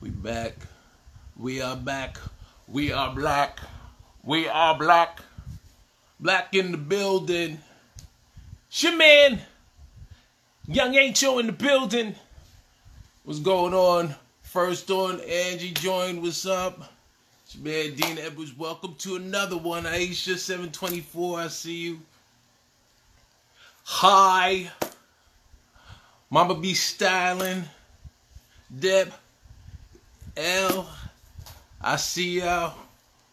We 0.00 0.10
back. 0.10 0.54
We 1.36 1.60
are 1.60 1.74
back. 1.74 2.18
We 2.68 2.92
are 2.92 3.12
black. 3.12 3.58
We 4.22 4.46
are 4.46 4.78
black. 4.78 5.18
Black 6.20 6.54
in 6.54 6.70
the 6.70 6.78
building. 6.78 7.58
It's 8.70 8.84
man. 8.84 9.40
Young 10.68 10.94
Angel 10.94 11.40
in 11.40 11.46
the 11.46 11.52
building. 11.52 12.14
What's 13.24 13.40
going 13.40 13.74
on? 13.74 14.14
First 14.42 14.88
on 14.92 15.20
Angie 15.20 15.72
joined. 15.72 16.22
What's 16.22 16.46
up? 16.46 16.92
It's 17.44 17.56
man 17.56 17.96
Dean 17.96 18.18
Edwards. 18.18 18.56
Welcome 18.56 18.94
to 18.98 19.16
another 19.16 19.56
one. 19.56 19.82
Aisha 19.82 20.38
724. 20.38 21.40
I 21.40 21.48
see 21.48 21.74
you. 21.74 22.00
Hi. 23.82 24.70
Mama 26.30 26.54
be 26.54 26.74
styling. 26.74 27.64
Deb. 28.78 29.12
L. 30.38 30.88
I 31.80 31.96
see 31.96 32.38
y'all. 32.38 32.78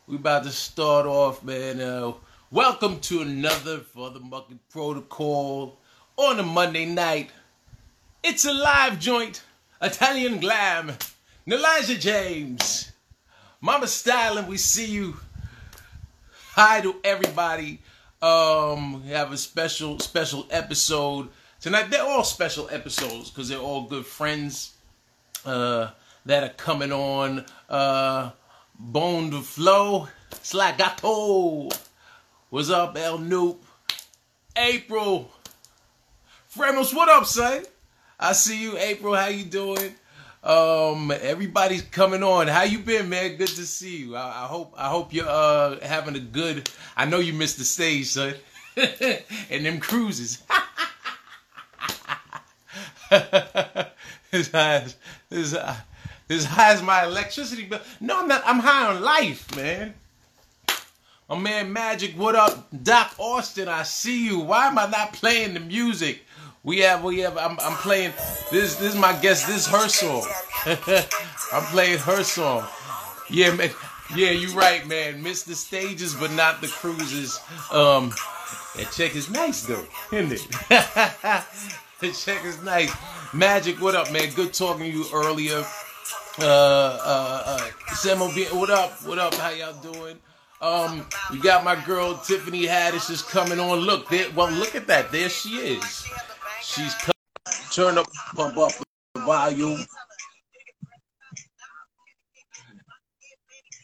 We 0.07 0.15
about 0.15 0.43
to 0.45 0.49
start 0.49 1.05
off, 1.05 1.43
man. 1.43 1.79
Uh, 1.79 2.13
welcome 2.49 2.99
to 3.01 3.21
another 3.21 3.77
Futhamuckin 3.77 4.57
Protocol 4.71 5.77
on 6.17 6.39
a 6.39 6.43
Monday 6.43 6.85
night. 6.87 7.29
It's 8.23 8.45
a 8.45 8.51
live 8.51 8.99
joint. 8.99 9.43
Italian 9.83 10.39
glam. 10.39 10.93
Elijah 11.45 11.95
James. 11.95 12.91
Mama 13.61 13.85
Styling, 13.85 14.47
we 14.47 14.57
see 14.57 14.87
you. 14.87 15.15
Hi 16.53 16.81
to 16.81 16.95
everybody. 17.03 17.81
Um, 18.19 19.05
we 19.05 19.11
have 19.11 19.31
a 19.31 19.37
special, 19.37 19.99
special 19.99 20.47
episode 20.49 21.29
tonight. 21.61 21.91
They're 21.91 22.01
all 22.01 22.23
special 22.23 22.67
episodes 22.71 23.29
because 23.29 23.47
they're 23.47 23.59
all 23.59 23.83
good 23.83 24.07
friends 24.07 24.73
uh, 25.45 25.91
that 26.25 26.43
are 26.43 26.53
coming 26.53 26.91
on. 26.91 27.45
Uh, 27.69 28.31
Bone 28.77 29.31
to 29.31 29.41
Flow, 29.41 30.07
Slagato. 30.31 31.73
What's 32.49 32.69
up, 32.69 32.97
El 32.97 33.19
Noop? 33.19 33.57
April. 34.55 35.31
Framos, 36.53 36.93
what 36.93 37.09
up, 37.09 37.25
son? 37.25 37.63
I 38.19 38.33
see 38.33 38.61
you, 38.61 38.77
April. 38.77 39.13
How 39.15 39.27
you 39.27 39.45
doing? 39.45 39.93
Um, 40.43 41.11
everybody's 41.11 41.81
coming 41.81 42.21
on. 42.21 42.47
How 42.47 42.63
you 42.63 42.79
been, 42.79 43.09
man? 43.09 43.35
Good 43.35 43.47
to 43.47 43.65
see 43.65 43.97
you. 43.97 44.15
I, 44.15 44.43
I 44.43 44.47
hope 44.47 44.73
I 44.77 44.89
hope 44.89 45.13
you're 45.13 45.27
uh 45.27 45.79
having 45.81 46.15
a 46.15 46.19
good. 46.19 46.69
I 46.95 47.05
know 47.05 47.19
you 47.19 47.33
missed 47.33 47.57
the 47.57 47.63
stage, 47.63 48.07
son, 48.07 48.35
and 48.77 49.65
them 49.65 49.79
cruises. 49.79 50.43
high 53.09 53.91
as, 54.31 54.95
as, 55.31 55.51
high- 55.53 55.81
as 56.29 56.45
high 56.45 56.73
as 56.73 56.81
my 56.81 57.03
electricity 57.03 57.65
bill. 57.65 57.81
No, 57.99 58.21
I'm 58.21 58.27
not. 58.27 58.43
I'm 58.45 58.59
high 58.59 58.87
on 58.93 59.01
life, 59.01 59.55
man. 59.55 59.93
My 61.29 61.39
man 61.39 61.73
Magic, 61.73 62.13
what 62.13 62.35
up? 62.35 62.67
Doc 62.83 63.15
Austin, 63.17 63.67
I 63.67 63.81
see 63.81 64.25
you. 64.25 64.39
Why 64.39 64.67
am 64.67 64.77
I 64.77 64.87
not 64.87 65.13
playing 65.13 65.55
the 65.55 65.59
music? 65.59 66.21
We 66.63 66.79
have, 66.79 67.03
we 67.03 67.19
have. 67.19 67.37
I'm, 67.37 67.59
I'm 67.59 67.77
playing. 67.77 68.13
This, 68.51 68.75
this 68.75 68.93
is 68.93 68.99
my 68.99 69.13
guest. 69.13 69.47
This 69.47 69.65
is 69.65 69.67
her 69.67 69.87
song. 69.87 70.27
I'm 71.53 71.63
playing 71.71 71.97
her 71.99 72.23
song. 72.23 72.67
Yeah, 73.29 73.53
man. 73.55 73.71
Yeah, 74.15 74.31
you 74.31 74.53
right, 74.53 74.85
man. 74.87 75.23
Missed 75.23 75.47
the 75.47 75.55
stages, 75.55 76.13
but 76.13 76.31
not 76.31 76.61
the 76.61 76.67
cruises. 76.67 77.39
Um, 77.71 78.13
that 78.75 78.91
check 78.91 79.15
is 79.15 79.29
nice 79.29 79.63
though, 79.63 79.85
isn't 80.11 80.31
it? 80.31 80.47
the 81.99 82.11
check 82.25 82.45
is 82.45 82.61
nice. 82.61 82.91
Magic, 83.33 83.81
what 83.81 83.95
up, 83.95 84.11
man? 84.11 84.31
Good 84.35 84.53
talking 84.53 84.91
to 84.91 84.97
you 84.97 85.05
earlier. 85.11 85.63
Uh, 86.37 86.43
uh, 86.43 87.43
uh, 87.45 87.93
Sam 87.95 88.21
O'B- 88.21 88.51
what 88.51 88.69
up? 88.69 88.91
What 89.05 89.19
up? 89.19 89.33
How 89.35 89.51
y'all 89.51 89.73
doing? 89.81 90.19
Um, 90.61 91.05
you 91.31 91.41
got 91.41 91.63
my 91.63 91.81
girl 91.85 92.17
Tiffany 92.17 92.65
Haddish 92.65 93.09
is 93.09 93.21
coming 93.21 93.57
on. 93.57 93.79
Look, 93.79 94.09
there. 94.09 94.29
Well, 94.35 94.51
look 94.51 94.75
at 94.75 94.85
that. 94.87 95.13
There 95.13 95.29
she 95.29 95.49
is. 95.49 96.05
She's 96.61 96.93
co- 96.95 97.13
turn 97.71 97.97
up, 97.97 98.07
pump 98.35 98.57
up 98.57 98.71
the 99.13 99.21
volume. 99.21 99.85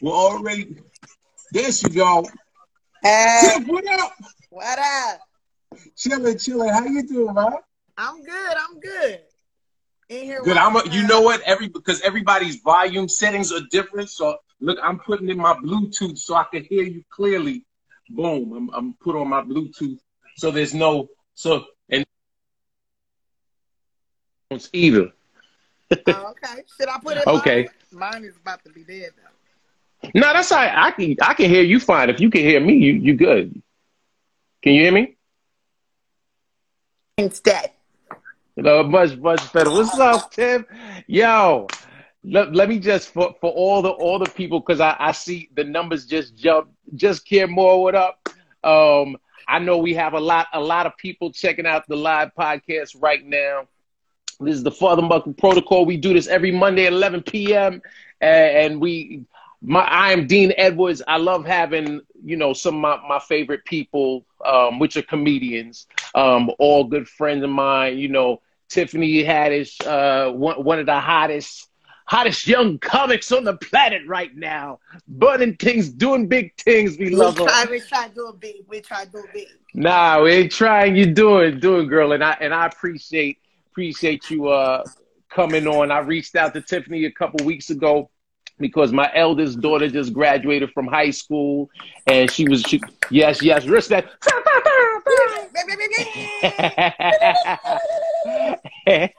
We're 0.02 0.12
already. 0.12 0.76
There 1.52 1.72
she 1.72 1.88
go. 1.88 2.26
Hey, 3.02 3.54
Tiff, 3.56 3.66
what 3.66 3.86
up? 3.98 4.12
what 4.50 4.78
up? 4.78 5.20
Chilling, 5.96 6.36
chilling. 6.36 6.68
How 6.68 6.84
you 6.84 7.02
doing, 7.08 7.34
man? 7.34 7.52
I'm 7.96 8.22
good. 8.22 8.56
I'm 8.56 8.78
good. 8.78 9.20
Good. 10.44 10.56
I'm. 10.56 10.76
A, 10.76 10.88
you 10.88 11.06
know 11.06 11.20
what? 11.20 11.40
Every 11.42 11.68
because 11.68 12.00
everybody's 12.02 12.56
volume 12.56 13.08
settings 13.08 13.52
are 13.52 13.62
different. 13.70 14.10
So 14.10 14.38
look, 14.60 14.78
I'm 14.82 14.98
putting 14.98 15.28
in 15.28 15.38
my 15.38 15.54
Bluetooth 15.54 16.18
so 16.18 16.34
I 16.34 16.44
can 16.52 16.64
hear 16.64 16.82
you 16.82 17.02
clearly. 17.10 17.64
Boom. 18.10 18.52
I'm. 18.52 18.70
I'm 18.74 18.94
put 18.94 19.16
on 19.16 19.28
my 19.28 19.42
Bluetooth 19.42 19.98
so 20.36 20.50
there's 20.50 20.74
no 20.74 21.08
so 21.34 21.64
and 21.88 22.04
either. 24.72 25.12
Oh, 26.06 26.32
okay. 26.32 26.62
Should 26.76 26.88
I 26.88 26.98
put 26.98 27.16
it? 27.16 27.26
Okay. 27.26 27.68
Mine? 27.92 28.12
Mine 28.12 28.24
is 28.24 28.36
about 28.36 28.64
to 28.64 28.70
be 28.70 28.82
dead 28.84 29.10
though. 29.16 30.10
No, 30.14 30.32
that's 30.32 30.50
right. 30.50 30.72
I 30.74 30.90
can. 30.90 31.16
I 31.22 31.34
can 31.34 31.48
hear 31.48 31.62
you 31.62 31.80
fine. 31.80 32.10
If 32.10 32.20
you 32.20 32.28
can 32.30 32.42
hear 32.42 32.60
me, 32.60 32.74
you 32.74 32.94
you 32.94 33.14
good. 33.14 33.62
Can 34.62 34.74
you 34.74 34.82
hear 34.82 34.92
me? 34.92 35.16
Instead. 37.18 37.70
No, 38.56 38.82
much, 38.82 39.16
much 39.16 39.52
better. 39.52 39.70
What's 39.70 39.98
up, 39.98 40.30
Tim? 40.30 40.66
Yo, 41.06 41.66
let, 42.22 42.54
let 42.54 42.68
me 42.68 42.78
just 42.78 43.12
for, 43.12 43.34
for 43.40 43.50
all 43.50 43.80
the 43.80 43.88
all 43.88 44.18
the 44.18 44.30
people 44.30 44.60
because 44.60 44.80
I, 44.80 44.94
I 44.98 45.12
see 45.12 45.48
the 45.54 45.64
numbers 45.64 46.04
just 46.04 46.36
jump. 46.36 46.68
Just 46.94 47.26
care 47.26 47.46
more. 47.46 47.82
What 47.82 47.94
up? 47.94 48.28
Um, 48.62 49.16
I 49.48 49.58
know 49.58 49.78
we 49.78 49.94
have 49.94 50.12
a 50.12 50.20
lot 50.20 50.48
a 50.52 50.60
lot 50.60 50.86
of 50.86 50.96
people 50.98 51.32
checking 51.32 51.66
out 51.66 51.88
the 51.88 51.96
live 51.96 52.30
podcast 52.38 52.94
right 53.00 53.24
now. 53.24 53.68
This 54.38 54.56
is 54.56 54.62
the 54.62 54.70
Futhamuckin 54.70 55.38
Protocol. 55.38 55.86
We 55.86 55.96
do 55.96 56.12
this 56.12 56.26
every 56.26 56.52
Monday 56.52 56.86
at 56.86 56.92
11 56.92 57.22
p.m. 57.22 57.80
and, 58.20 58.56
and 58.56 58.80
we. 58.80 59.24
My, 59.62 59.82
I 59.82 60.12
am 60.12 60.26
Dean 60.26 60.52
Edwards. 60.56 61.02
I 61.06 61.18
love 61.18 61.46
having, 61.46 62.00
you 62.24 62.36
know, 62.36 62.52
some 62.52 62.76
of 62.76 62.80
my, 62.80 63.08
my 63.08 63.18
favorite 63.20 63.64
people, 63.64 64.26
um, 64.44 64.78
which 64.78 64.96
are 64.96 65.02
comedians, 65.02 65.86
um, 66.14 66.50
all 66.58 66.84
good 66.84 67.08
friends 67.08 67.44
of 67.44 67.50
mine. 67.50 67.98
You 67.98 68.08
know, 68.08 68.42
Tiffany 68.68 69.22
Haddish, 69.22 69.84
uh, 69.86 70.32
one, 70.32 70.64
one 70.64 70.80
of 70.80 70.86
the 70.86 70.98
hottest, 70.98 71.68
hottest 72.06 72.46
young 72.46 72.78
comics 72.78 73.30
on 73.30 73.44
the 73.44 73.56
planet 73.56 74.02
right 74.08 74.34
now. 74.34 74.80
Burning 75.06 75.54
things, 75.56 75.90
doing 75.90 76.26
big 76.26 76.56
things. 76.56 76.98
We 76.98 77.06
We 77.06 77.16
love 77.16 77.38
her. 77.38 77.44
try, 77.44 77.66
we 77.70 77.80
try 77.80 78.08
to 78.08 78.14
do 78.14 78.36
big. 78.40 78.64
We 78.68 78.80
try 78.80 79.04
to 79.04 79.10
do 79.10 79.24
big. 79.32 79.46
Nah, 79.74 80.22
we 80.22 80.32
ain't 80.32 80.52
trying. 80.52 80.96
You 80.96 81.06
doing, 81.06 81.60
doing, 81.60 81.86
girl, 81.86 82.12
and 82.12 82.24
I 82.24 82.36
and 82.40 82.52
I 82.52 82.66
appreciate 82.66 83.38
appreciate 83.70 84.28
you 84.28 84.48
uh 84.48 84.84
coming 85.30 85.66
on. 85.66 85.90
I 85.90 86.00
reached 86.00 86.34
out 86.34 86.52
to 86.54 86.60
Tiffany 86.60 87.04
a 87.04 87.12
couple 87.12 87.46
weeks 87.46 87.70
ago 87.70 88.10
because 88.62 88.92
my 88.92 89.10
eldest 89.14 89.60
daughter 89.60 89.88
just 89.88 90.14
graduated 90.14 90.70
from 90.72 90.86
high 90.86 91.10
school, 91.10 91.68
and 92.06 92.30
she 92.30 92.48
was 92.48 92.62
she, 92.62 92.80
yes, 93.10 93.42
yes, 93.42 93.66
respect. 93.66 94.08
and, 98.86 99.10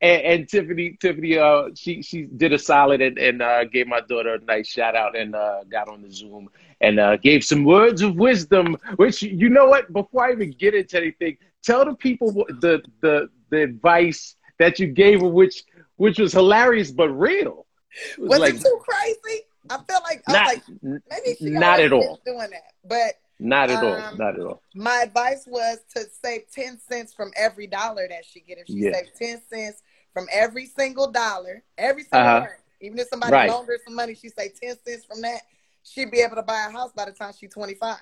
and 0.00 0.48
Tiffany, 0.48 0.96
Tiffany, 1.00 1.38
uh, 1.38 1.70
she 1.74 2.02
she 2.02 2.22
did 2.22 2.52
a 2.52 2.58
solid 2.58 3.00
and, 3.00 3.18
and 3.18 3.42
uh, 3.42 3.64
gave 3.64 3.88
my 3.88 4.00
daughter 4.00 4.34
a 4.34 4.44
nice 4.44 4.68
shout 4.68 4.94
out 4.94 5.16
and 5.16 5.34
uh, 5.34 5.64
got 5.64 5.88
on 5.88 6.02
the 6.02 6.10
Zoom 6.10 6.48
and 6.80 7.00
uh, 7.00 7.16
gave 7.16 7.42
some 7.42 7.64
words 7.64 8.02
of 8.02 8.16
wisdom. 8.16 8.76
Which 8.96 9.22
you 9.22 9.48
know 9.48 9.66
what? 9.66 9.92
Before 9.92 10.26
I 10.26 10.32
even 10.32 10.52
get 10.52 10.74
into 10.74 10.98
anything, 10.98 11.38
tell 11.62 11.84
the 11.84 11.94
people 11.94 12.32
the 12.32 12.82
the 13.00 13.28
the 13.50 13.62
advice 13.62 14.36
that 14.58 14.78
you 14.78 14.86
gave 14.86 15.22
which 15.22 15.64
which 15.96 16.18
was 16.18 16.32
hilarious 16.32 16.90
but 16.90 17.08
real. 17.10 17.66
Was 18.18 18.30
Was 18.30 18.40
like 18.40 18.54
it 18.54 18.60
too 18.62 18.80
crazy? 18.88 19.42
I 19.70 19.78
felt 19.88 20.04
like 20.04 20.22
I 20.28 20.32
was 20.32 20.46
like 20.46 20.62
maybe 20.82 21.36
she 21.38 21.50
not 21.50 21.80
at 21.80 21.92
all. 21.92 22.20
doing 22.26 22.38
that. 22.50 22.72
But 22.84 23.14
not 23.40 23.70
at 23.70 23.82
all, 23.82 23.98
um, 23.98 24.18
not 24.18 24.34
at 24.38 24.40
all. 24.44 24.62
my 24.74 25.00
advice 25.04 25.44
was 25.46 25.78
to 25.94 26.04
save 26.22 26.42
ten 26.52 26.78
cents 26.78 27.12
from 27.14 27.30
every 27.36 27.66
dollar 27.66 28.06
that 28.08 28.24
she 28.24 28.40
get. 28.40 28.58
If 28.58 28.66
she 28.66 28.82
Yeah. 28.82 28.92
saves 28.92 29.10
ten 29.18 29.40
cents 29.48 29.82
from 30.12 30.26
every 30.32 30.66
single 30.66 31.10
dollar, 31.10 31.62
every 31.78 32.02
single 32.02 32.20
Uh-huh. 32.20 32.40
one, 32.40 32.50
even 32.80 32.98
if 32.98 33.08
somebody 33.08 33.32
Right. 33.32 33.48
loaned 33.50 33.68
her 33.68 33.78
some 33.84 33.94
money, 33.94 34.14
she 34.14 34.28
say 34.28 34.50
ten 34.50 34.76
cents 34.86 35.04
from 35.04 35.22
that, 35.22 35.40
she'd 35.82 36.10
be 36.10 36.20
able 36.20 36.36
to 36.36 36.42
buy 36.42 36.66
a 36.68 36.70
house 36.70 36.92
by 36.92 37.06
the 37.06 37.12
time 37.12 37.32
she's 37.38 37.50
twenty 37.50 37.74
five. 37.74 38.00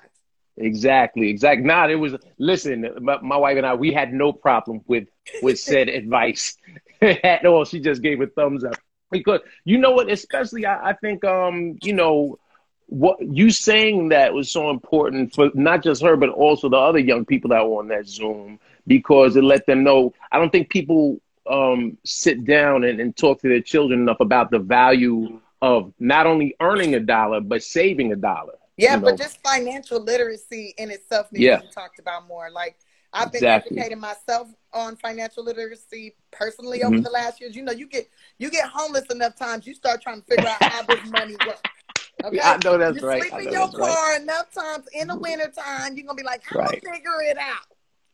Exactly, 0.58 1.30
exactly. 1.30 1.64
Nah, 1.64 1.88
it 1.88 1.94
was. 1.94 2.14
Listen, 2.38 2.86
my, 3.00 3.18
my 3.22 3.36
wife 3.36 3.56
and 3.56 3.66
I, 3.66 3.74
we 3.74 3.92
had 3.92 4.12
no 4.12 4.32
problem 4.32 4.82
with 4.86 5.08
with 5.42 5.58
said 5.58 5.88
advice 6.00 6.56
at 7.00 7.46
all. 7.46 7.64
She 7.64 7.80
just 7.80 8.02
gave 8.02 8.20
a 8.20 8.26
thumbs 8.26 8.64
up 8.64 8.78
because 9.12 9.40
you 9.64 9.78
know 9.78 9.92
what? 9.92 10.10
Especially, 10.10 10.66
I, 10.66 10.90
I 10.90 10.92
think, 10.94 11.24
um, 11.24 11.78
you 11.82 11.92
know, 11.92 12.38
what 12.86 13.18
you 13.22 13.50
saying 13.50 14.10
that 14.10 14.34
was 14.34 14.50
so 14.50 14.68
important 14.68 15.34
for 15.34 15.50
not 15.54 15.82
just 15.82 16.02
her, 16.02 16.16
but 16.16 16.28
also 16.28 16.68
the 16.68 16.76
other 16.76 16.98
young 16.98 17.24
people 17.24 17.50
that 17.50 17.66
were 17.66 17.78
on 17.78 17.88
that 17.88 18.06
Zoom 18.06 18.58
because 18.86 19.36
it 19.36 19.44
let 19.44 19.66
them 19.66 19.84
know. 19.84 20.12
I 20.30 20.38
don't 20.38 20.50
think 20.50 20.68
people 20.68 21.20
um, 21.48 21.96
sit 22.04 22.44
down 22.44 22.84
and, 22.84 23.00
and 23.00 23.16
talk 23.16 23.40
to 23.42 23.48
their 23.48 23.62
children 23.62 24.00
enough 24.00 24.20
about 24.20 24.50
the 24.50 24.58
value 24.58 25.40
of 25.62 25.92
not 25.98 26.26
only 26.26 26.54
earning 26.60 26.94
a 26.94 27.00
dollar 27.00 27.40
but 27.40 27.62
saving 27.62 28.12
a 28.12 28.16
dollar. 28.16 28.54
Yeah, 28.76 28.94
you 28.94 29.00
know? 29.00 29.10
but 29.10 29.18
just 29.18 29.38
financial 29.42 30.02
literacy 30.02 30.74
in 30.76 30.90
itself 30.90 31.30
needs 31.32 31.44
Yeah. 31.44 31.56
to 31.58 31.62
be 31.62 31.72
talked 31.72 31.98
about 31.98 32.26
more. 32.26 32.50
Like 32.50 32.76
I've 33.12 33.30
been 33.30 33.38
Exactly. 33.44 33.76
educating 33.76 34.00
myself 34.00 34.48
on 34.72 34.96
financial 34.96 35.44
literacy 35.44 36.16
personally 36.30 36.82
over 36.82 36.96
Mhm. 36.96 37.02
the 37.04 37.10
last 37.10 37.40
years. 37.40 37.54
You 37.54 37.62
know, 37.62 37.72
you 37.72 37.86
get 37.86 38.08
you 38.38 38.50
get 38.50 38.68
homeless 38.68 39.04
enough 39.10 39.36
times, 39.36 39.66
you 39.66 39.74
start 39.74 40.00
trying 40.00 40.20
to 40.22 40.26
figure 40.26 40.48
out 40.48 40.62
how 40.62 40.82
this 40.82 41.04
money 41.04 41.36
works. 41.44 41.60
Okay? 42.24 42.38
I 42.40 42.56
know 42.58 42.78
that's 42.78 43.00
you 43.02 43.06
right. 43.06 43.20
sleep 43.20 43.32
I 43.34 43.38
in 43.40 43.52
your 43.52 43.66
that's 43.66 43.74
right. 43.74 43.88
car 43.94 44.16
enough 44.16 44.52
times 44.52 44.86
in 44.92 45.08
the 45.08 45.16
winter 45.18 45.48
time, 45.48 45.96
you're 45.96 46.06
gonna 46.06 46.16
be 46.16 46.22
like, 46.22 46.42
how 46.44 46.60
Right. 46.60 46.80
figure 46.82 47.20
it 47.24 47.36
out. 47.36 47.66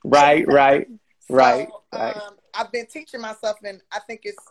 Right, 0.04 0.46
right. 0.48 0.88
So, 1.30 1.34
Right, 1.34 1.68
right. 1.92 2.16
Um, 2.16 2.36
I've 2.54 2.72
been 2.72 2.86
teaching 2.86 3.20
myself, 3.20 3.58
and 3.62 3.82
I 3.92 3.98
think 4.06 4.22
it's, 4.24 4.42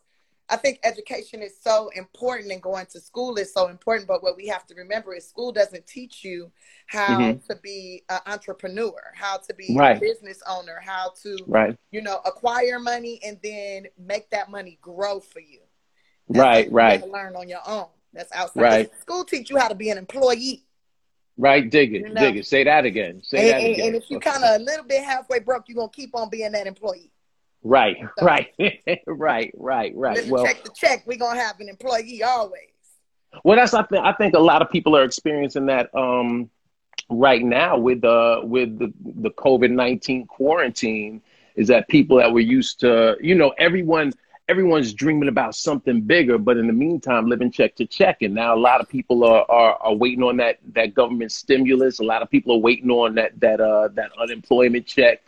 I 0.50 0.56
think 0.56 0.80
education 0.84 1.42
is 1.42 1.56
so 1.62 1.90
important, 1.90 2.52
and 2.52 2.62
going 2.62 2.86
to 2.88 3.02
school 3.02 3.36
is 3.36 3.54
so 3.54 3.68
important. 3.68 4.08
But 4.08 4.24
what 4.24 4.38
we 4.38 4.48
have 4.48 4.66
to 4.68 4.76
remember 4.76 5.14
is 5.14 5.28
school 5.28 5.52
doesn't 5.52 5.86
teach 5.88 6.24
you 6.24 6.52
how 6.86 7.20
Mhm. 7.20 7.46
to 7.48 7.56
be 7.58 8.04
an 8.08 8.20
entrepreneur, 8.26 8.96
how 9.14 9.38
to 9.38 9.54
be 9.54 9.76
Right. 9.78 9.98
a 9.98 10.00
business 10.00 10.42
owner, 10.48 10.80
how 10.80 11.10
to, 11.24 11.38
Right, 11.48 11.78
you 11.92 12.02
know, 12.02 12.22
acquire 12.26 12.80
money 12.80 13.20
and 13.24 13.40
then 13.44 13.88
make 13.98 14.30
that 14.30 14.50
money 14.50 14.78
grow 14.82 15.20
for 15.20 15.42
you. 15.42 15.60
That's 16.30 16.40
right, 16.40 16.66
you 16.68 16.72
right, 16.76 17.08
learn 17.08 17.36
on 17.36 17.50
your 17.50 17.62
own. 17.68 17.88
That's 18.14 18.32
outside. 18.32 18.62
Right. 18.62 19.02
School 19.02 19.26
teach 19.26 19.50
you 19.50 19.58
how 19.58 19.68
to 19.68 19.76
be 19.76 19.90
an 19.90 19.98
employee. 19.98 20.64
right. 21.40 21.70
Dig 21.70 21.94
it, 21.94 22.02
You 22.02 22.10
know. 22.10 22.22
dig 22.22 22.38
it. 22.38 22.46
Say 22.48 22.64
that 22.64 22.84
again. 22.86 23.22
Say 23.22 23.38
And, 23.38 23.50
that 23.50 23.70
again. 23.72 23.88
and 23.88 23.96
if 23.96 24.10
you 24.10 24.20
kind 24.20 24.44
of 24.44 24.60
a 24.60 24.64
little 24.64 24.86
bit 24.86 25.04
halfway 25.04 25.40
broke, 25.40 25.68
you're 25.70 25.76
gonna 25.76 25.90
keep 25.90 26.16
on 26.16 26.30
being 26.30 26.52
that 26.54 26.66
employee. 26.68 27.12
Right, 27.64 27.98
So- 28.18 28.26
right, 28.26 28.48
right, 29.08 29.52
right, 29.58 29.94
right. 29.96 30.28
Well, 30.28 30.46
check 30.46 30.64
the 30.64 30.72
check. 30.76 31.04
We're 31.06 31.18
gonna 31.18 31.40
have 31.40 31.60
an 31.60 31.70
employee 31.70 32.24
always. 32.24 32.70
well, 33.44 33.58
that's 33.58 33.74
I 33.74 33.84
think 33.84 34.06
I 34.06 34.14
think 34.14 34.36
a 34.36 34.40
lot 34.40 34.62
of 34.62 34.70
people 34.70 34.96
are 34.96 35.04
experiencing 35.04 35.66
that 35.68 35.94
um, 35.96 36.50
right 37.10 37.44
now 37.44 37.78
with 37.78 38.04
uh 38.04 38.42
with 38.44 38.78
the 38.80 38.94
the 39.22 39.32
COVID 39.32 39.72
nineteen 39.72 40.26
quarantine. 40.26 41.22
Is 41.56 41.68
that 41.70 41.88
people 41.88 42.18
that 42.18 42.32
were 42.32 42.40
used 42.40 42.80
to 42.82 43.18
you 43.20 43.34
know 43.34 43.50
everyone 43.58 44.14
everyone's 44.48 44.94
dreaming 44.94 45.28
about 45.28 45.56
something 45.56 46.02
bigger, 46.02 46.38
but 46.38 46.56
in 46.56 46.68
the 46.68 46.74
meantime 46.74 47.28
living 47.28 47.52
check 47.52 47.76
to 47.76 47.86
check, 47.86 48.22
and 48.22 48.34
now 48.34 48.56
a 48.56 48.56
lot 48.56 48.80
of 48.80 48.88
people 48.88 49.24
are 49.24 49.44
are, 49.50 49.74
are 49.82 49.96
waiting 49.96 50.24
on 50.24 50.38
that 50.38 50.60
that 50.74 50.94
government 50.94 51.32
stimulus. 51.32 52.00
A 52.00 52.04
lot 52.04 52.22
of 52.22 52.30
people 52.30 52.54
are 52.56 52.60
waiting 52.60 52.92
on 52.92 53.16
that 53.16 53.38
that 53.40 53.60
uh 53.60 53.90
that 53.96 54.12
unemployment 54.22 54.86
check, 54.86 55.24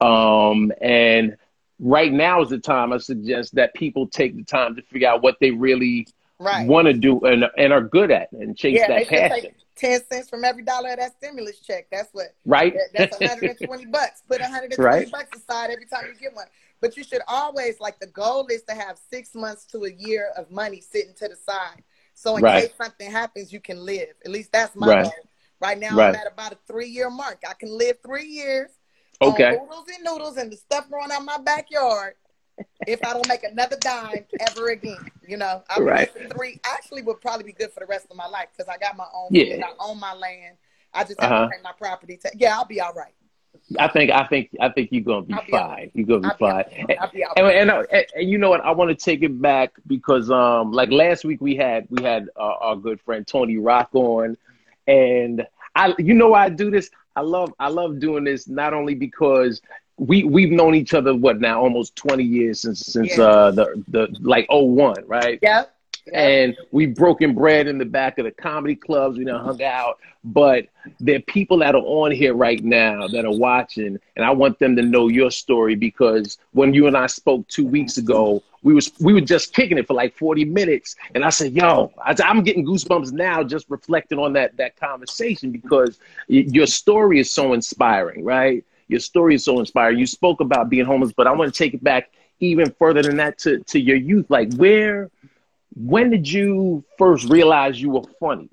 um, 0.00 0.72
and 0.80 1.36
right 1.82 2.12
now 2.12 2.40
is 2.40 2.48
the 2.48 2.58
time 2.58 2.92
I 2.92 2.98
suggest 2.98 3.54
that 3.56 3.74
people 3.74 4.06
take 4.06 4.36
the 4.36 4.44
time 4.44 4.76
to 4.76 4.82
figure 4.82 5.08
out 5.08 5.22
what 5.22 5.36
they 5.40 5.50
really 5.50 6.06
Right. 6.38 6.66
want 6.66 6.86
to 6.86 6.92
do 6.92 7.20
and, 7.20 7.44
and 7.56 7.72
are 7.72 7.80
good 7.82 8.10
at 8.10 8.32
and 8.32 8.56
chase 8.56 8.76
yeah, 8.76 8.88
that 8.88 9.06
passion. 9.06 9.42
take 9.42 9.54
ten 9.76 10.00
cents 10.10 10.28
from 10.28 10.42
every 10.44 10.64
dollar 10.64 10.90
of 10.90 10.98
that 10.98 11.12
stimulus 11.16 11.60
check. 11.60 11.86
That's 11.92 12.08
what. 12.12 12.34
right? 12.46 12.74
that- 12.94 13.10
That's 13.10 13.20
120 13.20 13.86
bucks. 13.92 14.22
Put 14.28 14.40
120 14.40 14.82
Right. 14.84 15.10
bucks 15.10 15.36
aside 15.40 15.70
every 15.70 15.86
time 15.86 16.04
you 16.12 16.18
get 16.18 16.34
one. 16.34 16.46
But 16.80 16.96
you 16.96 17.04
should 17.04 17.20
always 17.28 17.78
like 17.78 18.00
the 18.00 18.08
goal 18.08 18.46
is 18.48 18.62
to 18.64 18.74
have 18.74 18.98
six 19.10 19.36
months 19.36 19.66
to 19.66 19.84
a 19.84 19.92
year 19.92 20.30
of 20.36 20.50
money 20.50 20.80
sitting 20.80 21.14
to 21.18 21.28
the 21.28 21.36
side. 21.36 21.82
So 22.14 22.36
in 22.36 22.42
Right. 22.42 22.62
case 22.64 22.72
something 22.76 23.08
happens, 23.10 23.52
you 23.52 23.60
can 23.60 23.84
live. 23.84 24.08
At 24.24 24.30
least 24.32 24.50
that's 24.52 24.74
my 24.74 24.88
Right. 24.88 25.02
goal. 25.04 25.12
Right 25.60 25.78
now, 25.78 25.96
Right. 25.96 26.08
I'm 26.08 26.14
at 26.16 26.26
about 26.32 26.52
a 26.52 26.58
three 26.66 26.88
year 26.88 27.08
mark. 27.08 27.38
I 27.48 27.54
can 27.54 27.68
live 27.76 27.98
three 28.04 28.26
years 28.26 28.70
okay. 29.22 29.56
on 29.56 29.64
oodles 29.66 29.86
and 29.94 30.04
noodles 30.04 30.36
and 30.36 30.52
the 30.52 30.56
stuff 30.56 30.88
growing 30.90 31.10
out 31.12 31.24
my 31.24 31.38
backyard 31.38 32.14
if 32.86 33.04
I 33.04 33.12
don't 33.12 33.28
make 33.28 33.44
another 33.44 33.76
dime 33.82 34.24
ever 34.40 34.70
again. 34.70 35.04
You 35.26 35.36
know, 35.36 35.62
I 35.70 35.80
Right. 35.80 36.10
three 36.34 36.60
actually 36.64 37.02
would 37.02 37.20
probably 37.20 37.44
be 37.44 37.52
good 37.52 37.72
for 37.72 37.80
the 37.80 37.86
rest 37.86 38.06
of 38.10 38.16
my 38.16 38.26
life 38.26 38.48
because 38.56 38.68
I 38.72 38.76
got 38.78 38.96
my 38.96 39.06
own 39.14 39.28
Yeah. 39.30 39.54
food, 39.54 39.64
I 39.64 39.72
own 39.78 40.00
my 40.00 40.14
land. 40.14 40.56
I 40.92 41.04
just 41.04 41.20
have 41.20 41.30
Uh-huh. 41.32 41.46
to 41.46 41.56
pay 41.56 41.62
my 41.62 41.72
property 41.72 42.16
tax. 42.16 42.34
Yeah, 42.38 42.56
I'll 42.56 42.64
be 42.66 42.80
all 42.80 42.92
right. 42.92 43.14
I 43.78 43.88
think 43.88 44.10
I 44.10 44.26
think 44.26 44.50
I 44.60 44.68
think 44.70 44.90
you're 44.92 45.02
gonna 45.04 45.22
be 45.22 45.34
I'll 45.34 45.44
be 45.46 45.52
all 45.52 45.68
fine. 45.68 45.90
You're 45.94 46.06
gonna 46.06 46.20
be 46.20 46.28
I'll 46.28 46.36
be 46.36 46.44
all 46.44 46.50
fine. 46.50 46.86
right. 46.88 46.98
I'll 47.00 47.10
be 47.10 47.24
And, 47.36 47.70
and, 47.70 47.86
and, 47.92 48.06
and 48.16 48.30
you 48.30 48.38
know 48.38 48.50
what? 48.50 48.60
I 48.62 48.72
want 48.72 48.90
to 48.90 48.94
take 49.04 49.22
it 49.22 49.40
back 49.40 49.72
because 49.86 50.30
um 50.30 50.72
like 50.72 50.90
last 50.90 51.24
week 51.24 51.40
we 51.40 51.54
had 51.54 51.86
we 51.88 52.02
had 52.02 52.28
uh, 52.36 52.54
our 52.60 52.76
good 52.76 53.00
friend 53.00 53.26
Tony 53.26 53.58
Rock 53.58 53.90
on, 53.92 54.36
and 54.86 55.46
I 55.74 55.94
you 55.98 56.14
know 56.14 56.28
why 56.28 56.44
I 56.44 56.48
do 56.48 56.70
this? 56.70 56.90
I 57.16 57.20
love 57.20 57.52
I 57.58 57.68
love 57.68 57.98
doing 58.00 58.24
this 58.24 58.48
not 58.48 58.72
only 58.74 58.94
because 58.94 59.60
we 59.98 60.24
we've 60.24 60.50
known 60.50 60.74
each 60.74 60.94
other 60.94 61.14
what 61.14 61.40
now 61.40 61.60
almost 61.60 61.96
20 61.96 62.24
years 62.24 62.60
since 62.62 62.80
since 62.80 63.16
Yeah. 63.16 63.24
uh 63.24 63.50
the 63.50 63.84
the 63.88 64.08
like 64.20 64.46
01, 64.50 65.04
right? 65.06 65.38
Yep. 65.42 65.74
And 66.12 66.56
we've 66.72 66.94
broken 66.94 67.34
bread 67.34 67.68
in 67.68 67.78
the 67.78 67.84
back 67.84 68.18
of 68.18 68.24
the 68.24 68.30
comedy 68.32 68.74
clubs. 68.74 69.18
We 69.18 69.24
done 69.24 69.44
hung 69.44 69.62
out, 69.62 69.98
but 70.24 70.66
there 70.98 71.16
are 71.16 71.20
people 71.22 71.58
that 71.58 71.74
are 71.74 71.82
on 71.84 72.10
here 72.10 72.34
right 72.34 72.62
now 72.62 73.06
that 73.08 73.24
are 73.24 73.36
watching, 73.36 73.98
and 74.16 74.24
I 74.24 74.30
want 74.30 74.58
them 74.58 74.74
to 74.76 74.82
know 74.82 75.08
your 75.08 75.30
story 75.30 75.74
because 75.76 76.38
when 76.52 76.74
you 76.74 76.86
and 76.88 76.96
I 76.96 77.06
spoke 77.06 77.46
two 77.48 77.66
weeks 77.66 77.98
ago, 77.98 78.42
we 78.62 78.74
was 78.74 78.90
we 79.00 79.12
were 79.12 79.20
just 79.20 79.54
kicking 79.54 79.78
it 79.78 79.86
for 79.86 79.94
like 79.94 80.16
forty 80.16 80.44
minutes, 80.44 80.96
and 81.14 81.24
I 81.24 81.30
said, 81.30 81.52
"Yo, 81.52 81.92
I, 82.04 82.14
I'm 82.24 82.42
getting 82.42 82.64
goosebumps 82.66 83.12
now 83.12 83.42
just 83.44 83.66
reflecting 83.68 84.18
on 84.18 84.32
that 84.32 84.56
that 84.56 84.76
conversation 84.76 85.50
because 85.52 85.98
y- 86.28 86.46
your 86.48 86.66
story 86.66 87.20
is 87.20 87.30
so 87.30 87.52
inspiring, 87.52 88.24
right? 88.24 88.64
Your 88.88 89.00
story 89.00 89.36
is 89.36 89.44
so 89.44 89.60
inspiring. 89.60 89.98
You 89.98 90.06
spoke 90.06 90.40
about 90.40 90.68
being 90.68 90.84
homeless, 90.84 91.12
but 91.12 91.26
I 91.26 91.32
want 91.32 91.52
to 91.52 91.56
take 91.56 91.74
it 91.74 91.82
back 91.82 92.10
even 92.40 92.70
further 92.72 93.02
than 93.02 93.16
that 93.18 93.38
to 93.38 93.60
to 93.60 93.80
your 93.80 93.96
youth. 93.96 94.26
Like 94.30 94.52
where." 94.54 95.10
When 95.74 96.10
did 96.10 96.28
you 96.30 96.84
first 96.98 97.28
realize 97.28 97.80
you 97.80 97.90
were 97.90 98.02
funny? 98.20 98.50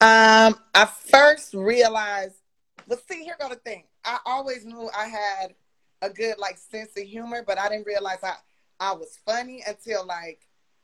Um, 0.00 0.56
I 0.74 0.86
first 0.86 1.54
realized, 1.54 2.36
but 2.88 3.00
see, 3.08 3.22
here 3.24 3.36
go 3.38 3.48
the 3.48 3.56
thing. 3.56 3.84
I 4.04 4.18
always 4.26 4.64
knew 4.64 4.90
I 4.96 5.06
had 5.06 5.54
a 6.02 6.10
good 6.10 6.36
like 6.38 6.58
sense 6.58 6.90
of 6.96 7.04
humor, 7.04 7.42
but 7.46 7.58
I 7.58 7.68
didn't 7.68 7.86
realize 7.86 8.18
I 8.22 8.34
I 8.80 8.92
was 8.92 9.18
funny 9.24 9.62
until 9.66 10.04
like 10.06 10.40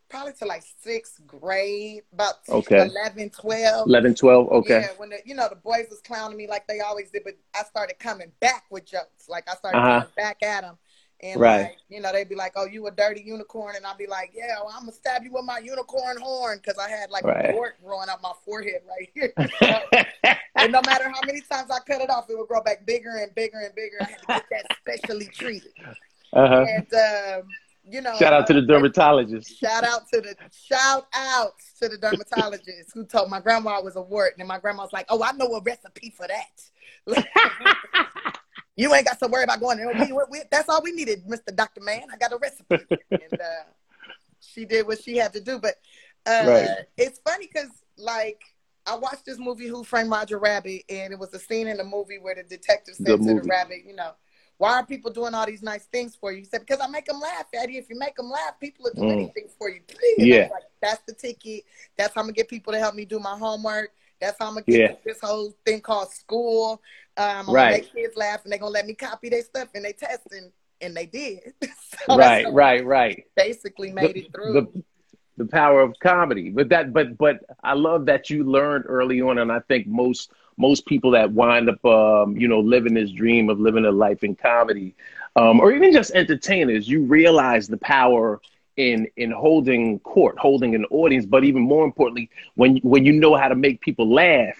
probably 0.09 0.33
to 0.35 0.47
like 0.47 0.65
sixth 0.81 1.21
grade, 1.27 2.03
about 2.13 2.35
Okay. 2.49 2.87
11, 2.87 3.31
12. 3.31 3.89
11, 3.89 4.15
12? 4.15 4.49
Okay. 4.49 4.81
Yeah, 4.81 4.89
when 4.97 5.11
the, 5.11 5.19
you 5.25 5.35
know 5.35 5.49
the 5.49 5.57
boys 5.57 5.87
was 5.91 6.01
clowning 6.01 6.37
me 6.37 6.47
like 6.49 6.67
they 6.67 6.81
always 6.81 7.11
did, 7.11 7.23
but 7.25 7.35
I 7.55 7.63
started 7.65 7.99
coming 7.99 8.33
back 8.41 8.65
with 8.71 8.87
jokes. 8.87 9.29
Like 9.29 9.49
I 9.51 9.55
started 9.57 9.79
Uh-huh. 9.79 10.01
coming 10.01 10.13
back 10.17 10.43
at 10.43 10.63
them, 10.63 10.79
and 11.23 11.41
Right. 11.41 11.63
like 11.63 11.77
you 11.89 12.01
know 12.01 12.13
they'd 12.13 12.29
be 12.29 12.35
like, 12.35 12.53
"Oh, 12.57 12.67
you 12.67 12.87
a 12.87 12.91
dirty 12.91 13.21
unicorn," 13.23 13.77
and 13.77 13.87
I'd 13.87 13.99
be 13.99 14.07
like, 14.07 14.31
"Yeah, 14.35 14.57
well, 14.65 14.73
I'm 14.75 14.83
gonna 14.83 14.93
stab 14.93 15.23
you 15.25 15.33
with 15.33 15.45
my 15.45 15.59
unicorn 15.59 16.19
horn," 16.21 16.59
because 16.59 16.79
I 16.79 16.89
had 16.89 17.11
like 17.11 17.25
Right. 17.25 17.51
a 17.51 17.53
wart 17.55 17.77
growing 17.85 18.09
up 18.09 18.23
my 18.23 18.33
forehead 18.45 18.83
right 18.89 19.09
here. 19.15 19.33
and 20.57 20.73
no 20.73 20.81
matter 20.87 21.09
how 21.09 21.21
many 21.27 21.41
times 21.43 21.71
I 21.71 21.79
cut 21.81 22.01
it 22.01 22.11
off, 22.11 22.29
it 22.31 22.39
would 22.39 22.49
grow 22.49 22.63
back 22.63 22.87
bigger 22.87 23.17
and 23.17 23.35
bigger 23.35 23.59
and 23.61 23.75
bigger. 23.75 23.99
I 24.01 24.05
had 24.05 24.21
to 24.21 24.27
get 24.29 24.47
that 24.51 24.77
specially 24.79 25.27
treated. 25.27 25.73
uh-huh. 26.33 26.65
And 26.69 26.95
um, 26.95 27.49
you 27.89 28.01
know, 28.01 28.15
Shout 28.19 28.33
out 28.33 28.47
to 28.47 28.53
the 28.55 28.61
uh, 28.61 28.67
dermatologist. 28.67 29.59
Shout 29.59 29.85
out 29.85 30.09
to 30.13 30.21
the 30.21 30.35
shout 30.53 31.07
out 31.15 31.55
to 31.81 31.89
the 31.89 31.99
dermatologist 31.99 32.93
who 32.95 33.05
told 33.05 33.31
my 33.31 33.41
grandma 33.41 33.79
I 33.79 33.83
was 33.83 33.97
a 33.97 34.03
wart, 34.03 34.35
and 34.39 34.47
my 34.47 34.59
grandma 34.59 34.83
was 34.85 34.93
like, 34.93 35.07
"Oh, 35.09 35.23
I 35.23 35.33
know 35.33 35.47
a 35.55 35.61
recipe 35.61 36.15
for 36.17 36.27
that." 36.29 36.63
you 38.77 38.95
ain't 38.95 39.07
got 39.07 39.19
to 39.21 39.29
worry 39.29 39.45
about 39.45 39.61
going 39.61 39.79
there. 39.79 39.93
We, 39.93 40.13
we, 40.13 40.23
we- 40.31 40.43
that's 40.51 40.69
all 40.69 40.83
we 40.83 40.93
needed, 40.93 41.27
Mister 41.27 41.53
Doctor 41.53 41.81
Man. 41.81 42.03
I 42.13 42.17
got 42.17 42.33
a 42.33 42.37
recipe, 42.37 42.87
and 43.11 43.41
uh, 43.41 43.65
she 44.41 44.65
did 44.65 44.87
what 44.87 45.03
she 45.03 45.17
had 45.17 45.33
to 45.35 45.41
do. 45.41 45.59
But 45.59 45.75
uh, 46.27 46.45
Right. 46.47 46.69
it's 46.97 47.21
funny 47.29 47.49
because, 47.53 47.71
like, 47.99 48.41
I 48.87 48.97
watched 48.97 49.27
this 49.27 49.39
movie, 49.39 49.67
Who 49.67 49.85
Framed 49.85 50.11
Roger 50.11 50.39
Rabbit, 50.39 50.83
and 50.89 51.13
it 51.13 51.19
was 51.19 51.35
a 51.35 51.39
scene 51.39 51.69
in 51.69 51.77
the 51.77 51.85
movie 51.85 52.19
where 52.19 52.35
the 52.35 52.43
detective 52.43 52.95
said 52.95 53.05
Good 53.07 53.23
to 53.23 53.35
the 53.35 53.43
rabbit, 53.43 53.85
"You 53.87 53.95
know." 53.95 54.13
Why 54.59 54.75
are 54.75 54.85
people 54.85 55.11
doing 55.11 55.33
all 55.33 55.47
these 55.47 55.63
nice 55.63 55.87
things 55.87 56.15
for 56.15 56.33
you? 56.33 56.41
He 56.41 56.45
said, 56.45 56.61
because 56.61 56.81
I 56.83 56.87
make 56.87 57.07
them 57.07 57.19
laugh, 57.19 57.47
Eddie. 57.55 57.79
If 57.79 57.89
you 57.89 57.99
make 57.99 58.15
them 58.15 58.29
laugh, 58.29 58.61
people 58.61 58.85
will 58.85 58.93
do 58.93 59.01
Mm. 59.09 59.13
anything 59.13 59.49
for 59.59 59.71
you. 59.71 59.81
Please. 59.89 60.19
Yeah. 60.19 60.49
like, 60.53 60.65
that's 60.83 61.01
the 61.07 61.15
ticket. 61.15 61.65
That's 61.97 62.15
how 62.15 62.21
I'm 62.21 62.27
going 62.27 62.35
to 62.35 62.41
get 62.41 62.49
people 62.51 62.75
to 62.75 62.79
help 62.79 62.95
me 62.95 63.07
do 63.07 63.19
my 63.19 63.39
homework. 63.39 63.93
That's 64.21 64.37
how 64.39 64.49
I'm 64.49 64.57
to 64.57 64.63
get 64.63 64.81
Yeah. 64.81 64.95
this 65.05 65.21
whole 65.21 65.55
thing 65.65 65.81
called 65.81 66.11
school. 66.11 66.83
Um, 67.17 67.49
I'm 67.49 67.55
Right. 67.55 67.71
to 67.71 67.83
make 67.83 67.93
kids 67.95 68.17
laugh 68.17 68.43
and 68.45 68.53
they're 68.53 68.59
going 68.59 68.73
to 68.73 68.75
let 68.75 68.87
me 68.87 68.95
copy 68.95 69.29
their 69.29 69.43
stuff 69.43 69.69
and 69.75 69.85
they 69.85 69.93
test 69.93 70.27
and, 70.33 70.53
and 70.81 70.97
they 70.97 71.07
did. 71.07 71.55
so 72.07 72.17
right, 72.17 72.53
right, 72.53 72.85
right. 72.85 73.25
Basically 73.37 73.93
made 73.93 74.17
it 74.17 74.33
through. 74.33 74.53
The, 74.53 74.83
the 75.37 75.47
power 75.47 75.81
of 75.81 75.99
comedy. 76.01 76.51
But 76.51 76.69
that 76.69 76.93
but 76.93 77.17
but 77.17 77.41
I 77.63 77.73
love 77.73 78.07
that 78.07 78.29
you 78.29 78.45
learned 78.45 78.85
early 78.87 79.21
on 79.23 79.39
and 79.39 79.51
I 79.51 79.61
think 79.61 79.87
most 79.87 80.33
most 80.59 80.85
people 80.85 81.13
that 81.13 81.33
wind 81.33 81.71
up 81.71 81.83
um, 81.85 82.37
you 82.37 82.47
know, 82.47 82.61
living 82.61 82.95
this 82.95 83.11
dream 83.11 83.49
of 83.49 83.59
living 83.59 83.87
a 83.87 83.91
life 83.91 84.23
in 84.23 84.37
comedy, 84.37 84.95
um, 85.37 85.59
or 85.61 85.73
even 85.73 85.93
just 85.93 86.11
entertainers, 86.11 86.87
you 86.87 87.05
realize 87.05 87.67
the 87.69 87.79
power 87.79 88.41
in 88.81 89.07
in 89.17 89.31
holding 89.31 89.99
court, 90.01 90.39
holding 90.39 90.75
an 90.75 90.85
audience, 90.87 91.27
but 91.27 91.45
even 91.45 91.63
more 91.63 91.85
importantly, 91.85 92.31
when 92.55 92.77
when 92.79 93.05
you 93.05 93.13
know 93.13 93.35
how 93.37 93.49
to 93.49 93.55
make 93.55 93.81
people 93.81 94.09
laugh, 94.11 94.59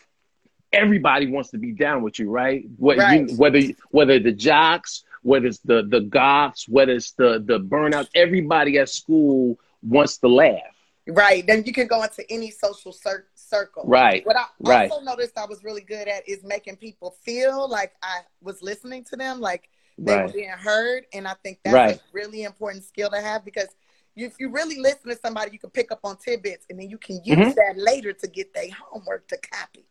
everybody 0.73 1.27
wants 1.27 1.51
to 1.51 1.59
be 1.59 1.73
down 1.73 2.03
with 2.03 2.19
you, 2.19 2.31
right? 2.31 2.65
What 2.77 2.99
Right. 2.99 3.29
You, 3.29 3.37
whether 3.37 3.61
whether 3.91 4.19
the 4.19 4.33
jocks, 4.33 5.05
whether 5.23 5.47
it's 5.47 5.61
the 5.61 5.83
the 5.89 6.01
goths, 6.03 6.69
whether 6.69 6.93
it's 6.93 7.13
the 7.13 7.43
the 7.45 7.59
burnouts, 7.59 8.09
everybody 8.15 8.79
at 8.79 8.89
school 8.89 9.59
wants 9.83 10.19
to 10.19 10.29
laugh. 10.29 10.75
Right. 11.07 11.45
Then 11.47 11.65
you 11.65 11.73
can 11.73 11.87
go 11.87 12.03
into 12.03 12.23
any 12.31 12.51
social 12.51 12.93
cir- 12.93 13.27
circle. 13.35 13.85
Right. 13.87 14.25
What 14.27 14.37
I 14.37 14.45
right. 14.61 14.91
also 14.91 15.03
noticed 15.03 15.37
I 15.39 15.47
was 15.47 15.65
really 15.65 15.81
good 15.81 16.07
at 16.07 16.29
is 16.29 16.45
making 16.45 16.77
people 16.77 17.17
feel 17.23 17.69
like 17.69 17.95
I 18.03 18.21
was 18.43 18.63
listening 18.63 19.05
to 19.05 19.17
them, 19.17 19.41
like 19.41 19.71
they 19.99 20.15
Right. 20.15 20.27
were 20.27 20.33
being 20.33 20.51
heard. 20.51 21.07
And 21.13 21.27
I 21.27 21.35
think 21.43 21.59
that's 21.65 21.75
Right. 21.75 21.97
a 21.97 22.01
really 22.13 22.43
important 22.45 22.85
skill 22.85 23.11
to 23.11 23.21
have 23.21 23.45
because 23.45 23.69
if 24.17 24.35
you 24.39 24.51
really 24.51 24.79
listen 24.79 25.09
to 25.11 25.17
somebody, 25.17 25.53
you 25.53 25.59
can 25.59 25.71
pick 25.71 25.91
up 25.93 26.01
on 26.05 26.17
tidbits 26.17 26.67
and 26.69 26.79
then 26.79 26.91
you 26.91 26.99
can 26.99 27.21
use 27.25 27.37
Mhm. 27.39 27.55
that 27.55 27.75
later 27.77 28.13
to 28.13 28.27
get 28.29 28.53
their 28.55 28.69
homework 28.73 29.27
to 29.29 29.39
copy. 29.39 29.87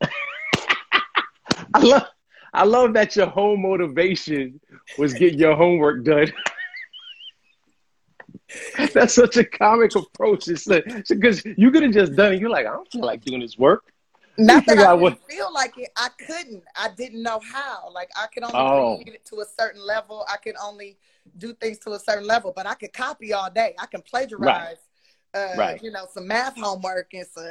I 1.74 1.78
love 1.80 2.06
I 2.56 2.62
love 2.64 2.92
that 2.94 3.16
your 3.16 3.26
whole 3.26 3.56
motivation 3.56 4.60
was 4.96 5.12
getting 5.12 5.40
your 5.40 5.56
homework 5.56 6.04
done. 6.04 6.32
That's 8.94 9.14
such 9.14 9.36
a 9.36 9.44
comic 9.44 9.94
approach. 9.96 10.46
It's 10.46 10.66
because 11.08 11.44
you 11.44 11.70
could 11.72 11.82
have 11.82 11.92
just 11.92 12.14
done 12.14 12.34
it. 12.34 12.40
You're 12.40 12.50
like, 12.50 12.66
I 12.66 12.70
don't 12.70 12.90
feel 12.92 13.02
like 13.04 13.22
doing 13.24 13.40
this 13.40 13.58
work. 13.58 13.92
Not 14.38 14.66
that 14.66 14.78
I 14.78 14.82
didn't 14.92 15.00
what- 15.00 15.18
feel 15.28 15.52
like 15.52 15.76
it. 15.78 15.90
I 15.96 16.08
couldn't. 16.26 16.62
I 16.76 16.90
didn't 16.96 17.22
know 17.22 17.40
how. 17.40 17.90
Like 17.92 18.10
I 18.16 18.26
could 18.28 18.44
only 18.44 18.54
Oh. 18.56 18.98
read 18.98 19.08
it 19.08 19.24
to 19.26 19.40
a 19.40 19.44
certain 19.58 19.84
level. 19.84 20.24
I 20.28 20.36
could 20.36 20.54
only 20.62 20.96
do 21.36 21.52
things 21.54 21.78
to 21.80 21.92
a 21.92 21.98
certain 21.98 22.26
level. 22.26 22.52
But 22.54 22.66
I 22.66 22.74
could 22.74 22.92
copy 22.92 23.32
all 23.32 23.50
day. 23.50 23.74
I 23.78 23.86
can 23.86 24.02
plagiarize. 24.02 24.76
Uh, 25.32 25.48
Right. 25.56 25.82
You 25.82 25.90
know, 25.90 26.06
some 26.12 26.28
math 26.28 26.56
homework 26.56 27.12
and 27.12 27.26
some, 27.26 27.50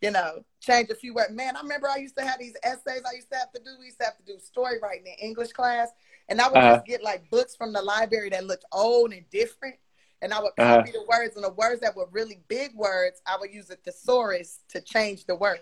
you 0.00 0.10
know, 0.10 0.44
change 0.60 0.90
a 0.90 0.94
few 0.96 1.14
words. 1.14 1.30
Man, 1.30 1.56
I 1.56 1.60
remember 1.60 1.88
I 1.88 1.98
used 1.98 2.16
to 2.16 2.24
have 2.24 2.40
these 2.40 2.56
essays 2.64 3.02
I 3.08 3.14
used 3.14 3.30
to 3.30 3.38
have 3.38 3.52
to 3.52 3.60
do. 3.62 3.70
We 3.78 3.86
used 3.86 4.00
to 4.00 4.06
have 4.06 4.16
to 4.16 4.24
do 4.24 4.40
story 4.40 4.78
writing 4.82 5.06
in 5.06 5.14
English 5.24 5.52
class. 5.52 5.90
And 6.28 6.40
I 6.40 6.48
would 6.48 6.58
Uh-huh. 6.58 6.74
just 6.74 6.86
get 6.86 7.02
like 7.02 7.30
books 7.30 7.54
from 7.54 7.72
the 7.72 7.80
library 7.80 8.30
that 8.30 8.44
looked 8.44 8.64
old 8.72 9.12
and 9.12 9.28
different. 9.30 9.76
And 10.20 10.34
I 10.34 10.40
would 10.40 10.52
Uh-huh. 10.58 10.78
copy 10.78 10.90
the 10.90 11.04
words. 11.08 11.36
And 11.36 11.44
the 11.44 11.52
words 11.52 11.80
that 11.82 11.94
were 11.94 12.08
really 12.10 12.42
big 12.48 12.74
words, 12.74 13.22
I 13.24 13.36
would 13.36 13.52
use 13.52 13.70
a 13.70 13.76
thesaurus 13.76 14.58
to 14.70 14.80
change 14.80 15.24
the 15.26 15.36
word 15.36 15.60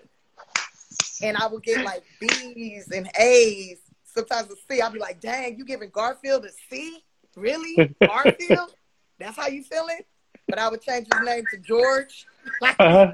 and 1.23 1.37
I 1.37 1.47
would 1.47 1.63
get 1.63 1.85
like 1.85 2.03
B's 2.19 2.91
and 2.91 3.11
A's. 3.19 3.79
Sometimes 4.05 4.51
a 4.51 4.57
C. 4.69 4.81
I'd 4.81 4.93
be 4.93 4.99
like, 4.99 5.21
dang, 5.21 5.57
you 5.57 5.65
giving 5.65 5.91
Garfield 5.91 6.45
a 6.45 6.51
C? 6.69 7.05
Really? 7.37 7.95
Garfield? 8.07 8.75
That's 9.19 9.37
how 9.37 9.49
you 9.49 9.63
feeling? 9.63 10.01
But 10.49 10.59
I 10.59 10.69
would 10.69 10.83
change 10.83 11.07
his 11.13 11.23
name 11.25 11.45
to 11.53 11.59
George. 11.59 12.27
Uh-huh. 12.63 13.13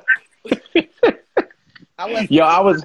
I 1.98 2.10
was 2.10 2.30
Yo, 2.30 2.44
I 2.44 2.60
was 2.60 2.84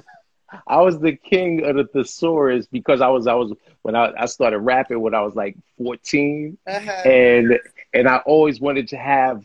I 0.66 0.80
was 0.80 0.98
the 0.98 1.16
king 1.16 1.64
of 1.64 1.76
the 1.76 1.84
thesaurus 1.84 2.66
because 2.66 3.00
I 3.00 3.08
was 3.08 3.26
I 3.26 3.34
was 3.34 3.52
when 3.82 3.94
I, 3.94 4.12
I 4.18 4.26
started 4.26 4.58
rapping 4.58 5.00
when 5.00 5.14
I 5.14 5.22
was 5.22 5.34
like 5.34 5.56
14 5.78 6.58
uh-huh. 6.66 6.90
and 7.08 7.58
and 7.94 8.08
I 8.08 8.18
always 8.18 8.60
wanted 8.60 8.88
to 8.88 8.96
have 8.96 9.44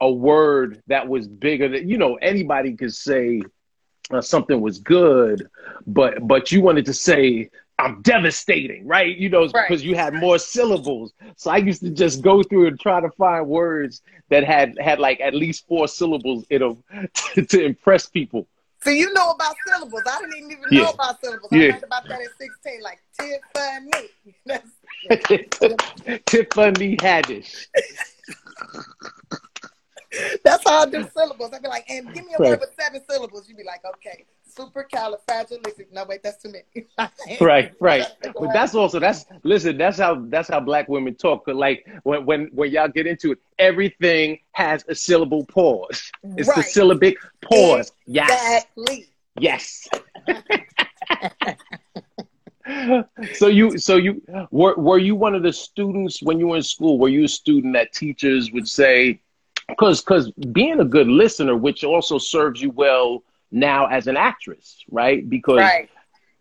a 0.00 0.10
word 0.10 0.82
that 0.88 1.08
was 1.08 1.28
bigger 1.28 1.68
than 1.68 1.88
you 1.88 1.98
know 1.98 2.16
anybody 2.16 2.74
could 2.74 2.94
say 2.94 3.42
uh, 4.10 4.20
something 4.20 4.60
was 4.60 4.78
good 4.78 5.48
but 5.86 6.26
but 6.26 6.52
you 6.52 6.60
wanted 6.60 6.86
to 6.86 6.94
say 6.94 7.50
I'm 7.78 8.02
devastating 8.02 8.86
right 8.86 9.16
you 9.16 9.28
know 9.28 9.48
Right. 9.48 9.68
because 9.68 9.84
you 9.84 9.94
had 9.96 10.14
more 10.14 10.38
syllables 10.38 11.12
so 11.36 11.50
I 11.50 11.56
used 11.58 11.80
to 11.82 11.90
just 11.90 12.22
go 12.22 12.42
through 12.42 12.68
and 12.68 12.78
try 12.78 13.00
to 13.00 13.10
find 13.10 13.46
words 13.48 14.00
that 14.30 14.44
had 14.44 14.78
had 14.78 14.98
like 15.00 15.20
at 15.20 15.34
least 15.34 15.66
four 15.66 15.88
syllables 15.88 16.44
in 16.50 16.60
them 16.60 16.84
to, 17.34 17.44
to 17.44 17.64
impress 17.64 18.06
people 18.06 18.46
So 18.82 18.90
you 18.90 19.12
know 19.14 19.30
about 19.30 19.56
syllables. 19.66 20.02
I 20.06 20.20
didn't 20.20 20.52
even 20.52 20.60
know 20.70 20.82
Yeah. 20.82 20.90
about 20.94 21.20
syllables. 21.20 21.50
I 21.52 21.56
Yeah. 21.56 21.68
learned 21.72 21.84
about 21.84 22.04
that 22.08 22.20
at 22.20 22.28
16, 22.38 22.82
like 22.82 23.00
Tiffany. 23.18 24.10
That's, 24.46 24.70
Tiffany 26.26 26.96
Haddish 26.98 27.66
that's 30.44 30.62
how 30.68 30.82
I 30.82 30.86
do 30.86 31.04
syllables. 31.16 31.50
I'd 31.52 31.62
be 31.62 31.68
like, 31.68 31.84
and 31.90 32.12
give 32.14 32.24
me 32.24 32.34
a 32.38 32.40
Right. 32.42 32.50
word 32.50 32.60
with 32.60 32.70
seven 32.78 33.02
syllables. 33.08 33.48
You'd 33.48 33.56
be 33.56 33.64
like, 33.64 33.80
okay, 33.84 34.24
supercalifragilistic. 34.54 35.92
No, 35.92 36.04
wait, 36.04 36.22
that's 36.22 36.42
too 36.42 36.52
many. 36.52 36.86
right 37.40 37.72
right. 37.80 38.06
But 38.38 38.52
that's 38.52 38.74
also 38.74 38.98
that's 38.98 39.24
listen 39.42 39.76
that's 39.78 39.98
how 39.98 40.24
that's 40.28 40.48
how 40.48 40.60
black 40.60 40.88
women 40.88 41.14
talk. 41.14 41.44
'Cause, 41.44 41.56
like 41.56 41.86
when 42.04 42.24
when 42.26 42.46
when 42.52 42.70
y'all 42.70 42.88
get 42.88 43.06
into 43.06 43.32
it 43.32 43.38
everything 43.58 44.38
has 44.52 44.84
a 44.88 44.94
syllable 44.94 45.44
pause. 45.46 46.10
It's 46.36 46.52
the 46.54 46.62
syllabic 46.62 47.16
pause. 47.40 47.92
Yes. 48.06 48.30
Exactly. 48.30 49.08
yes. 49.38 49.88
So 53.34 53.48
you 53.48 53.76
so 53.78 53.96
you 53.96 54.22
were 54.50 54.74
were 54.76 54.98
you 54.98 55.14
one 55.14 55.34
of 55.34 55.42
the 55.42 55.52
students 55.52 56.22
when 56.22 56.38
you 56.38 56.48
were 56.48 56.56
in 56.56 56.62
school? 56.62 56.98
Were 56.98 57.10
you 57.10 57.24
a 57.24 57.28
student 57.28 57.74
that 57.74 57.92
teachers 57.92 58.52
would 58.52 58.66
say 58.66 59.20
because 59.68 60.00
because 60.00 60.30
being 60.52 60.80
a 60.80 60.84
good 60.84 61.06
listener 61.08 61.56
which 61.56 61.84
also 61.84 62.16
serves 62.18 62.62
you 62.62 62.70
well 62.70 63.22
now 63.54 63.86
as 63.86 64.08
an 64.08 64.16
actress 64.16 64.84
right 64.90 65.28
because 65.30 65.58
Right. 65.58 65.88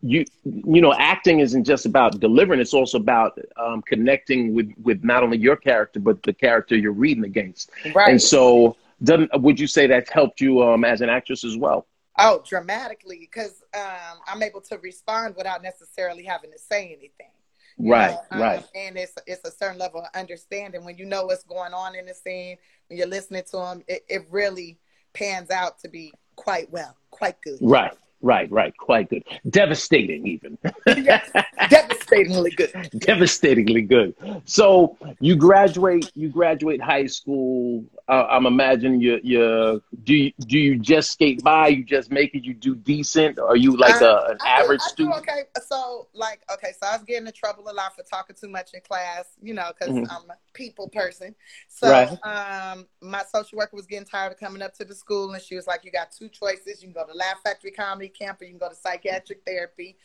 you 0.02 0.26
you 0.44 0.82
know 0.82 0.94
acting 0.94 1.40
isn't 1.40 1.64
just 1.64 1.86
about 1.86 2.20
delivering 2.20 2.60
it's 2.60 2.74
also 2.74 2.98
about 2.98 3.38
um, 3.58 3.82
connecting 3.84 4.54
with 4.54 4.72
with 4.84 5.04
not 5.04 5.24
only 5.24 5.38
your 5.38 5.56
character 5.56 6.00
but 6.00 6.22
the 6.24 6.34
character 6.34 6.76
you're 6.76 6.92
reading 6.92 7.24
against 7.26 7.72
Right. 7.94 8.08
and 8.08 8.22
so 8.22 8.76
doesn't 9.04 9.30
would 9.42 9.60
you 9.60 9.68
say 9.68 9.88
that's 9.88 10.12
helped 10.12 10.42
you 10.42 10.64
um, 10.64 10.84
as 10.84 11.02
an 11.02 11.10
actress 11.10 11.44
as 11.44 11.58
well 11.58 11.88
Oh, 12.20 12.44
dramatically, 12.48 13.18
because 13.20 13.64
um, 13.74 14.20
I'm 14.28 14.44
able 14.44 14.62
to 14.62 14.78
respond 14.78 15.36
without 15.36 15.64
necessarily 15.64 16.24
having 16.24 16.52
to 16.52 16.60
say 16.60 16.86
anything. 16.88 17.32
right 17.80 18.18
know? 18.32 18.38
Um, 18.38 18.40
right 18.42 18.66
And 18.76 18.98
it's 18.98 19.14
it's 19.26 19.46
a 19.48 19.52
certain 19.52 19.80
level 19.80 20.02
of 20.02 20.08
understanding 20.14 20.84
when 20.86 20.98
you 20.98 21.06
know 21.06 21.26
what's 21.26 21.44
going 21.44 21.74
on 21.74 21.96
in 21.96 22.06
the 22.06 22.14
scene. 22.14 22.58
When 22.88 22.98
you're 23.00 23.08
listening 23.08 23.44
to 23.52 23.58
them, 23.58 23.84
it, 23.88 24.04
it 24.10 24.28
really 24.30 24.80
pans 25.14 25.50
out 25.50 25.80
to 25.80 25.90
be 25.90 26.14
quite 26.36 26.72
well, 26.72 26.96
quite 27.12 27.42
good. 27.42 27.58
right 27.62 27.94
right 28.24 28.52
right. 28.52 28.76
Quite 28.78 29.10
good. 29.10 29.24
Devastating 29.50 30.26
even. 30.28 30.58
Yes, 30.96 31.30
devastatingly 31.70 32.52
good. 32.52 32.72
devastatingly 33.00 33.82
good. 33.84 34.16
So 34.46 34.98
you 35.20 35.36
graduate 35.36 36.12
you 36.16 36.30
graduate 36.30 36.82
high 36.82 37.06
school. 37.08 37.86
Uh, 38.10 38.26
i'm 38.30 38.46
imagining 38.46 39.00
you 39.00 39.18
you 39.24 39.82
do 40.04 40.14
you, 40.14 40.34
do 40.40 40.60
you 40.60 40.78
just 40.80 41.12
skate 41.12 41.42
by? 41.44 41.68
You 41.70 41.84
just 41.84 42.12
make 42.12 42.36
it? 42.36 42.44
You 42.44 42.54
do 42.54 42.76
decent? 42.76 43.40
Are 43.40 43.56
you 43.56 43.78
like 43.78 44.02
Uh, 44.02 44.06
a, 44.06 44.32
an 44.32 44.38
I 44.42 44.62
average 44.62 44.82
I 44.82 44.88
do 44.90 44.94
student? 44.94 45.18
okay, 45.20 45.44
so 45.68 46.08
like 46.14 46.42
okay, 46.54 46.72
so 46.80 46.88
I 46.88 46.96
was 46.98 47.04
getting 47.06 47.28
in 47.28 47.34
trouble 47.34 47.64
a 47.70 47.74
lot 47.74 47.96
for 47.96 48.04
talking 48.04 48.36
too 48.40 48.50
much 48.50 48.74
in 48.74 48.82
class, 48.82 49.26
you 49.42 49.54
know, 49.54 49.72
because 49.78 49.96
Mhm. 49.96 50.08
I'm 50.10 50.30
a 50.30 50.36
people 50.54 50.90
person. 50.90 51.34
So 51.70 51.88
Right. 51.90 52.10
um, 52.24 52.88
my 53.02 53.24
social 53.34 53.58
worker 53.58 53.76
was 53.76 53.88
getting 53.88 54.06
tired 54.06 54.34
of 54.34 54.40
coming 54.40 54.62
up 54.62 54.74
to 54.76 54.86
the 54.86 54.94
school, 54.96 55.32
and 55.34 55.42
she 55.42 55.56
was 55.56 55.66
like, 55.66 55.84
"You 55.86 55.92
got 55.92 56.12
two 56.12 56.30
choices. 56.30 56.84
You 56.84 56.90
can 56.92 56.94
go 56.94 57.06
to 57.06 57.14
Laugh 57.18 57.42
Factory 57.44 57.72
Comedy 57.72 58.10
Camp, 58.14 58.42
or 58.42 58.46
you 58.46 58.52
can 58.52 58.60
go 58.60 58.70
to 58.70 58.76
psychiatric 58.76 59.42
therapy." 59.46 59.98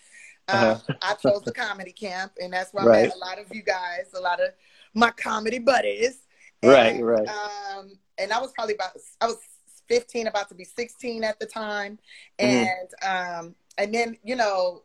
Um, 0.48 0.56
Uh-huh. 0.62 0.94
I 1.02 1.14
chose 1.14 1.42
the 1.44 1.52
comedy 1.52 1.92
camp, 1.92 2.32
and 2.40 2.52
that's 2.52 2.72
where 2.72 2.84
I 2.84 2.88
met 2.88 3.10
a 3.14 3.18
lot 3.18 3.38
of 3.38 3.54
you 3.54 3.62
guys, 3.62 4.12
a 4.14 4.20
lot 4.20 4.40
of 4.40 4.50
my 4.94 5.10
comedy 5.10 5.58
buddies. 5.58 6.20
Right, 6.62 6.96
And, 6.96 7.02
right. 7.02 7.28
Um, 7.28 7.92
and 8.18 8.32
I 8.32 8.40
was 8.40 8.52
probably 8.52 8.74
about 8.74 8.92
I 9.20 9.26
was 9.26 9.38
15, 9.88 10.26
about 10.26 10.48
to 10.48 10.54
be 10.54 10.64
16 10.64 11.24
at 11.24 11.38
the 11.38 11.46
time, 11.46 11.98
Mhm. 12.40 12.74
and 12.74 12.88
um, 13.02 13.54
and 13.78 13.94
then 13.94 14.16
you 14.24 14.36
know, 14.36 14.84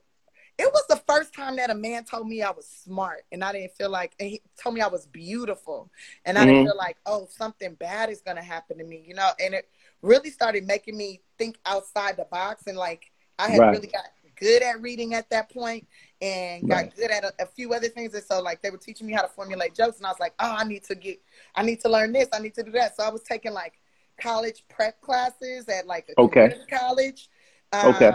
it 0.59 0.71
was 0.73 0.83
the 0.89 1.01
first 1.07 1.33
time 1.33 1.55
that 1.57 1.71
a 1.71 1.75
man 1.75 2.03
told 2.05 2.27
me 2.27 2.41
I 2.43 2.51
was 2.51 2.67
smart, 2.67 3.23
and 3.31 3.43
I 3.43 3.53
didn't 3.53 3.73
feel 3.73 3.89
like, 3.89 4.13
and 4.19 4.29
he 4.29 4.41
told 4.61 4.75
me 4.75 4.81
I 4.81 4.87
was 4.87 5.07
beautiful, 5.07 5.91
and 6.25 6.37
I 6.37 6.45
didn't 6.45 6.61
Mhm. 6.61 6.63
feel 6.63 6.77
like, 6.77 6.97
oh, 7.07 7.27
something 7.31 7.75
bad 7.75 8.09
is 8.11 8.21
gonna 8.21 8.43
happen 8.43 8.77
to 8.79 8.83
me, 8.83 9.03
you 9.07 9.15
know, 9.15 9.31
and 9.39 9.53
it 9.55 9.69
really 10.03 10.29
started 10.29 10.65
making 10.67 10.97
me 10.97 11.21
think 11.37 11.57
outside 11.65 12.17
the 12.17 12.25
box, 12.25 12.67
and 12.67 12.77
like 12.77 13.11
I 13.39 13.49
had 13.49 13.59
Right. 13.59 13.71
really 13.71 13.87
got 13.87 14.03
good 14.35 14.63
at 14.63 14.81
reading 14.81 15.13
at 15.13 15.29
that 15.29 15.49
point 15.51 15.87
and 16.21 16.67
got 16.67 16.75
Right. 16.75 16.95
good 16.95 17.11
at 17.11 17.23
a, 17.23 17.33
a 17.39 17.45
few 17.45 17.73
other 17.73 17.87
things 17.87 18.13
and 18.13 18.23
so 18.23 18.41
like 18.41 18.61
they 18.61 18.71
were 18.71 18.77
teaching 18.77 19.05
me 19.07 19.13
how 19.13 19.21
to 19.21 19.27
formulate 19.27 19.75
jokes 19.75 19.97
and 19.97 20.07
i 20.07 20.09
was 20.09 20.19
like 20.19 20.33
oh 20.39 20.55
i 20.57 20.63
need 20.63 20.83
to 20.83 20.95
get 20.95 21.21
i 21.55 21.61
need 21.63 21.79
to 21.81 21.87
learn 21.87 22.11
this 22.11 22.27
i 22.33 22.39
need 22.39 22.53
to 22.55 22.63
do 22.63 22.71
that 22.71 22.95
so 22.95 23.03
i 23.03 23.09
was 23.09 23.21
taking 23.23 23.53
like 23.53 23.73
college 24.19 24.65
prep 24.69 24.99
classes 25.01 25.69
at 25.69 25.85
like 25.85 26.09
a 26.09 26.19
Okay. 26.19 26.49
community 26.49 26.65
college 26.69 27.29
um, 27.73 27.85
Okay. 27.95 28.11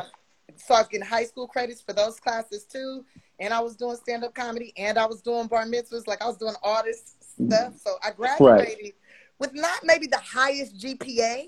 so 0.57 0.75
i 0.75 0.79
was 0.81 0.89
getting 0.89 1.07
high 1.07 1.25
school 1.25 1.47
credits 1.47 1.81
for 1.81 1.93
those 1.93 2.19
classes 2.19 2.65
too 2.65 3.05
and 3.39 3.55
i 3.55 3.61
was 3.61 3.77
doing 3.77 3.97
stand-up 3.97 4.35
comedy 4.35 4.73
and 4.77 4.99
i 4.99 5.07
was 5.07 5.23
doing 5.23 5.47
bar 5.47 5.65
mitzvahs 5.67 6.07
like 6.09 6.21
i 6.21 6.27
was 6.27 6.37
doing 6.37 6.55
all 6.65 6.83
this 6.83 7.15
stuff 7.21 7.75
so 7.81 7.95
i 8.03 8.11
graduated 8.11 8.93
with 9.39 9.55
not 9.55 9.81
maybe 9.85 10.07
the 10.09 10.19
highest 10.19 10.77
gpa 10.79 11.47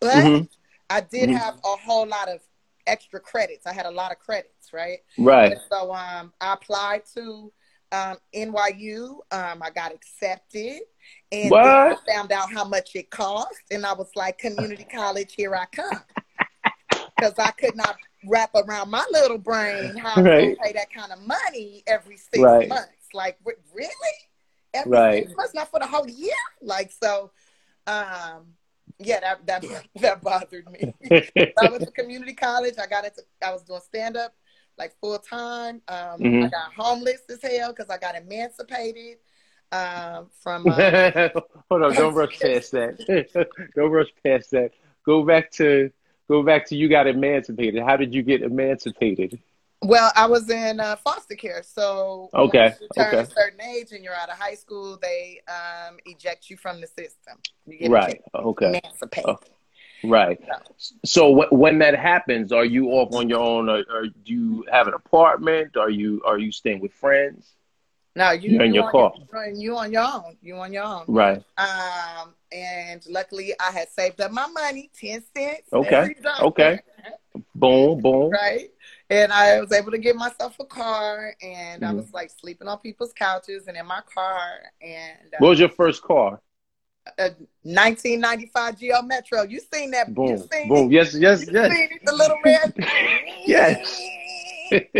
but 0.00 0.24
Mhm. 0.24 0.48
i 0.90 1.00
did 1.00 1.28
Mhm. 1.30 1.38
have 1.38 1.54
a 1.64 1.76
whole 1.76 2.06
lot 2.06 2.28
of 2.28 2.40
extra 2.90 3.20
credits 3.20 3.66
i 3.66 3.72
had 3.72 3.86
a 3.86 3.90
lot 3.90 4.10
of 4.12 4.18
credits 4.18 4.72
right 4.72 4.98
right 5.18 5.52
and 5.52 5.60
so 5.70 5.92
um, 5.94 6.32
I 6.40 6.52
applied 6.54 7.02
to 7.14 7.52
um, 7.92 8.18
NYU. 8.34 9.18
Um, 9.32 9.62
I 9.62 9.70
got 9.74 9.92
accepted, 9.92 10.80
and 11.32 11.54
I 11.54 11.96
found 12.08 12.30
out 12.32 12.52
how 12.52 12.64
much 12.64 12.94
it 12.94 13.10
cost, 13.10 13.62
and 13.70 13.84
I 13.84 13.92
was 13.92 14.10
like, 14.14 14.38
"Community 14.38 14.84
college, 14.84 15.34
here 15.34 15.54
I 15.56 15.66
come," 15.66 16.02
because 17.18 17.34
I 17.38 17.50
could 17.52 17.76
not 17.76 17.96
wrap 18.24 18.54
around 18.54 18.90
my 18.90 19.04
little 19.10 19.38
brain 19.38 19.96
how 19.96 20.22
Right. 20.22 20.56
to 20.56 20.62
pay 20.62 20.72
that 20.72 20.92
kind 20.92 21.12
of 21.12 21.20
money 21.26 21.82
every 21.86 22.16
six 22.16 22.38
Right. 22.38 22.68
months. 22.68 23.08
Like, 23.12 23.38
re- 23.44 23.54
really? 23.74 23.90
Every 24.74 24.92
Right. 24.92 25.24
six 25.24 25.36
months, 25.36 25.54
not 25.54 25.70
for 25.70 25.80
the 25.80 25.86
whole 25.86 26.08
year? 26.08 26.32
Like, 26.62 26.92
so, 26.92 27.32
um, 27.86 28.54
yeah, 29.00 29.20
that 29.20 29.46
that 29.46 29.64
that 29.96 30.22
bothered 30.22 30.70
me. 30.70 30.92
I 31.58 31.70
went 31.70 31.82
to 31.84 31.90
community 31.90 32.34
college. 32.34 32.74
I 32.80 32.86
got 32.86 33.04
into. 33.04 33.22
I 33.44 33.52
was 33.52 33.62
doing 33.62 33.80
stand 33.80 34.16
up 34.16 34.34
like 34.78 34.94
full 35.00 35.18
time. 35.18 35.82
Um, 35.88 36.20
I 36.20 36.24
Mhm. 36.24 36.50
got 36.50 36.72
homeless 36.76 37.22
as 37.30 37.42
hell 37.42 37.70
because 37.72 37.90
I 37.90 37.98
got 37.98 38.16
emancipated 38.16 39.18
um, 39.72 40.28
from. 40.42 40.66
Uh, 40.66 41.28
Hold 41.70 41.82
on, 41.82 41.94
don't 41.94 42.14
rush 42.14 42.38
past 42.40 42.72
that. 42.72 43.26
don't 43.76 43.90
rush 43.90 44.08
past 44.24 44.50
that. 44.52 44.70
Go 45.06 45.24
back 45.24 45.50
to 45.52 45.90
go 46.28 46.42
back 46.42 46.66
to 46.66 46.76
you 46.76 46.88
got 46.88 47.06
emancipated. 47.06 47.82
How 47.82 47.96
did 47.96 48.14
you 48.14 48.22
get 48.22 48.42
emancipated? 48.42 49.38
Well, 49.82 50.12
I 50.14 50.26
was 50.26 50.50
in 50.50 50.80
uh, 50.80 50.96
foster 50.96 51.34
care, 51.34 51.62
so 51.62 52.28
Okay, 52.34 52.74
you 52.80 52.88
turn 52.94 53.14
okay. 53.14 53.22
a 53.22 53.26
certain 53.26 53.60
age 53.62 53.92
and 53.92 54.04
you're 54.04 54.14
out 54.14 54.28
of 54.28 54.38
high 54.38 54.54
school, 54.54 54.98
they 55.00 55.40
um, 55.48 55.96
eject 56.06 56.50
you 56.50 56.56
from 56.56 56.80
the 56.80 56.86
system. 56.86 57.38
You 57.66 57.78
get 57.78 57.90
Right. 57.90 58.22
Okay. 58.34 58.80
Oh. 59.24 59.38
Right. 60.02 60.40
So 61.04 61.34
wh- 61.34 61.52
when 61.52 61.78
that 61.80 61.98
happens, 61.98 62.52
are 62.52 62.64
you 62.64 62.88
off 62.88 63.14
on 63.14 63.28
your 63.28 63.40
own, 63.40 63.68
or, 63.68 63.84
or 63.90 64.06
do 64.06 64.32
you 64.32 64.64
have 64.70 64.86
an 64.88 64.94
apartment? 64.94 65.76
Are 65.76 65.90
you 65.90 66.22
are 66.24 66.38
you 66.38 66.52
staying 66.52 66.80
with 66.80 66.92
friends? 66.92 67.46
No, 68.16 68.30
you 68.32 68.52
You're 68.52 68.62
in 68.64 68.74
you 68.74 68.80
your 68.80 68.86
on 68.86 68.92
car. 68.92 69.12
Your, 69.32 69.54
you 69.54 69.76
on 69.76 69.92
your 69.92 70.02
own. 70.02 70.36
You 70.42 70.56
on 70.56 70.72
your 70.72 70.84
own. 70.84 71.04
Right. 71.06 71.42
Um, 71.58 72.34
and 72.50 73.04
luckily, 73.08 73.52
I 73.60 73.70
had 73.70 73.88
saved 73.90 74.20
up 74.20 74.32
my 74.32 74.46
money, 74.48 74.90
ten 74.98 75.22
cents. 75.36 75.68
Okay, 75.72 76.14
okay. 76.40 76.80
Boom. 77.54 78.00
Boom. 78.00 78.30
Right. 78.30 78.70
And 79.10 79.32
I 79.32 79.58
was 79.60 79.72
able 79.72 79.90
to 79.90 79.98
get 79.98 80.14
myself 80.14 80.56
a 80.60 80.64
car, 80.64 81.34
and 81.42 81.84
I 81.84 81.88
Mhm. 81.92 81.96
was 81.96 82.12
like 82.12 82.30
sleeping 82.30 82.68
on 82.68 82.78
people's 82.78 83.12
couches 83.12 83.66
and 83.66 83.76
in 83.76 83.84
my 83.84 84.02
car. 84.02 84.60
And 84.80 85.34
uh, 85.34 85.38
What 85.40 85.48
was 85.50 85.58
your 85.58 85.68
first 85.68 86.02
car? 86.02 86.40
a 87.18 87.30
1995 87.64 88.78
Geo 88.78 89.02
Metro. 89.02 89.42
You 89.42 89.58
seen 89.72 89.90
that? 89.90 90.14
Boom. 90.14 90.38
seen 90.52 90.68
Boom. 90.68 90.86
It? 90.90 90.94
Yes. 90.94 91.14
Yes. 91.14 91.48
Yes. 91.50 91.72
seen 91.72 91.88
it? 91.90 92.04
The 92.04 92.12
little 92.12 92.38
red. 92.44 92.72
Yes. 93.46 94.00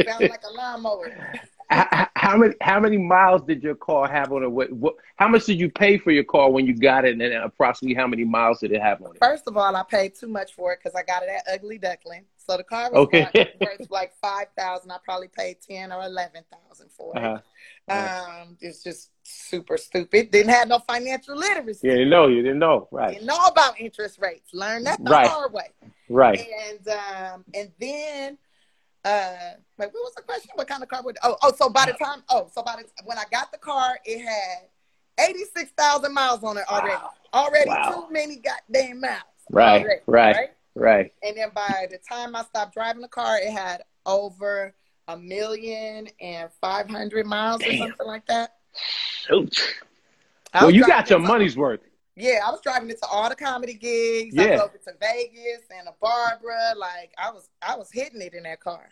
Sounds 0.07 0.29
like 0.29 0.43
a 0.43 0.53
lawnmower. 0.53 1.13
How, 1.71 2.09
how 2.17 2.37
many 2.37 2.55
how 2.61 2.81
many 2.81 2.99
miles 2.99 3.43
did 3.47 3.63
your 3.63 3.77
car 3.77 4.09
have 4.11 4.33
on 4.33 4.43
it? 4.43 4.51
What, 4.51 4.73
what 4.73 4.97
how 5.17 5.29
much 5.29 5.47
did 5.47 5.61
you 5.61 5.71
pay 5.71 5.99
for 5.99 6.11
your 6.11 6.25
car 6.25 6.51
when 6.51 6.67
you 6.67 6.75
got 6.75 7.05
it, 7.05 7.13
and 7.13 7.21
then 7.21 7.33
approximately 7.33 7.95
how 7.95 8.09
many 8.09 8.25
miles 8.25 8.59
did 8.59 8.73
it 8.73 8.83
have 8.83 9.01
on 9.03 9.13
it? 9.15 9.19
First 9.21 9.47
of 9.47 9.57
all, 9.57 9.77
I 9.77 9.85
paid 9.85 10.17
too 10.17 10.27
much 10.27 10.55
for 10.55 10.73
it 10.73 10.81
because 10.83 10.97
I 10.97 11.05
got 11.05 11.23
it 11.23 11.29
at 11.29 11.55
Ugly 11.55 11.79
Duckling. 11.79 12.25
So 12.37 12.57
the 12.57 12.65
car 12.65 12.91
was 12.91 12.99
Okay. 13.05 13.23
like, 13.33 13.57
worth 13.61 13.89
like 13.91 14.13
five 14.21 14.47
thousand. 14.59 14.91
I 14.91 14.97
probably 15.05 15.29
paid 15.29 15.59
ten 15.61 15.93
or 15.93 16.03
eleven 16.03 16.43
thousand 16.51 16.91
for 16.91 17.17
it. 17.17 17.23
Uh-huh. 17.23 18.43
Um, 18.43 18.57
it's 18.61 18.83
just 18.83 19.11
super 19.23 19.77
stupid. 19.77 20.33
Didn't 20.33 20.51
have 20.51 20.67
no 20.67 20.81
financial 20.81 21.37
literacy. 21.37 21.87
You 21.87 21.93
didn't 21.93 22.11
know. 22.11 22.27
You 22.27 22.43
didn't 22.43 22.59
know. 22.59 22.89
Right. 22.91 23.13
Didn't 23.15 23.27
know 23.27 23.45
about 23.47 23.79
interest 23.79 24.19
rates. 24.21 24.53
Learned 24.53 24.87
that 24.87 25.03
the 25.05 25.11
Right. 25.11 25.29
hard 25.29 25.53
way. 25.53 25.69
Right. 26.09 26.41
And 26.69 26.89
um, 26.89 27.45
and 27.55 27.71
then 27.79 28.39
uh, 29.05 29.35
wait, 29.79 29.87
what 29.93 30.05
was 30.05 30.15
the 30.15 30.23
question? 30.23 30.51
What 30.55 30.69
kind 30.69 30.83
of 30.83 30.89
car 30.89 31.03
would? 31.03 31.17
Oh, 31.23 31.37
oh, 31.43 31.53
so 31.57 31.69
by 31.69 31.87
the 31.87 31.93
time, 31.93 32.23
oh, 32.29 32.49
so 32.55 32.63
by 32.63 32.77
the 32.77 32.85
when 33.05 33.19
I 33.19 33.25
got 33.31 33.51
the 33.53 33.59
car, 33.59 33.99
it 34.05 34.21
had 34.21 35.27
eighty 35.29 35.45
six 35.57 35.71
thousand 35.77 36.13
miles 36.13 36.43
on 36.45 36.59
it 36.59 36.65
already. 36.69 36.97
Already 37.33 37.69
Wow. 37.71 38.07
too 38.09 38.13
many 38.13 38.37
goddamn 38.37 39.01
miles. 39.01 39.23
Right. 39.51 39.83
already, 39.83 40.01
Right. 40.07 40.51
Right. 40.75 41.13
And 41.23 41.37
then 41.37 41.51
by 41.55 41.87
the 41.91 41.99
time 41.99 42.37
I 42.37 42.45
stopped 42.45 42.75
driving 42.75 43.03
the 43.03 43.09
car, 43.09 43.39
it 43.39 43.51
had 43.51 43.83
over 44.07 44.75
a 45.09 45.17
million 45.17 46.09
and 46.21 46.49
five 46.61 46.89
hundred 46.89 47.27
miles 47.27 47.67
or 47.67 47.73
something 47.77 48.07
like 48.07 48.27
that. 48.27 48.57
Shoot. 49.27 49.59
Well, 50.55 50.71
you 50.71 50.87
got 50.87 51.11
your 51.11 51.19
money's 51.19 51.57
worth. 51.57 51.81
Yeah, 52.21 52.41
I 52.47 52.51
was 52.51 52.61
driving 52.61 52.91
it 52.91 52.99
to 53.01 53.07
all 53.07 53.29
the 53.31 53.35
comedy 53.35 53.75
gigs. 53.75 54.35
Yeah. 54.35 54.43
I 54.43 54.57
drove 54.57 54.75
it 54.75 54.85
to 54.85 54.93
Vegas 55.01 55.63
and 55.77 55.87
to 55.87 55.95
Barbara. 56.01 56.75
Like 56.77 57.13
I 57.19 57.31
was, 57.31 57.49
I 57.67 57.77
was 57.77 57.91
hitting 57.91 58.21
it 58.21 58.35
in 58.35 58.43
that 58.43 58.61
car. 58.61 58.89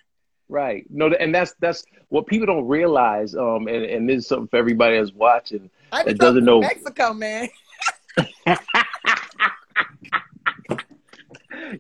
Right. 0.49 0.87
No, 0.89 1.09
and 1.09 1.35
that's 1.35 1.55
that's 1.61 1.85
what 2.09 2.27
people 2.27 2.47
don't 2.47 2.67
realize. 2.67 3.35
Um, 3.35 3.69
and, 3.69 3.85
and 3.85 4.09
this 4.09 4.19
is 4.19 4.29
something 4.29 4.49
for 4.49 4.57
everybody 4.57 4.97
that's 4.99 5.13
watching. 5.13 5.69
I 5.93 6.05
That 6.05 6.19
doesn't 6.19 6.45
know- 6.45 6.61
Mexico, 6.61 7.13
man. 7.13 7.49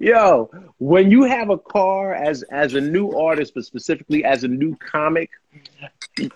Yo, 0.00 0.50
when 0.78 1.10
you 1.10 1.24
have 1.24 1.48
a 1.48 1.58
car 1.58 2.14
as 2.14 2.42
as 2.44 2.74
a 2.74 2.80
new 2.80 3.10
artist, 3.12 3.54
but 3.54 3.64
specifically 3.64 4.22
as 4.24 4.44
a 4.44 4.48
new 4.48 4.76
comic, 4.76 5.30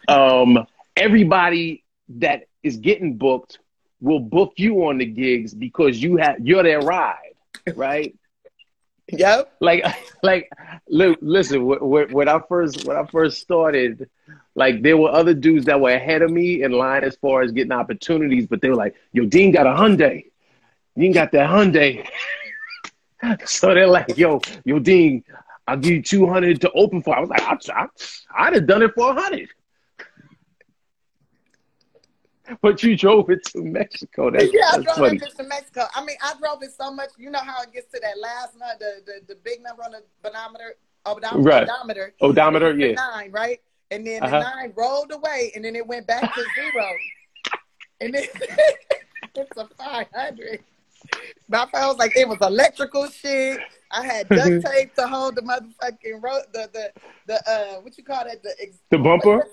um, 0.09 0.67
everybody 0.97 1.85
that 2.09 2.45
is 2.63 2.79
getting 2.79 3.17
booked 3.17 3.59
will 4.03 4.21
book 4.21 4.55
you 4.57 4.87
on 4.87 4.99
the 4.99 5.07
gigs 5.07 5.55
because 5.55 6.03
you 6.03 6.17
have 6.19 6.37
you're 6.41 6.65
their 6.65 6.83
ride, 6.83 7.35
right? 7.77 8.15
Yep. 9.13 9.53
like 9.61 9.85
like 10.23 10.51
look, 10.89 11.19
listen 11.23 11.61
wh- 11.69 11.79
wh- 11.81 12.13
when 12.13 12.29
i 12.29 12.41
first 12.49 12.85
when 12.87 12.97
i 12.97 13.05
first 13.07 13.41
started 13.41 14.09
like 14.55 14.83
there 14.83 14.97
were 14.97 15.11
other 15.11 15.35
dudes 15.35 15.67
that 15.67 15.81
were 15.81 15.93
ahead 15.93 16.23
of 16.23 16.31
me 16.31 16.63
in 16.63 16.73
line 16.73 17.05
as 17.05 17.17
far 17.17 17.43
as 17.43 17.53
getting 17.53 17.73
opportunities 17.73 18.47
but 18.47 18.61
they 18.63 18.71
were 18.71 18.77
like 18.77 18.95
yo 19.13 19.27
dean 19.27 19.53
got 19.53 19.67
a 19.67 19.71
hyundai 19.71 20.25
dean 20.99 21.13
got 21.13 21.33
that 21.33 21.49
hyundai 21.51 22.07
so 23.45 23.75
they're 23.75 23.87
like 23.87 24.17
yo 24.17 24.41
yo 24.65 24.79
dean 24.79 25.23
i'll 25.67 25.77
give 25.77 25.93
you 25.93 26.03
200 26.03 26.61
to 26.61 26.71
open 26.73 27.03
for 27.03 27.17
i 27.17 27.21
was 27.21 27.31
like 27.31 27.43
I, 27.43 27.57
I, 27.75 27.87
i'd 28.47 28.55
have 28.55 28.67
done 28.67 28.83
it 28.83 28.93
for 28.95 29.09
100 29.09 29.49
but 32.63 32.83
you 32.83 32.97
drove 32.97 33.31
it 33.31 33.45
to 33.45 33.63
mexico 33.63 34.31
that's, 34.31 34.53
yeah, 34.53 34.71
I 34.73 34.79
drove 34.83 34.97
funny 34.97 35.19
bitch 35.19 35.37
to 35.37 35.45
Mexico. 35.45 35.87
I 35.95 36.05
mean, 36.05 36.17
I 36.23 36.35
drove 36.41 36.63
it 36.63 36.73
so 36.79 36.93
much. 36.93 37.11
You 37.19 37.31
know 37.31 37.39
how 37.41 37.63
it 37.63 37.73
gets 37.73 37.91
to 37.93 38.01
that 38.01 38.19
last 38.19 38.59
number, 38.59 38.75
the, 38.79 39.03
the, 39.07 39.35
the 39.35 39.41
big 39.43 39.63
number 39.63 39.83
on 39.83 39.93
the 39.93 40.03
odometer, 40.29 40.75
odom- 41.07 41.45
Right. 41.45 41.63
odometer. 41.69 42.15
odometer 42.21 42.75
yeah 42.77 42.93
Nine, 42.95 43.31
right? 43.31 43.61
And 43.91 44.07
then 44.07 44.23
Uh-huh. 44.23 44.39
the 44.39 44.45
nine 44.45 44.73
rolled 44.77 45.13
away, 45.13 45.53
and 45.55 45.65
then 45.65 45.77
it 45.77 45.87
went 45.87 46.07
back 46.07 46.23
to 46.35 46.45
zero. 46.55 46.87
and 48.01 48.15
then 48.15 48.25
it's 49.35 49.57
a 49.57 49.69
500. 49.77 50.61
My 51.49 51.67
phone 51.73 51.89
was 51.89 51.97
like, 51.99 52.17
it 52.17 52.29
was 52.29 52.39
electrical 52.41 53.09
shit. 53.09 53.61
I 53.91 54.05
had 54.07 54.29
duct 54.29 54.65
tape 54.65 54.95
to 54.95 55.07
hold 55.07 55.35
the 55.37 55.43
motherfucking 55.43 56.23
road, 56.23 56.45
the, 56.55 56.71
the, 56.73 56.93
the, 57.27 57.51
uh, 57.51 57.81
what 57.81 57.99
you 57.99 58.05
call 58.05 58.25
that? 58.25 58.43
The, 58.43 58.55
ex- 58.61 58.79
the 58.91 58.99
bumper 58.99 59.47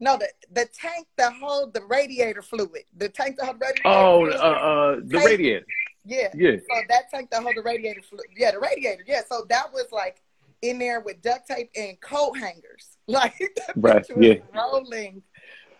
no, 0.00 0.16
the, 0.18 0.28
the 0.52 0.66
tank 0.66 1.06
that 1.16 1.32
hold 1.34 1.72
the 1.74 1.82
radiator 1.84 2.42
fluid. 2.42 2.84
The 2.96 3.08
tank 3.08 3.36
that 3.38 3.46
hold 3.46 3.60
the 3.60 3.66
radiator 3.66 3.88
oh 3.88 4.18
fluid. 4.26 4.34
uh, 4.34 4.38
uh 4.38 4.96
the 5.04 5.18
radiator 5.18 5.66
yeah. 6.04 6.28
yeah 6.34 6.56
So 6.56 6.80
that 6.88 7.10
tank 7.10 7.30
that 7.30 7.42
hold 7.42 7.56
the 7.56 7.62
radiator 7.62 8.02
fluid. 8.02 8.26
Yeah, 8.36 8.52
the 8.52 8.60
radiator. 8.60 9.02
Yeah. 9.06 9.22
So 9.28 9.44
that 9.48 9.72
was 9.72 9.86
like 9.92 10.22
in 10.62 10.78
there 10.78 11.00
with 11.00 11.20
duct 11.22 11.48
tape 11.48 11.70
and 11.76 12.00
coat 12.00 12.38
hangers. 12.38 12.88
Like 13.08 13.38
that 13.38 13.72
Right, 13.76 14.04
was 14.16 14.26
yeah. 14.26 14.34
rolling 14.52 15.22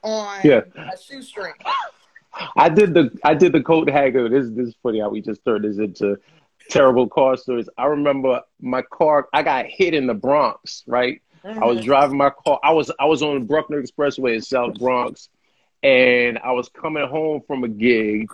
on 0.03 0.41
Yeah. 0.45 0.61
a 0.77 0.97
shoestring. 0.97 1.55
I 2.57 2.69
did 2.69 2.95
the 2.95 3.11
I 3.25 3.35
did 3.35 3.53
the 3.53 3.63
coat 3.63 3.89
hanger. 3.91 4.29
This 4.29 4.47
this 4.55 4.69
is 4.69 4.77
funny 4.83 5.01
how 5.01 5.09
we 5.09 5.21
just 5.21 5.45
turned 5.45 5.65
this 5.65 5.79
into 5.79 6.17
terrible 6.71 7.09
car 7.09 7.37
stories. 7.37 7.69
I 7.77 7.87
remember 7.87 8.43
my 8.61 8.83
car. 8.83 9.29
I 9.33 9.43
got 9.43 9.67
hit 9.67 9.93
in 9.95 10.07
the 10.07 10.15
Bronx. 10.15 10.85
Right, 10.87 11.21
I 11.47 11.65
was 11.65 11.79
mm-hmm. 11.79 11.87
driving 11.87 12.19
my 12.19 12.31
car. 12.31 12.59
I 12.63 12.73
was 12.73 12.91
I 12.99 13.05
was 13.05 13.23
on 13.23 13.39
the 13.39 13.45
Bruckner 13.45 13.81
Expressway 13.83 14.35
in 14.35 14.43
South 14.43 14.75
Bronx, 14.79 15.29
and 15.83 16.39
I 16.39 16.53
was 16.53 16.69
coming 16.69 17.07
home 17.07 17.43
from 17.47 17.63
a 17.63 17.69
gig, 17.69 18.29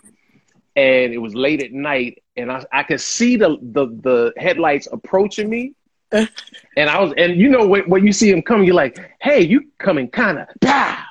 and 0.75 1.13
it 1.13 1.19
was 1.19 1.35
late 1.35 1.63
at 1.63 1.73
night, 1.73 2.23
and 2.37 2.51
I 2.51 2.65
I 2.73 2.83
could 2.85 3.01
see 3.01 3.37
the 3.37 3.59
the 3.61 3.87
the 3.87 4.33
headlights 4.37 4.89
approaching 4.91 5.49
me. 5.49 5.75
And 6.75 6.89
I 6.89 7.03
was, 7.03 7.13
and 7.19 7.39
you 7.39 7.51
know, 7.51 7.67
when, 7.67 7.83
when 7.83 8.07
you 8.07 8.15
see 8.15 8.31
them 8.31 8.41
coming, 8.41 8.67
you're 8.67 8.75
like, 8.75 8.99
"Hey, 9.21 9.43
you 9.43 9.71
coming 9.79 10.09
kind 10.09 10.39
of 10.39 10.49
pow!" 10.63 11.05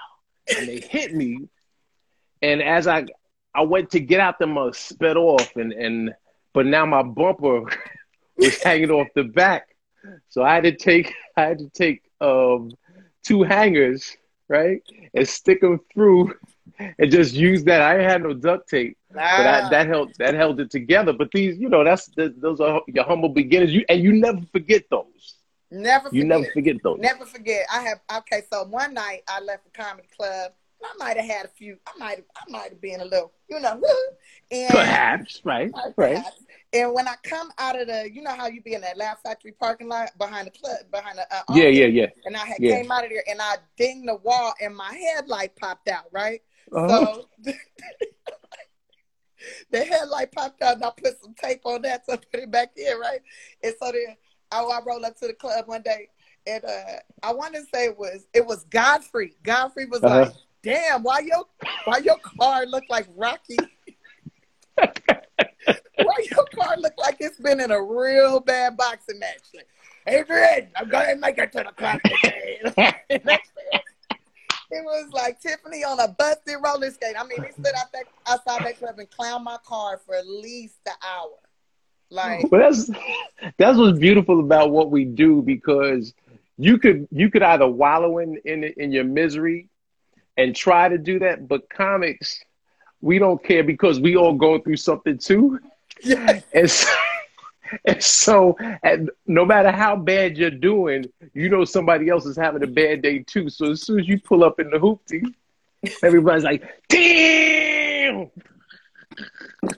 And 0.58 0.68
they 0.68 0.80
hit 0.80 1.14
me, 1.14 1.50
and 2.42 2.64
as 2.64 2.88
I 2.88 3.06
I 3.54 3.62
went 3.62 3.92
to 3.92 4.00
get 4.00 4.20
out 4.20 4.40
the 4.40 4.48
mug, 4.48 4.70
uh, 4.70 4.74
sped 4.74 5.18
off, 5.18 5.56
and 5.56 5.72
and 5.72 6.16
but 6.54 6.66
now 6.66 6.88
my 6.88 7.04
bumper 7.04 7.62
was 8.38 8.64
hanging 8.64 8.90
off 8.90 9.08
the 9.14 9.24
back, 9.24 9.71
so 10.30 10.44
I 10.44 10.56
had 10.56 10.64
to 10.64 10.76
take 10.76 11.14
I 11.38 11.42
had 11.44 11.60
to 11.60 11.70
take 11.70 12.04
um 12.22 12.72
two 13.24 13.44
hangers 13.44 14.16
right 14.48 14.82
and 15.14 15.28
stick 15.28 15.62
them 15.62 15.80
through, 15.94 16.34
and 16.80 17.12
just 17.12 17.34
use 17.34 17.64
that. 17.66 17.82
I 17.82 18.02
had 18.02 18.24
no 18.24 18.34
duct 18.34 18.70
tape, 18.70 18.98
but 19.14 19.48
I, 19.48 19.70
that 19.70 19.88
held 19.88 20.14
that 20.20 20.34
held 20.34 20.60
it 20.60 20.70
together. 20.70 21.14
But 21.14 21.32
these, 21.32 21.58
you 21.58 21.70
know, 21.70 21.84
that's 21.84 22.10
those 22.16 22.60
are 22.60 22.82
your 22.88 23.06
humble 23.06 23.30
beginnings. 23.30 23.72
You 23.74 23.86
and 23.90 24.02
you 24.02 24.14
never 24.14 24.42
forget 24.52 24.84
those. 24.90 25.36
never 25.72 26.10
forget. 26.10 26.18
You 26.18 26.24
never 26.26 26.46
forget 26.46 26.76
those. 26.84 27.00
Never 27.00 27.26
forget. 27.26 27.66
I 27.74 27.82
have 27.82 28.00
okay. 28.20 28.44
So 28.52 28.64
one 28.66 28.94
night 28.94 29.22
I 29.28 29.42
left 29.42 29.64
the 29.66 29.72
comedy 29.72 30.08
club. 30.16 30.52
I 30.84 30.94
might 30.98 31.18
have 31.18 31.26
had 31.26 31.46
a 31.46 31.50
few. 31.50 31.78
I 31.88 31.92
might 31.98 32.16
have. 32.18 32.26
I 32.36 32.50
might 32.50 32.70
have 32.70 32.82
been 32.82 33.02
a 33.02 33.06
little, 33.06 33.32
you 33.50 33.60
know, 33.60 33.80
and 34.52 34.72
Perhaps, 34.72 35.42
right, 35.44 35.72
right. 35.98 36.24
And 36.74 36.94
when 36.94 37.08
I 37.08 37.16
come 37.24 37.52
out 37.58 37.80
of 37.80 37.88
the, 37.88 38.10
you 38.12 38.22
know 38.22 38.34
how 38.34 38.48
you 38.48 38.62
be 38.62 38.74
in 38.74 38.82
that 38.82 38.98
Laugh 38.98 39.22
Factory 39.22 39.52
parking 39.52 39.88
lot 39.90 40.18
behind 40.18 40.48
the 40.48 40.52
club, 40.52 40.78
behind 40.92 41.18
the 41.18 41.24
uh, 41.36 41.42
Yeah, 41.50 41.68
yeah, 41.68 41.86
yeah. 41.88 42.08
And 42.26 42.36
I 42.36 42.46
had 42.46 42.58
Yeah. 42.60 42.78
came 42.78 42.92
out 42.92 43.04
of 43.04 43.10
there 43.10 43.24
and 43.30 43.42
I 43.42 43.56
dinged 43.78 44.08
the 44.08 44.16
wall 44.16 44.54
and 44.62 44.76
my 44.76 44.94
headlight 44.94 45.56
popped 45.56 45.88
out, 45.90 46.06
right? 46.12 46.42
Uh-huh. 46.74 46.88
So 47.44 47.52
the 49.72 49.84
headlight 49.84 50.32
popped 50.32 50.62
out 50.62 50.76
and 50.76 50.84
I 50.84 50.92
put 50.96 51.20
some 51.22 51.34
tape 51.34 51.62
on 51.66 51.82
that 51.84 52.06
to 52.08 52.18
put 52.18 52.40
it 52.42 52.52
back 52.52 52.72
in, 52.78 52.98
right? 53.00 53.20
And 53.64 53.74
so 53.82 53.92
then 53.92 54.16
I, 54.52 54.62
I 54.62 54.80
rolled 54.86 55.04
up 55.04 55.18
to 55.20 55.28
the 55.28 55.34
club 55.34 55.68
one 55.68 55.82
day 55.82 56.10
and 56.48 56.64
uh, 56.64 57.00
I 57.24 57.34
want 57.34 57.54
to 57.56 57.64
say 57.74 57.86
it 57.86 57.98
was 57.98 58.28
it 58.34 58.46
was 58.46 58.64
Godfrey. 58.66 59.36
Godfrey 59.44 59.86
was 59.86 60.02
Uh-huh. 60.04 60.20
like, 60.22 60.34
"Damn, 60.64 61.04
why 61.04 61.20
your 61.20 61.46
why 61.86 61.98
your 62.00 62.18
car 62.18 62.66
look 62.66 62.84
like 62.90 63.08
Rocky? 63.16 63.58
why 64.76 66.26
your 66.32 66.46
car 66.56 66.78
look 66.78 66.94
like 66.98 67.18
it's 67.20 67.40
been 67.40 67.60
in 67.60 67.72
a 67.72 67.82
real 67.82 68.40
bad 68.40 68.78
boxing 68.78 69.20
match?" 69.20 69.42
Like, 69.54 69.68
Adrian, 70.08 70.70
I'm 70.76 70.90
gonna 70.90 71.16
make 71.16 71.38
it 71.38 71.52
to 71.54 71.64
the 71.64 71.72
club 71.72 72.00
today. 72.04 73.38
It 74.74 74.86
was 74.86 75.12
like 75.12 75.42
Tiffany 75.42 75.84
on 75.84 76.00
a 76.00 76.08
busted 76.08 76.56
roller 76.64 76.90
skate. 76.92 77.16
I 77.20 77.26
mean, 77.26 77.44
he 77.44 77.52
stood 77.52 77.76
out 77.78 77.92
that 77.92 78.06
outside 78.26 78.66
that 78.66 78.80
club 78.80 79.00
and 79.00 79.10
clowned 79.12 79.44
my 79.44 79.58
car 79.66 80.00
for 80.06 80.16
at 80.16 80.26
least 80.26 80.78
an 80.86 80.94
hour. 81.04 81.38
Like, 82.10 82.50
But 82.50 82.60
that's 82.60 82.90
that's 83.58 83.78
what's 83.78 84.00
beautiful 84.00 84.40
about 84.40 84.72
what 84.72 84.90
we 84.90 85.04
do 85.04 85.42
because 85.42 86.14
you 86.58 86.78
could 86.78 87.08
you 87.12 87.30
could 87.30 87.44
either 87.44 87.68
wallow 87.68 88.20
in 88.20 88.38
in 88.46 88.64
in 88.64 88.94
your 88.94 89.04
misery 89.04 89.68
and 90.42 90.56
try 90.56 90.90
to 90.90 90.98
do 90.98 91.20
that, 91.20 91.48
but 91.48 91.70
comics 91.70 92.44
we 93.02 93.18
don't 93.20 93.44
care 93.44 93.64
because 93.64 94.00
we 94.00 94.16
all 94.16 94.34
go 94.34 94.60
through 94.60 94.78
something 94.78 95.18
too. 95.18 95.60
yes, 96.04 96.44
And 96.54 96.70
so, 96.70 96.88
and 97.86 98.04
so 98.04 98.58
and 98.84 99.10
no 99.28 99.46
matter 99.46 99.72
how 99.72 99.96
bad 99.96 100.38
you're 100.38 100.52
doing, 100.52 101.06
you 101.34 101.50
know 101.50 101.66
somebody 101.66 102.10
else 102.10 102.26
is 102.26 102.38
having 102.38 102.64
a 102.64 102.68
bad 102.68 103.02
day 103.02 103.20
too. 103.20 103.50
So 103.50 103.72
as 103.72 103.82
soon 103.82 104.00
as 104.00 104.08
you 104.08 104.20
pull 104.20 104.44
up 104.44 104.60
in 104.60 104.70
the 104.70 104.78
hoopty, 104.78 105.24
everybody's 106.04 106.44
like, 106.44 106.64
"Damn!" 106.90 108.30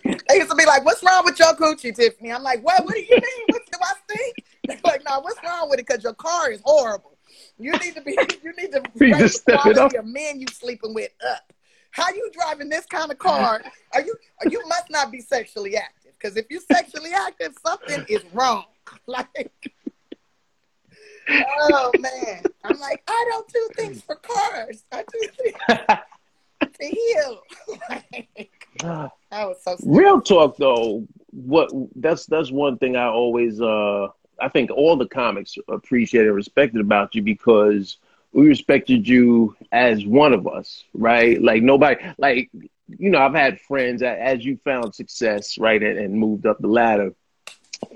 they 0.03 0.35
used 0.35 0.49
to 0.49 0.55
be 0.55 0.65
like, 0.65 0.85
"What's 0.85 1.03
wrong 1.03 1.23
with 1.25 1.39
your 1.39 1.53
coochie, 1.53 1.95
Tiffany?" 1.95 2.31
I'm 2.31 2.43
like, 2.43 2.63
"What? 2.63 2.83
What 2.83 2.93
do 2.93 2.99
you 3.01 3.09
mean? 3.15 3.45
What 3.49 3.61
do 3.71 3.79
I 3.81 3.93
stink?" 4.13 4.35
They're 4.67 4.79
like, 4.83 5.01
"No, 5.07 5.19
what's 5.21 5.39
wrong 5.43 5.69
with 5.69 5.79
it? 5.79 5.87
Because 5.87 6.03
your 6.03 6.13
car 6.13 6.51
is 6.51 6.61
horrible. 6.63 7.12
You 7.57 7.71
need 7.73 7.95
to 7.95 8.01
be. 8.01 8.17
You 8.43 8.53
need 8.57 8.71
to 8.71 8.83
raise 8.95 9.17
just 9.17 9.45
the 9.45 9.53
step 9.53 9.65
it 9.65 9.73
quality 9.75 9.97
up. 9.97 10.03
of 10.03 10.09
men 10.09 10.39
you 10.39 10.47
sleeping 10.47 10.93
with 10.93 11.11
up. 11.29 11.53
How 11.91 12.09
you 12.09 12.29
driving 12.33 12.69
this 12.69 12.85
kind 12.85 13.11
of 13.11 13.19
car? 13.19 13.61
Are 13.93 14.01
you? 14.01 14.15
You 14.49 14.63
must 14.67 14.89
not 14.89 15.11
be 15.11 15.21
sexually 15.21 15.77
active. 15.77 16.13
Because 16.13 16.37
if 16.37 16.45
you're 16.49 16.61
sexually 16.71 17.11
active, 17.11 17.53
something 17.65 18.05
is 18.09 18.23
wrong. 18.33 18.65
Like." 19.07 19.51
Oh 21.29 21.91
man! 21.99 22.43
I'm 22.65 22.77
like, 22.79 23.01
I 23.07 23.25
don't 23.29 23.47
do 23.47 23.69
things 23.77 24.01
for 24.01 24.15
cars. 24.15 24.83
I 24.91 25.03
do 25.03 25.29
things 25.37 25.55
to 26.79 26.85
heal. 26.85 27.41
that 28.79 29.11
was 29.31 29.57
so 29.63 29.75
stupid. 29.77 29.97
Real 29.97 30.21
talk 30.21 30.57
though, 30.57 31.07
what 31.31 31.71
that's 31.95 32.25
that's 32.25 32.51
one 32.51 32.77
thing 32.77 32.95
I 32.95 33.07
always 33.07 33.61
uh 33.61 34.07
I 34.39 34.49
think 34.49 34.71
all 34.71 34.97
the 34.97 35.07
comics 35.07 35.57
appreciated 35.67 36.27
and 36.27 36.35
respected 36.35 36.81
about 36.81 37.15
you 37.15 37.21
because 37.21 37.97
we 38.33 38.47
respected 38.47 39.07
you 39.07 39.55
as 39.71 40.05
one 40.05 40.33
of 40.33 40.47
us, 40.47 40.83
right? 40.93 41.41
Like 41.41 41.63
nobody 41.63 42.03
like 42.17 42.49
you 42.99 43.09
know, 43.09 43.19
I've 43.19 43.33
had 43.33 43.59
friends 43.61 44.01
as 44.03 44.45
you 44.45 44.57
found 44.63 44.93
success, 44.93 45.57
right, 45.57 45.81
and, 45.81 45.97
and 45.97 46.13
moved 46.13 46.45
up 46.45 46.59
the 46.59 46.67
ladder. 46.67 47.13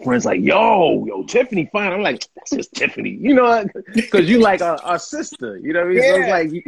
Friends 0.04 0.26
like, 0.26 0.42
yo, 0.42 1.06
yo, 1.06 1.24
Tiffany 1.24 1.70
fine. 1.72 1.92
I'm 1.92 2.02
like, 2.02 2.24
that's 2.36 2.52
just 2.52 2.74
Tiffany, 2.74 3.18
you 3.20 3.34
know, 3.34 3.66
because 3.96 4.30
you 4.30 4.40
like 4.40 4.62
our, 4.62 4.80
our 4.80 5.00
sister, 5.00 5.58
you 5.58 5.74
know 5.74 5.80
what 5.82 5.88
I 5.88 5.92
mean? 5.92 6.02
So 6.02 6.16
it's 6.18 6.28
Yeah. 6.28 6.28
like, 6.28 6.52
you, 6.52 6.62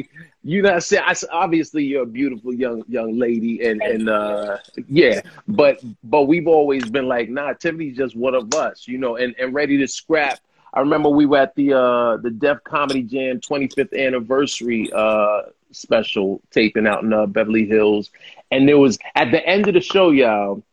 you 0.44 0.62
know, 0.62 0.80
say, 0.80 0.98
I, 1.00 1.14
obviously 1.32 1.84
you're 1.84 2.04
a 2.04 2.08
beautiful 2.08 2.54
young 2.54 2.84
young 2.88 3.18
lady, 3.18 3.66
and 3.66 3.84
and 3.84 4.10
uh, 4.10 4.58
yeah, 4.88 5.22
but 5.48 5.80
but 6.04 6.24
we've 6.24 6.48
always 6.48 6.90
been 6.90 7.08
like, 7.08 7.30
nah, 7.30 7.54
Tiffany's 7.54 7.98
just 7.98 8.16
one 8.16 8.36
of 8.36 8.54
us, 8.54 8.88
you 8.88 8.98
know, 8.98 9.16
and 9.18 9.36
and 9.40 9.54
ready 9.54 9.78
to 9.78 9.88
scrap. 9.88 10.40
I 10.74 10.80
remember 10.82 11.10
we 11.10 11.26
were 11.26 11.38
at 11.38 11.56
the 11.56 11.74
uh 11.74 12.18
the 12.18 12.30
Def 12.32 12.64
Comedy 12.64 13.04
Jam 13.04 13.40
25th 13.40 13.98
anniversary 13.98 14.90
uh 14.94 15.42
special 15.72 16.42
taping 16.52 16.88
out 16.88 17.04
in 17.04 17.14
uh, 17.14 17.26
Beverly 17.26 17.66
Hills, 17.66 18.10
and 18.52 18.68
there 18.68 18.78
was 18.78 18.98
at 19.16 19.32
the 19.32 19.46
end 19.46 19.68
of 19.68 19.74
the 19.74 19.82
show, 19.82 20.12
y'all, 20.12 20.64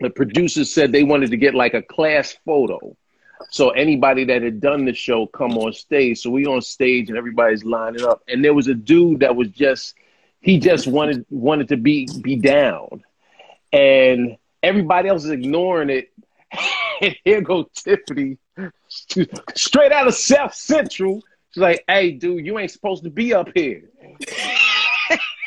the 0.00 0.10
producers 0.10 0.72
said 0.72 0.92
they 0.92 1.04
wanted 1.04 1.30
to 1.30 1.36
get 1.36 1.54
like 1.54 1.74
a 1.74 1.82
class 1.82 2.36
photo. 2.44 2.96
So 3.50 3.70
anybody 3.70 4.24
that 4.24 4.42
had 4.42 4.60
done 4.60 4.84
the 4.84 4.94
show 4.94 5.26
come 5.26 5.56
on 5.58 5.72
stage. 5.72 6.20
So 6.20 6.30
we 6.30 6.46
on 6.46 6.60
stage 6.60 7.08
and 7.08 7.16
everybody's 7.16 7.64
lining 7.64 8.04
up, 8.04 8.22
and 8.28 8.44
there 8.44 8.54
was 8.54 8.68
a 8.68 8.74
dude 8.74 9.20
that 9.20 9.34
was 9.34 9.48
just 9.48 9.94
he 10.40 10.58
just 10.58 10.86
wanted 10.86 11.24
wanted 11.30 11.68
to 11.68 11.76
be 11.76 12.08
be 12.22 12.36
down, 12.36 13.02
and 13.72 14.36
everybody 14.62 15.08
else 15.08 15.24
is 15.24 15.30
ignoring 15.30 15.90
it. 15.90 16.10
And 17.02 17.16
here 17.24 17.40
go 17.40 17.66
Tiffany, 17.74 18.36
straight 19.54 19.90
out 19.90 20.06
of 20.06 20.14
South 20.14 20.52
Central. 20.52 21.22
She's 21.50 21.62
like, 21.62 21.82
"Hey, 21.88 22.10
dude, 22.10 22.44
you 22.44 22.58
ain't 22.58 22.70
supposed 22.70 23.04
to 23.04 23.10
be 23.10 23.32
up 23.32 23.48
here." 23.54 23.88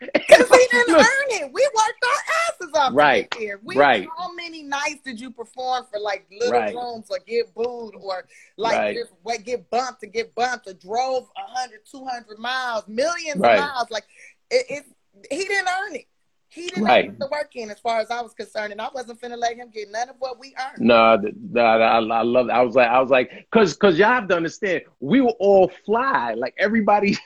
Because 0.00 0.50
we 0.50 0.68
didn't 0.70 0.94
earn 0.94 1.42
it. 1.42 1.52
We 1.52 1.68
worked 1.74 2.04
our 2.04 2.22
asses 2.66 2.74
off 2.74 2.92
Right, 2.94 3.32
here. 3.36 3.60
We, 3.64 3.76
right. 3.76 4.08
How 4.16 4.32
many 4.34 4.62
nights 4.62 5.00
did 5.04 5.20
you 5.20 5.30
perform 5.30 5.86
for 5.92 5.98
like 6.00 6.26
little 6.30 6.60
Right. 6.60 6.74
rooms 6.74 7.06
or 7.10 7.18
get 7.26 7.52
booed 7.54 7.94
or 8.00 8.26
like 8.56 8.76
Right. 8.76 8.96
just 8.96 9.12
wait, 9.24 9.44
get 9.44 9.68
bumped 9.70 10.02
and 10.02 10.12
get 10.12 10.34
bumped 10.34 10.66
or 10.68 10.74
drove 10.74 11.28
100, 11.36 11.80
200 11.90 12.38
miles, 12.38 12.86
millions 12.88 13.40
Right. 13.40 13.58
of 13.58 13.64
miles? 13.64 13.90
Like 13.90 14.04
it, 14.50 14.66
it, 14.68 14.84
he 15.30 15.44
didn't 15.44 15.68
earn 15.68 15.96
it. 15.96 16.06
He 16.50 16.68
didn't 16.68 16.84
Right. 16.84 17.06
put 17.10 17.18
the 17.18 17.28
work 17.30 17.54
in 17.56 17.70
as 17.70 17.78
far 17.78 18.00
as 18.00 18.10
I 18.10 18.22
was 18.22 18.32
concerned. 18.32 18.72
And 18.72 18.80
I 18.80 18.88
wasn't 18.94 19.20
finna 19.20 19.36
let 19.36 19.56
him 19.56 19.68
get 19.70 19.90
none 19.90 20.08
of 20.08 20.16
what 20.18 20.38
we 20.38 20.54
earned. 20.58 20.78
Th- 20.78 21.34
nah, 21.50 21.62
I, 21.62 21.98
I 21.98 22.22
love. 22.22 22.48
I 22.48 22.62
was 22.62 22.74
like, 22.74 22.88
I 22.88 23.00
was 23.00 23.10
like, 23.10 23.46
cause, 23.50 23.76
cause 23.76 23.98
y'all 23.98 24.08
have 24.08 24.28
to 24.28 24.36
understand, 24.36 24.82
we 25.00 25.20
were 25.20 25.34
all 25.38 25.70
fly. 25.84 26.32
Like 26.34 26.54
everybody, 26.58 27.18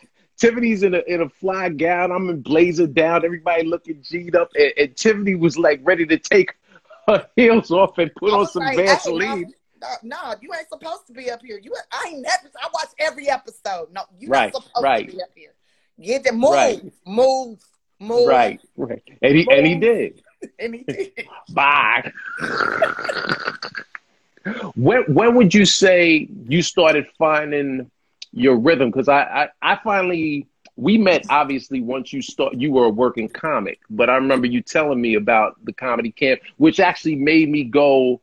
Tiffany's 0.42 0.82
in 0.82 0.92
a 0.92 1.02
in 1.06 1.20
a 1.20 1.28
fly 1.28 1.68
gown. 1.68 2.10
I'm 2.10 2.28
in 2.28 2.42
blazer 2.42 2.88
down. 2.88 3.24
Everybody 3.24 3.62
looking 3.62 4.02
G'd 4.02 4.34
up, 4.34 4.50
and, 4.56 4.72
and 4.76 4.96
Tiffany 4.96 5.36
was 5.36 5.56
like 5.56 5.78
ready 5.84 6.04
to 6.06 6.18
take 6.18 6.56
her 7.06 7.24
heels 7.36 7.70
off 7.70 7.96
and 7.98 8.12
put 8.16 8.32
on 8.32 8.48
some 8.48 8.64
like, 8.64 8.76
Vaseline. 8.76 9.54
no, 9.80 9.88
no, 10.02 10.34
you 10.40 10.52
ain't 10.52 10.68
supposed 10.68 11.06
to 11.06 11.12
be 11.12 11.30
up 11.30 11.42
here. 11.44 11.60
You, 11.62 11.72
I 11.92 12.06
ain't 12.08 12.22
never. 12.22 12.50
I 12.60 12.68
watch 12.74 12.88
every 12.98 13.28
episode. 13.30 13.92
No, 13.92 14.02
you 14.18 14.30
Right, 14.30 14.52
not 14.52 14.64
supposed 14.64 14.82
right. 14.82 15.08
to 15.08 15.14
be 15.16 15.22
up 15.22 15.28
here. 15.36 15.52
Get 16.02 16.24
the 16.24 16.32
move, 16.32 16.50
Right. 16.50 16.92
move, 17.06 17.60
move. 18.00 18.26
Right, 18.26 18.60
right, 18.76 19.02
and 19.22 19.36
he 19.36 19.46
and 19.48 19.64
he 19.64 19.76
did. 19.76 20.22
And 20.58 20.74
he 20.74 20.82
did. 20.82 21.12
Bye. 21.52 22.10
when 24.74 25.04
when 25.04 25.36
would 25.36 25.54
you 25.54 25.64
say 25.64 26.26
you 26.48 26.62
started 26.62 27.06
finding 27.16 27.88
your 28.32 28.56
rhythm? 28.56 28.90
Because 28.90 29.08
I, 29.08 29.22
I 29.22 29.48
I 29.62 29.78
finally 29.82 30.48
we 30.76 30.98
met 30.98 31.26
obviously 31.28 31.80
once 31.80 32.12
you 32.12 32.22
start 32.22 32.54
you 32.54 32.72
were 32.72 32.86
a 32.86 32.90
working 32.90 33.28
comic, 33.28 33.80
but 33.90 34.08
I 34.10 34.16
remember 34.16 34.46
you 34.46 34.62
telling 34.62 35.00
me 35.00 35.14
about 35.14 35.62
the 35.64 35.72
comedy 35.72 36.10
camp, 36.12 36.40
which 36.56 36.80
actually 36.80 37.16
made 37.16 37.48
me 37.48 37.64
go. 37.64 38.20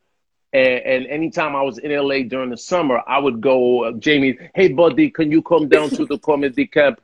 And, 0.51 0.79
and 0.83 1.05
anytime 1.05 1.55
I 1.55 1.61
was 1.61 1.77
in 1.77 1.91
LA 1.91 2.23
during 2.23 2.49
the 2.49 2.57
summer, 2.57 3.03
I 3.07 3.19
would 3.19 3.39
go, 3.39 3.83
uh, 3.83 3.91
Jamie, 3.91 4.35
hey 4.55 4.69
buddy, 4.69 5.11
can 5.11 5.31
you 5.31 5.43
come 5.43 5.69
down 5.69 5.91
to 5.91 6.05
the 6.05 6.17
comedy 6.17 6.65
camp? 6.65 6.99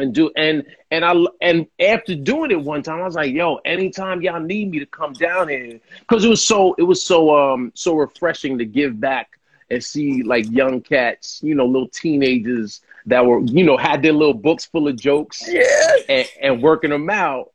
and 0.00 0.14
do 0.14 0.30
and 0.36 0.64
and 0.90 1.04
I 1.04 1.14
and 1.40 1.66
after 1.78 2.14
doing 2.14 2.50
it 2.50 2.60
one 2.60 2.82
time, 2.82 3.00
I 3.00 3.04
was 3.04 3.14
like, 3.14 3.32
yo, 3.32 3.56
anytime 3.64 4.22
y'all 4.22 4.40
need 4.40 4.70
me 4.70 4.80
to 4.80 4.86
come 4.86 5.12
down 5.12 5.48
here, 5.48 5.80
because 6.00 6.24
it 6.24 6.28
was 6.28 6.44
so 6.44 6.74
it 6.78 6.82
was 6.82 7.04
so 7.04 7.36
um 7.36 7.72
so 7.74 7.94
refreshing 7.94 8.58
to 8.58 8.64
give 8.64 8.98
back 8.98 9.39
and 9.70 9.82
see 9.82 10.22
like 10.22 10.50
young 10.50 10.80
cats, 10.80 11.40
you 11.42 11.54
know, 11.54 11.66
little 11.66 11.88
teenagers 11.88 12.80
that 13.06 13.24
were 13.24 13.40
you 13.44 13.64
know 13.64 13.76
had 13.76 14.02
their 14.02 14.12
little 14.12 14.34
books 14.34 14.64
full 14.66 14.88
of 14.88 14.96
jokes 14.96 15.42
Yeah. 15.48 15.62
and, 16.08 16.28
and 16.42 16.62
working 16.62 16.90
them 16.90 17.08
out. 17.10 17.52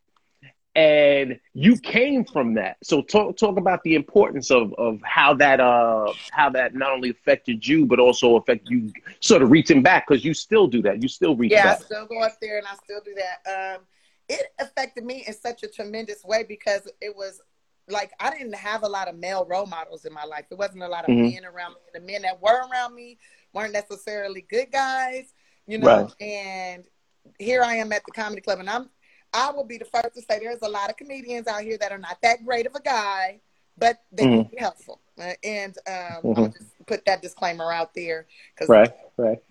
And 0.76 1.40
you 1.54 1.78
came 1.78 2.26
from 2.26 2.56
that, 2.56 2.76
so 2.84 3.02
talk 3.02 3.38
talk 3.38 3.58
about 3.58 3.82
the 3.84 3.96
importance 3.96 4.52
of 4.52 4.74
of 4.74 5.00
how 5.04 5.34
that 5.36 5.62
uh 5.62 6.12
how 6.32 6.50
that 6.50 6.76
not 6.76 6.92
only 6.92 7.12
affected 7.12 7.66
you 7.66 7.86
but 7.86 7.98
also 7.98 8.36
affected 8.36 8.70
you, 8.70 8.92
sort 9.22 9.42
of 9.42 9.52
reaching 9.52 9.82
back 9.82 10.06
because 10.06 10.26
you 10.26 10.34
still 10.34 10.68
do 10.68 10.82
that, 10.82 11.02
you 11.02 11.08
still 11.08 11.34
reach 11.34 11.54
Yeah, 11.54 11.72
I 11.72 11.76
still 11.76 12.06
go 12.08 12.20
up 12.22 12.34
there 12.42 12.58
and 12.58 12.68
I 12.68 12.76
still 12.84 13.00
do 13.06 13.16
that. 13.16 13.76
Um, 13.78 13.84
it 14.28 14.48
affected 14.60 15.06
me 15.06 15.24
in 15.26 15.34
such 15.34 15.64
a 15.64 15.68
tremendous 15.68 16.26
way 16.26 16.44
because 16.44 16.90
it 17.00 17.16
was 17.16 17.40
like 17.88 18.12
I 18.20 18.32
didn't 18.32 18.56
have 18.56 18.84
a 18.84 18.88
lot 18.88 19.08
of 19.08 19.16
male 19.16 19.46
role 19.46 19.66
models 19.66 20.06
in 20.06 20.14
my 20.14 20.24
life. 20.24 20.46
There 20.50 20.58
wasn't 20.58 20.84
a 20.84 20.88
lot 20.88 21.04
of 21.04 21.10
Mhm. 21.10 21.34
men 21.34 21.46
around 21.46 21.74
me. 21.74 21.80
The 21.94 22.00
men 22.00 22.22
that 22.24 22.42
were 22.42 22.68
around 22.68 22.96
me 22.96 23.18
weren't 23.54 23.74
necessarily 23.74 24.42
good 24.42 24.72
guys, 24.72 25.34
you 25.68 25.78
know. 25.78 26.04
Right. 26.04 26.22
And 26.22 26.84
here 27.40 27.64
I 27.64 27.76
am 27.76 27.92
at 27.92 28.04
the 28.06 28.12
comedy 28.12 28.42
club, 28.42 28.60
and 28.60 28.70
I'm 28.70 28.90
I 29.34 29.52
will 29.52 29.66
be 29.66 29.78
the 29.78 29.86
first 29.86 30.16
to 30.16 30.22
say 30.22 30.40
there's 30.40 30.62
a 30.62 30.70
lot 30.70 30.90
of 30.90 30.96
comedians 30.96 31.48
out 31.48 31.62
here 31.62 31.78
that 31.78 31.92
are 31.92 31.98
not 31.98 32.18
that 32.22 32.46
great 32.46 32.66
of 32.68 32.76
a 32.76 32.82
guy, 32.82 33.42
but 33.78 34.02
they 34.12 34.24
mm-hmm. 34.24 34.42
can 34.44 34.52
be 34.52 34.58
helpful. 34.58 35.02
Uh, 35.20 35.34
and 35.44 35.78
um, 35.88 35.94
mm-hmm. 35.94 36.40
I'll 36.40 36.48
just 36.48 36.86
put 36.86 37.06
that 37.06 37.22
disclaimer 37.22 37.72
out 37.72 37.94
there 37.94 38.28
because 38.54 38.70
right, 38.70 38.92
right. 39.18 39.44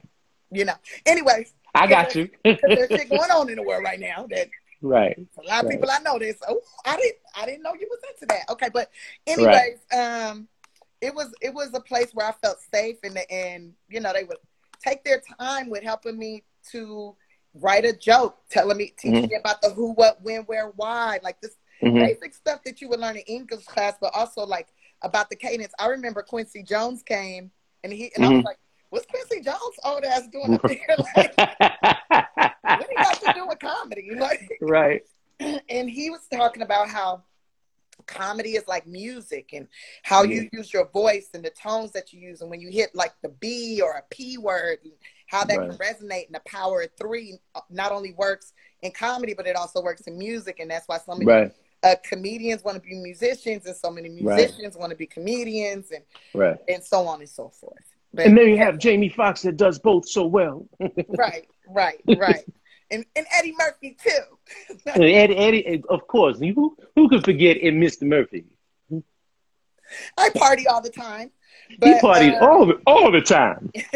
You 0.50 0.64
know. 0.64 0.74
Anyways, 1.04 1.52
I 1.74 1.86
got 1.86 2.14
you. 2.14 2.30
there's 2.44 2.58
shit 2.88 3.10
going 3.10 3.30
on 3.30 3.50
in 3.50 3.56
the 3.56 3.62
world 3.62 3.84
right 3.84 4.00
now 4.00 4.26
that 4.30 4.48
right. 4.84 5.18
A 5.18 5.42
lot 5.42 5.64
of 5.64 5.70
right. 5.70 5.72
people 5.72 5.90
I 5.90 5.98
know 6.00 6.18
this. 6.18 6.36
Oh, 6.48 6.60
I 6.84 6.96
didn't. 6.96 7.16
I 7.36 7.46
didn't 7.46 7.62
know 7.62 7.74
you 7.74 7.88
was 7.90 8.00
into 8.12 8.26
that. 8.26 8.50
Okay, 8.50 8.68
but 8.72 8.90
anyways, 9.26 9.78
right. 9.92 10.28
um, 10.28 10.48
it 11.00 11.14
was 11.14 11.34
it 11.40 11.52
was 11.52 11.70
a 11.74 11.80
place 11.80 12.10
where 12.12 12.26
I 12.26 12.32
felt 12.32 12.58
safe 12.72 12.96
and 13.02 13.18
and 13.30 13.72
you 13.88 14.00
know 14.00 14.12
they 14.12 14.24
would 14.24 14.38
take 14.82 15.04
their 15.04 15.22
time 15.40 15.70
with 15.70 15.82
helping 15.82 16.18
me 16.18 16.44
to 16.70 17.16
write 17.54 17.84
a 17.84 17.92
joke, 17.92 18.38
telling 18.50 18.76
me, 18.76 18.92
teaching 18.98 19.22
mm-hmm. 19.22 19.30
me 19.30 19.36
about 19.36 19.62
the 19.62 19.70
who, 19.70 19.92
what, 19.92 20.20
when, 20.22 20.42
where, 20.42 20.72
why, 20.76 21.20
like 21.22 21.40
this 21.40 21.56
mm-hmm. 21.82 21.98
basic 21.98 22.34
stuff 22.34 22.60
that 22.64 22.80
you 22.80 22.88
would 22.88 23.00
learn 23.00 23.16
in 23.16 23.22
English 23.22 23.64
class, 23.64 23.94
but 24.00 24.12
also 24.14 24.44
like 24.44 24.68
about 25.02 25.30
the 25.30 25.36
cadence. 25.36 25.72
I 25.78 25.86
remember 25.86 26.22
Quincy 26.22 26.62
Jones 26.62 27.02
came 27.02 27.50
and 27.82 27.92
he 27.92 28.10
and 28.14 28.24
mm-hmm. 28.24 28.24
I 28.24 28.28
was 28.28 28.38
mm-hmm. 28.38 28.46
like, 28.46 28.58
what's 28.94 29.06
Quincy 29.06 29.40
Jones 29.40 29.58
old 29.84 30.04
ass 30.04 30.28
doing 30.28 30.54
up 30.54 30.62
there? 30.62 30.78
Like, 32.64 32.80
what 32.80 32.88
he 32.88 32.96
got 32.96 33.20
to 33.20 33.32
do 33.34 33.46
with 33.46 33.58
comedy? 33.58 34.10
Like, 34.16 34.48
right. 34.60 35.02
And 35.40 35.90
he 35.90 36.10
was 36.10 36.20
talking 36.32 36.62
about 36.62 36.88
how 36.88 37.24
comedy 38.06 38.50
is 38.50 38.66
like 38.66 38.86
music 38.86 39.50
and 39.52 39.68
how 40.02 40.22
yeah. 40.22 40.42
you 40.42 40.48
use 40.52 40.72
your 40.72 40.88
voice 40.88 41.28
and 41.34 41.44
the 41.44 41.50
tones 41.50 41.92
that 41.92 42.12
you 42.12 42.20
use 42.20 42.40
and 42.40 42.50
when 42.50 42.60
you 42.60 42.68
hit 42.68 42.94
like 42.94 43.12
the 43.22 43.28
b 43.28 43.80
or 43.80 43.92
a 43.92 44.02
p 44.10 44.36
word 44.36 44.78
and 44.82 44.92
how 45.28 45.44
that 45.44 45.58
right. 45.58 45.70
can 45.70 45.78
resonate 45.78 46.26
and 46.26 46.34
the 46.34 46.42
power 46.44 46.82
of 46.82 46.90
three 46.98 47.38
uh, 47.54 47.60
not 47.70 47.92
only 47.92 48.12
works 48.14 48.52
in 48.82 48.90
comedy 48.90 49.32
but 49.32 49.46
it 49.46 49.54
also 49.54 49.80
works 49.80 50.02
in 50.02 50.18
music 50.18 50.58
and 50.58 50.70
that's 50.70 50.88
why 50.88 50.98
so 50.98 51.12
many 51.14 51.24
right. 51.24 51.52
uh, 51.84 51.94
comedians 52.04 52.64
want 52.64 52.74
to 52.74 52.80
be 52.80 52.96
musicians 52.96 53.64
and 53.64 53.76
so 53.76 53.90
many 53.90 54.08
musicians 54.08 54.74
right. 54.74 54.80
want 54.80 54.90
to 54.90 54.96
be 54.96 55.06
comedians 55.06 55.92
and 55.92 56.02
and 56.68 56.82
so 56.82 57.06
on 57.06 57.20
and 57.20 57.28
so 57.28 57.48
forth 57.48 57.93
but, 58.14 58.26
and 58.26 58.36
then 58.36 58.48
you 58.48 58.58
have 58.58 58.78
Jamie 58.78 59.08
Foxx 59.08 59.42
that 59.42 59.56
does 59.56 59.78
both 59.78 60.08
so 60.08 60.24
well. 60.24 60.66
right, 61.08 61.48
right, 61.68 62.00
right 62.06 62.44
and, 62.90 63.04
and 63.16 63.26
Eddie 63.38 63.54
Murphy 63.58 63.96
too. 64.02 64.10
Eddie, 64.86 65.36
Eddie, 65.36 65.82
of 65.88 66.06
course. 66.06 66.38
Who 66.38 66.76
who 66.94 67.08
could 67.08 67.24
forget 67.24 67.56
in 67.56 67.80
Mr. 67.80 68.02
Murphy? 68.02 68.44
I 70.16 70.30
party 70.30 70.66
all 70.66 70.80
the 70.80 70.90
time. 70.90 71.30
But, 71.78 71.88
he 71.88 72.00
parties 72.00 72.34
uh, 72.40 72.46
all 72.46 72.66
the 72.66 72.80
all 72.86 73.10
the 73.10 73.20
time. 73.20 73.70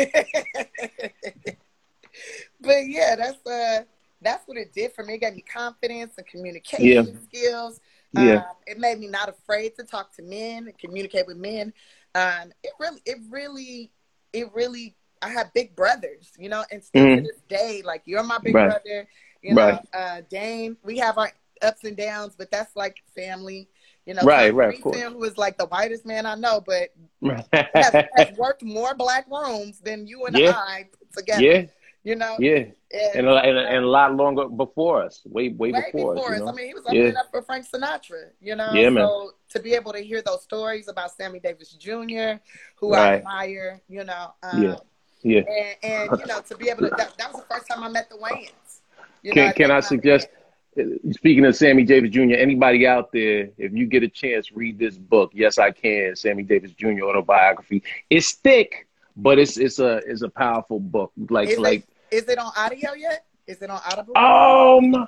but 2.61 2.87
yeah, 2.87 3.15
that's 3.17 3.47
uh 3.47 3.85
that's 4.21 4.47
what 4.49 4.57
it 4.57 4.73
did 4.73 4.93
for 4.93 5.05
me. 5.05 5.15
It 5.15 5.21
gave 5.21 5.35
me 5.35 5.43
confidence 5.43 6.15
and 6.19 6.27
communication 6.27 6.87
yeah. 6.87 7.03
skills. 7.25 7.81
Yeah. 8.13 8.37
Um, 8.37 8.45
it 8.67 8.79
made 8.79 8.99
me 8.99 9.07
not 9.07 9.29
afraid 9.29 9.77
to 9.77 9.85
talk 9.85 10.15
to 10.17 10.23
men 10.23 10.67
and 10.67 10.79
communicate 10.79 11.27
with 11.27 11.37
men. 11.37 11.75
Um, 12.15 12.53
it 12.65 12.73
really, 12.81 13.03
it 13.05 13.19
really, 13.29 13.93
it 14.33 14.53
really 14.55 14.97
I 15.23 15.31
have 15.31 15.53
big 15.53 15.75
brothers, 15.75 16.33
you 16.39 16.49
know, 16.49 16.65
and 16.71 16.83
still 16.83 17.05
mm-hmm. 17.05 17.25
to 17.25 17.33
this 17.33 17.41
day, 17.49 17.83
like 17.85 18.03
you're 18.05 18.23
my 18.23 18.39
big 18.39 18.55
right. 18.55 18.69
brother, 18.69 19.09
you 19.43 19.55
know, 19.55 19.69
right. 19.69 19.87
uh, 19.93 20.21
Dane. 20.29 20.77
We 20.83 20.99
have 20.99 21.19
our 21.19 21.33
ups 21.63 21.85
and 21.85 21.97
downs, 21.97 22.35
but 22.37 22.51
that's 22.51 22.75
like 22.77 22.99
family, 23.15 23.69
you 24.07 24.15
know. 24.15 24.23
Right, 24.23 24.53
right. 24.55 24.75
Of 24.75 24.83
course. 24.83 25.01
Who 25.01 25.25
is 25.25 25.37
like 25.37 25.59
the 25.59 25.67
whitest 25.67 26.07
man 26.07 26.27
I 26.27 26.35
know, 26.35 26.63
but 26.65 26.91
has, 27.75 28.07
has, 28.15 28.33
worked 28.39 28.63
more 28.63 28.95
black 28.95 29.27
rooms 29.31 29.81
than 29.81 30.07
you 30.07 30.27
and 30.27 30.37
yeah. 30.37 30.53
I 30.53 30.87
together. 31.17 31.43
Yeah. 31.43 31.67
You 32.05 32.17
know. 32.17 32.37
Yeah. 32.39 32.65
And, 32.91 33.27
and, 33.27 33.29
and, 33.29 33.59
and, 33.59 33.85
a 33.85 33.89
lot 33.89 34.15
longer 34.15 34.49
before 34.49 35.03
us, 35.03 35.21
way 35.27 35.51
way, 35.51 35.73
way 35.73 35.83
before, 35.93 36.15
before, 36.15 36.35
us. 36.35 36.41
us. 36.41 36.49
I 36.49 36.53
mean, 36.53 36.69
he 36.69 36.75
was 36.75 36.85
opening 36.87 37.13
yeah. 37.13 37.21
up 37.21 37.31
for 37.31 37.43
Frank 37.43 37.67
Sinatra. 37.69 38.31
You 38.41 38.57
know. 38.57 38.71
Yeah, 38.73 38.89
man. 38.89 39.07
So 39.07 39.33
to 39.51 39.61
be 39.61 39.75
able 39.75 39.93
to 39.93 40.01
hear 40.01 40.23
those 40.23 40.43
stories 40.43 40.89
about 40.89 41.11
Sammy 41.11 41.39
Davis 41.39 41.71
Jr., 41.73 42.41
who 42.77 42.93
right. 42.93 43.13
I 43.13 43.15
admire, 43.17 43.83
you 43.89 44.05
know. 44.05 44.33
Um, 44.43 44.63
yeah 44.63 44.77
yeah. 45.23 45.41
And, 45.83 46.11
and 46.11 46.21
you 46.21 46.27
know, 46.27 46.41
to 46.41 46.57
be 46.57 46.69
able 46.69 46.89
to, 46.89 46.95
that, 46.97 47.17
that 47.19 47.33
was 47.33 47.43
the 47.43 47.55
first 47.55 47.69
time 47.69 47.83
I 47.83 47.89
met 47.89 48.09
the 48.09 48.17
Wayans. 48.17 48.81
You 49.23 49.33
can 49.33 49.47
know, 49.49 49.53
can 49.53 49.71
I 49.71 49.81
suggest, 49.81 50.29
uh, 50.79 50.83
speaking 51.11 51.45
of 51.45 51.57
Sammy 51.57 51.85
Davis 51.85 52.11
Jr., 52.11 52.35
anybody 52.35 52.87
out 52.87 53.13
there, 53.13 53.51
if 53.59 53.73
you 53.73 53.87
get 53.87 54.03
a 54.03 54.09
chance, 54.09 54.53
read 54.53 54.79
this 54.79 54.97
book. 54.97 55.33
Yes, 55.35 55.59
I 55.59 55.71
can. 55.71 56.15
Sammy 56.15 56.45
Davis 56.45 56.73
Jr. 56.73 57.03
autobiography. 57.03 57.83
It's 58.11 58.33
thick, 58.33 58.87
but 59.19 59.39
it's 59.39 59.59
it's 59.59 59.79
a 59.79 59.99
it's 60.07 60.23
a 60.23 60.31
powerful 60.31 60.81
book. 60.81 61.13
Like 61.29 61.51
is 61.51 61.59
like. 61.59 61.85
It, 62.11 62.17
is 62.17 62.29
it 62.29 62.39
on 62.39 62.51
audio 62.57 62.95
yet? 62.95 63.27
Is 63.47 63.61
it 63.61 63.69
on 63.69 63.81
Audible? 63.85 64.17
Um, 64.17 65.07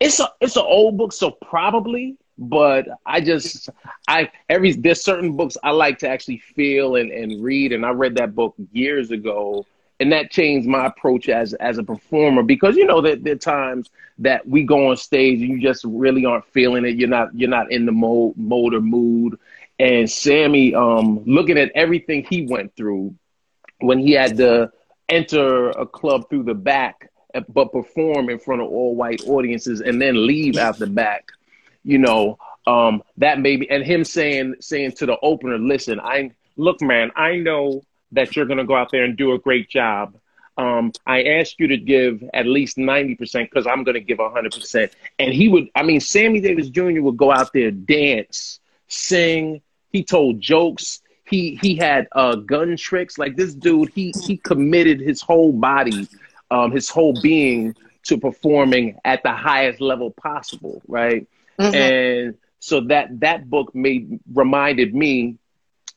it's 0.00 0.18
a 0.18 0.28
it's 0.40 0.56
an 0.56 0.64
old 0.66 0.98
book, 0.98 1.12
so 1.12 1.30
probably 1.30 2.16
but 2.40 2.88
I 3.04 3.20
just 3.20 3.68
I 4.08 4.30
every 4.48 4.72
there's 4.72 5.04
certain 5.04 5.36
books 5.36 5.58
I 5.62 5.70
like 5.70 5.98
to 5.98 6.08
actually 6.08 6.38
feel 6.38 6.96
and, 6.96 7.12
and 7.12 7.44
read 7.44 7.72
and 7.72 7.84
I 7.84 7.90
read 7.90 8.16
that 8.16 8.34
book 8.34 8.54
years 8.72 9.10
ago 9.10 9.66
and 10.00 10.10
that 10.12 10.30
changed 10.30 10.66
my 10.66 10.86
approach 10.86 11.28
as 11.28 11.52
as 11.54 11.76
a 11.76 11.82
performer 11.82 12.42
because 12.42 12.76
you 12.76 12.86
know 12.86 13.02
that 13.02 13.22
there, 13.22 13.34
are 13.34 13.36
times 13.36 13.90
that 14.18 14.48
we 14.48 14.62
go 14.62 14.88
on 14.88 14.96
stage 14.96 15.42
and 15.42 15.50
you 15.50 15.60
just 15.60 15.84
really 15.84 16.24
aren't 16.24 16.46
feeling 16.46 16.86
it 16.86 16.96
you're 16.96 17.08
not 17.08 17.28
you're 17.38 17.50
not 17.50 17.70
in 17.70 17.84
the 17.84 17.92
mode 17.92 18.34
mode 18.38 18.72
or 18.72 18.80
mood 18.80 19.38
and 19.78 20.10
Sammy 20.10 20.74
um 20.74 21.22
looking 21.26 21.58
at 21.58 21.70
everything 21.74 22.24
he 22.24 22.46
went 22.46 22.74
through 22.74 23.14
when 23.80 23.98
he 23.98 24.12
had 24.12 24.36
to 24.36 24.70
enter 25.08 25.70
a 25.70 25.86
club 25.86 26.28
through 26.30 26.44
the 26.44 26.54
back 26.54 27.10
but 27.48 27.72
perform 27.72 28.28
in 28.28 28.38
front 28.38 28.60
of 28.60 28.68
all 28.68 28.94
white 28.96 29.22
audiences 29.26 29.80
and 29.80 30.02
then 30.02 30.26
leave 30.26 30.56
out 30.56 30.78
the 30.78 30.86
back 30.86 31.30
you 31.84 31.98
know, 31.98 32.38
um, 32.66 33.02
that 33.16 33.40
maybe 33.40 33.68
and 33.70 33.84
him 33.84 34.04
saying 34.04 34.56
saying 34.60 34.92
to 34.92 35.06
the 35.06 35.18
opener, 35.20 35.58
listen, 35.58 36.00
I 36.00 36.32
look, 36.56 36.80
man, 36.82 37.10
I 37.16 37.36
know 37.36 37.82
that 38.12 38.36
you're 38.36 38.46
gonna 38.46 38.64
go 38.66 38.74
out 38.74 38.90
there 38.90 39.04
and 39.04 39.16
do 39.16 39.32
a 39.32 39.38
great 39.38 39.68
job. 39.68 40.16
Um, 40.58 40.92
I 41.06 41.22
asked 41.22 41.58
you 41.58 41.68
to 41.68 41.78
give 41.78 42.22
at 42.34 42.44
least 42.44 42.76
90% 42.76 43.16
because 43.44 43.66
I'm 43.66 43.82
going 43.82 43.94
to 43.94 44.00
give 44.00 44.18
100%. 44.18 44.90
And 45.18 45.32
he 45.32 45.48
would, 45.48 45.68
I 45.74 45.82
mean, 45.82 46.00
Sammy 46.00 46.40
Davis 46.40 46.68
Jr. 46.68 47.00
would 47.00 47.16
go 47.16 47.32
out 47.32 47.54
there, 47.54 47.70
dance, 47.70 48.60
sing. 48.86 49.62
He 49.90 50.04
told 50.04 50.42
jokes. 50.42 50.99
He 51.30 51.58
he 51.62 51.76
had 51.76 52.08
uh, 52.12 52.34
gun 52.34 52.76
tricks. 52.76 53.16
Like 53.16 53.36
this 53.36 53.54
dude, 53.54 53.90
he 53.94 54.12
he 54.24 54.36
committed 54.36 55.00
his 55.00 55.22
whole 55.22 55.52
body, 55.52 56.08
um, 56.50 56.72
his 56.72 56.88
whole 56.88 57.18
being 57.22 57.76
to 58.04 58.18
performing 58.18 58.98
at 59.04 59.22
the 59.22 59.32
highest 59.32 59.80
level 59.80 60.10
possible, 60.10 60.82
right? 60.88 61.28
Mm-hmm. 61.58 61.74
And 61.74 62.34
so 62.58 62.80
that 62.82 63.20
that 63.20 63.48
book 63.48 63.74
made 63.74 64.18
reminded 64.32 64.94
me 64.94 65.36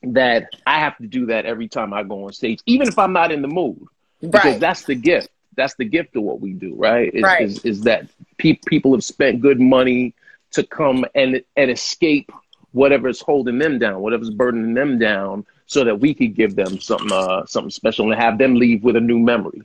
that 0.02 0.50
I 0.66 0.78
have 0.80 0.96
to 0.98 1.06
do 1.06 1.26
that 1.26 1.46
every 1.46 1.68
time 1.68 1.92
I 1.92 2.02
go 2.02 2.26
on 2.26 2.32
stage, 2.32 2.60
even 2.66 2.88
if 2.88 2.98
I'm 2.98 3.12
not 3.12 3.32
in 3.32 3.42
the 3.42 3.48
mood, 3.48 3.86
because 4.20 4.44
right. 4.44 4.60
that's 4.60 4.84
the 4.84 4.94
gift. 4.94 5.30
That's 5.56 5.74
the 5.74 5.84
gift 5.84 6.16
of 6.16 6.22
what 6.22 6.40
we 6.40 6.52
do, 6.52 6.74
right? 6.74 7.14
Is, 7.14 7.22
right. 7.22 7.42
is, 7.42 7.64
is 7.64 7.80
that 7.82 8.08
pe- 8.38 8.58
people 8.66 8.92
have 8.92 9.04
spent 9.04 9.40
good 9.40 9.60
money 9.60 10.14
to 10.52 10.62
come 10.62 11.04
and 11.14 11.42
and 11.56 11.70
escape 11.70 12.30
whatever's 12.74 13.20
holding 13.20 13.58
them 13.58 13.78
down, 13.78 14.00
whatever's 14.00 14.30
burdening 14.30 14.74
them 14.74 14.98
down, 14.98 15.46
so 15.66 15.84
that 15.84 16.00
we 16.00 16.12
could 16.12 16.34
give 16.34 16.54
them 16.54 16.80
something 16.80 17.12
uh, 17.12 17.46
something 17.46 17.70
special 17.70 18.10
and 18.10 18.20
have 18.20 18.38
them 18.38 18.54
leave 18.54 18.84
with 18.84 18.96
a 18.96 19.00
new 19.00 19.18
memory. 19.18 19.62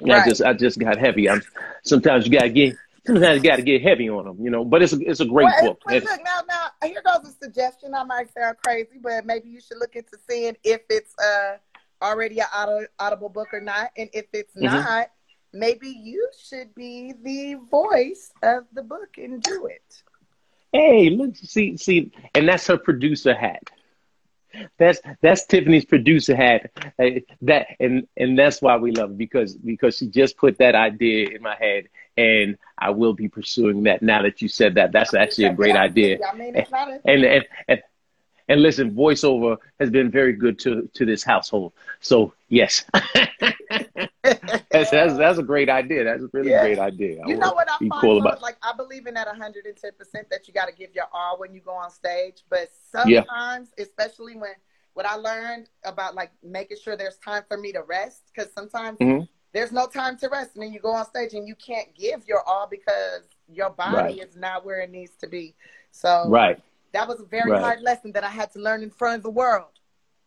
Right. 0.00 0.22
I 0.22 0.28
just 0.28 0.42
I 0.42 0.52
just 0.52 0.78
got 0.78 0.98
heavy. 0.98 1.28
I'm 1.28 1.42
sometimes 1.82 2.26
you 2.26 2.32
gotta 2.32 2.50
get 2.50 2.76
sometimes 3.06 3.42
you 3.42 3.50
got 3.50 3.56
to 3.56 3.62
get 3.62 3.82
heavy 3.82 4.08
on 4.10 4.24
them, 4.24 4.36
you 4.40 4.50
know. 4.50 4.64
But 4.64 4.82
it's 4.82 4.92
a, 4.92 4.98
it's 5.00 5.20
a 5.20 5.24
great 5.24 5.44
well, 5.44 5.72
book. 5.72 5.82
Look, 5.88 6.04
now, 6.04 6.40
now 6.48 6.68
here 6.86 7.02
goes 7.04 7.28
a 7.28 7.44
suggestion. 7.44 7.94
I 7.94 8.04
might 8.04 8.32
sound 8.34 8.56
crazy, 8.64 8.98
but 9.00 9.24
maybe 9.24 9.48
you 9.48 9.60
should 9.60 9.78
look 9.78 9.96
into 9.96 10.18
seeing 10.28 10.56
if 10.64 10.82
it's 10.90 11.14
uh, 11.18 11.56
already 12.02 12.40
an 12.40 12.46
auto, 12.54 12.86
audible 12.98 13.28
book 13.28 13.48
or 13.52 13.60
not, 13.60 13.90
and 13.96 14.10
if 14.12 14.26
it's 14.32 14.54
mm-hmm. 14.54 14.74
not, 14.74 15.10
maybe 15.52 15.88
you 15.88 16.28
should 16.46 16.74
be 16.74 17.14
the 17.22 17.54
voice 17.70 18.32
of 18.42 18.64
the 18.72 18.82
book 18.82 19.16
and 19.16 19.42
do 19.42 19.66
it. 19.66 20.02
Hey, 20.76 21.08
look, 21.08 21.36
see, 21.36 21.76
see, 21.78 22.12
and 22.34 22.46
that's 22.46 22.66
her 22.66 22.76
producer 22.76 23.34
hat. 23.34 23.70
That's 24.78 25.00
that's 25.22 25.46
Tiffany's 25.46 25.84
producer 25.84 26.36
hat. 26.36 26.70
Uh, 26.98 27.20
that 27.42 27.68
and 27.80 28.06
and 28.16 28.38
that's 28.38 28.60
why 28.60 28.76
we 28.76 28.90
love 28.90 29.12
it 29.12 29.18
because 29.18 29.54
because 29.54 29.96
she 29.96 30.08
just 30.08 30.36
put 30.36 30.58
that 30.58 30.74
idea 30.74 31.28
in 31.28 31.42
my 31.42 31.56
head 31.58 31.88
and 32.16 32.58
I 32.78 32.90
will 32.90 33.14
be 33.14 33.28
pursuing 33.28 33.84
that 33.84 34.02
now 34.02 34.22
that 34.22 34.42
you 34.42 34.48
said 34.48 34.74
that. 34.74 34.92
That's 34.92 35.14
actually 35.14 35.44
a 35.44 35.54
great 35.54 35.76
idea. 35.76 36.18
And, 36.32 37.00
and, 37.04 37.24
and, 37.24 37.44
and 37.68 37.82
listen, 38.48 38.92
voiceover 38.92 39.56
has 39.80 39.90
been 39.90 40.10
very 40.10 40.32
good 40.32 40.58
to, 40.60 40.88
to 40.94 41.04
this 41.04 41.24
household. 41.24 41.72
So 42.00 42.32
yes, 42.48 42.84
that's, 44.22 44.90
that's, 44.90 45.16
that's 45.16 45.38
a 45.38 45.42
great 45.42 45.68
idea. 45.68 46.04
That's 46.04 46.22
a 46.22 46.30
really 46.32 46.50
great 46.50 46.78
idea. 46.78 47.22
I 47.24 47.28
you 47.28 47.36
know 47.36 47.52
what 47.52 47.68
I 47.70 47.78
find 47.78 47.92
cool 47.92 48.20
about. 48.20 48.40
like 48.42 48.56
I 48.62 48.72
believe 48.76 49.06
in 49.06 49.14
that 49.14 49.26
110 49.26 49.90
percent 49.98 50.28
that 50.30 50.46
you 50.46 50.54
got 50.54 50.66
to 50.66 50.74
give 50.74 50.94
your 50.94 51.06
all 51.12 51.38
when 51.38 51.52
you 51.52 51.60
go 51.60 51.72
on 51.72 51.90
stage, 51.90 52.44
but 52.48 52.70
sometimes, 52.92 53.68
yeah. 53.76 53.84
especially 53.84 54.36
when 54.36 54.52
what 54.94 55.06
I 55.06 55.16
learned 55.16 55.68
about 55.84 56.14
like 56.14 56.30
making 56.42 56.78
sure 56.82 56.96
there's 56.96 57.18
time 57.18 57.42
for 57.48 57.56
me 57.56 57.72
to 57.72 57.82
rest, 57.82 58.30
because 58.32 58.52
sometimes. 58.52 58.98
Mm-hmm 58.98 59.24
there's 59.52 59.72
no 59.72 59.86
time 59.86 60.18
to 60.18 60.28
rest. 60.28 60.50
And 60.54 60.62
then 60.62 60.72
you 60.72 60.80
go 60.80 60.92
on 60.92 61.06
stage 61.06 61.32
and 61.32 61.48
you 61.48 61.54
can't 61.54 61.88
give 61.94 62.28
your 62.28 62.42
all 62.46 62.66
because 62.70 63.22
your 63.48 63.70
body 63.70 63.96
right. 63.96 64.18
is 64.18 64.36
not 64.36 64.66
where 64.66 64.80
it 64.80 64.90
needs 64.90 65.12
to 65.20 65.26
be. 65.26 65.54
So 65.92 66.26
right. 66.28 66.60
That 66.92 67.08
was 67.08 67.20
a 67.20 67.24
very 67.24 67.52
Right. 67.52 67.60
hard 67.60 67.80
lesson 67.82 68.12
that 68.12 68.24
I 68.24 68.30
had 68.30 68.50
to 68.52 68.58
learn 68.60 68.82
in 68.82 68.90
front 68.90 69.16
of 69.18 69.22
the 69.22 69.30
world. 69.30 69.70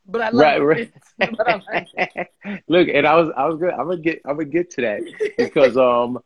But 0.06 0.22
I 0.22 0.30
learned 0.30 0.63
right. 0.67 0.89
it. 1.19 2.32
Look, 2.67 2.88
and 2.89 3.06
I 3.08 3.15
was 3.15 3.30
I 3.36 3.45
was 3.45 3.60
gonna 3.60 3.74
I'm 3.74 3.86
gonna 3.89 3.98
get 3.98 4.22
I'm 4.26 4.36
gonna 4.38 4.45
get 4.45 4.69
to 4.72 4.82
that 4.82 5.04
because 5.38 5.78
um 5.78 6.19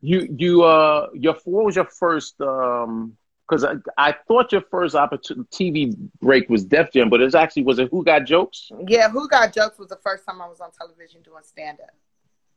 you 0.00 0.26
you 0.36 0.62
uh 0.62 1.08
your 1.14 1.34
what 1.44 1.64
was 1.64 1.76
your 1.76 1.84
first 1.86 2.40
um 2.40 3.16
because 3.48 3.64
I, 3.64 3.74
I 3.96 4.14
thought 4.26 4.52
your 4.52 4.60
first 4.62 4.94
opportunity 4.94 5.48
TV 5.52 5.96
break 6.20 6.48
was 6.48 6.64
Def 6.64 6.92
Jam, 6.92 7.08
but 7.10 7.20
it 7.20 7.24
was 7.24 7.34
actually 7.34 7.64
was 7.64 7.78
it 7.78 7.88
Who 7.90 8.04
Got 8.04 8.24
Jokes? 8.26 8.70
Yeah, 8.86 9.08
Who 9.10 9.28
Got 9.28 9.52
Jokes 9.54 9.78
was 9.78 9.88
the 9.88 9.96
first 9.96 10.24
time 10.26 10.40
I 10.40 10.48
was 10.48 10.60
on 10.60 10.70
television 10.72 11.22
doing 11.22 11.42
stand 11.44 11.80
up. 11.80 11.90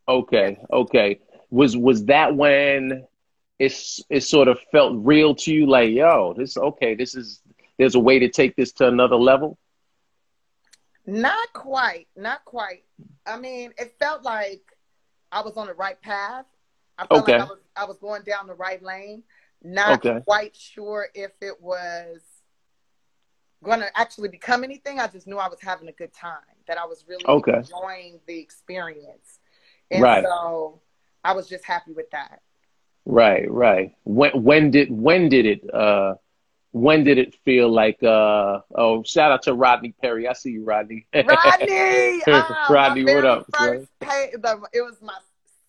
Okay, 0.08 0.58
okay. 0.72 1.20
Was 1.50 1.78
was 1.78 2.06
that 2.06 2.36
when 2.36 3.06
it's 3.62 4.02
it 4.10 4.22
sort 4.22 4.48
of 4.48 4.60
felt 4.72 4.94
real 5.06 5.36
to 5.36 5.54
you? 5.54 5.68
Like, 5.68 5.92
yo, 5.92 6.34
this 6.36 6.58
okay. 6.58 6.96
This 6.96 7.14
is 7.14 7.42
there's 7.78 7.94
a 7.96 8.00
way 8.00 8.18
to 8.18 8.28
take 8.28 8.56
this 8.56 8.72
to 8.74 8.88
another 8.88 9.16
level. 9.16 9.58
Not 11.06 11.54
quite, 11.54 12.08
not 12.16 12.44
quite. 12.44 12.84
I 13.26 13.38
mean, 13.38 13.72
it 13.78 13.94
felt 14.00 14.24
like 14.24 14.62
I 15.32 15.42
was 15.42 15.58
on 15.58 15.68
the 15.68 15.76
right 15.76 16.00
path. 16.02 16.46
I 16.98 17.06
felt 17.06 17.24
Okay. 17.24 17.34
like 17.34 17.42
I 17.42 17.50
was 17.50 17.60
I 17.76 17.86
was 17.86 17.98
going 18.00 18.24
down 18.24 18.48
the 18.48 18.56
right 18.56 18.82
lane. 18.82 19.24
Not 19.64 20.00
Okay. 20.00 20.20
quite 20.26 20.56
sure 20.56 21.08
if 21.14 21.32
it 21.40 21.62
was 21.62 22.22
going 23.64 23.80
to 23.80 23.96
actually 23.96 24.30
become 24.30 24.64
anything. 24.64 25.00
I 25.00 25.06
just 25.06 25.28
knew 25.28 25.38
I 25.38 25.48
was 25.48 25.60
having 25.62 25.88
a 25.88 25.92
good 25.92 26.14
time. 26.14 26.42
That 26.68 26.80
I 26.80 26.86
was 26.86 27.06
really 27.08 27.26
Okay. 27.26 27.58
enjoying 27.58 28.20
the 28.26 28.40
experience, 28.40 29.40
and 29.92 30.02
Right. 30.02 30.24
so 30.24 30.82
I 31.24 31.34
was 31.34 31.48
just 31.48 31.64
happy 31.64 31.92
with 31.92 32.10
that. 32.10 32.42
Right, 33.06 33.50
right. 33.50 33.94
When 34.04 34.32
when 34.44 34.72
did 34.72 34.92
when 34.92 35.30
did 35.30 35.46
it 35.46 35.74
uh 35.74 36.16
when 36.72 37.04
did 37.04 37.18
it 37.18 37.36
feel 37.44 37.70
like 37.70 38.02
uh 38.04 38.60
oh 38.76 39.04
shout 39.04 39.32
out 39.32 39.44
to 39.44 39.54
Rodney 39.54 39.94
Perry. 40.02 40.28
I 40.28 40.34
see 40.34 40.52
you, 40.52 40.64
Rodney. 40.64 41.08
Rodney, 41.14 42.22
ah, 42.28 42.68
Rodney, 42.70 43.04
what 43.04 43.26
up, 43.26 43.46
First 43.58 43.88
pay, 44.00 44.32
the, 44.34 44.62
it 44.74 44.82
was 44.82 45.02
my 45.02 45.16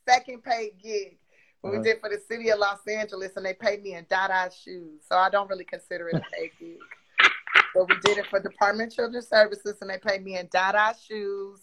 second 0.08 0.42
paid 0.44 0.72
gig. 0.82 1.16
What 1.62 1.70
Uh-huh. 1.70 1.78
we 1.80 1.84
did 1.84 2.00
for 2.00 2.08
the 2.10 2.18
city 2.28 2.50
of 2.50 2.58
Los 2.58 2.86
Angeles, 2.86 3.36
and 3.36 3.46
they 3.46 3.54
paid 3.54 3.82
me 3.82 3.94
in 3.94 4.04
Dada 4.10 4.50
shoes. 4.54 5.00
So 5.08 5.16
I 5.16 5.30
don't 5.30 5.48
really 5.48 5.64
consider 5.64 6.08
it 6.08 6.16
a 6.16 6.20
paid 6.36 6.50
gig. 6.58 6.78
but 7.74 7.88
we 7.88 7.94
did 8.04 8.18
it 8.18 8.26
for 8.26 8.40
Department 8.40 8.92
of 8.92 8.96
Children's 8.96 9.28
Services, 9.28 9.76
and 9.80 9.88
they 9.88 9.98
paid 9.98 10.22
me 10.24 10.36
in 10.38 10.48
Dada 10.52 10.94
shoes. 11.00 11.60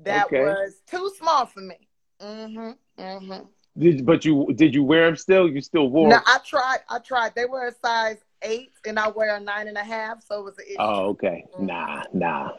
That 0.00 0.26
Okay. 0.26 0.42
was 0.42 0.80
too 0.86 1.10
small 1.18 1.46
for 1.46 1.60
me. 1.60 1.88
Mm-hmm. 2.20 3.02
Mm-hmm. 3.02 3.46
Did, 3.78 4.04
but 4.04 4.24
you 4.24 4.48
did 4.54 4.74
you 4.74 4.82
wear 4.82 5.06
them 5.06 5.16
still? 5.16 5.48
You 5.48 5.60
still 5.60 5.88
wore 5.88 6.10
No? 6.10 6.18
I 6.26 6.38
tried. 6.44 6.78
I 6.88 6.98
tried. 6.98 7.34
They 7.34 7.44
were 7.44 7.68
a 7.68 7.72
size 7.72 8.18
eight, 8.42 8.70
and 8.86 8.98
I 8.98 9.08
wear 9.08 9.36
a 9.36 9.40
nine 9.40 9.68
and 9.68 9.76
a 9.76 9.84
half, 9.84 10.22
so 10.22 10.40
it 10.40 10.44
was 10.44 10.58
an 10.58 10.64
issue. 10.66 10.78
Oh, 10.78 11.08
okay. 11.10 11.44
Nah, 11.58 12.02
nah. 12.12 12.52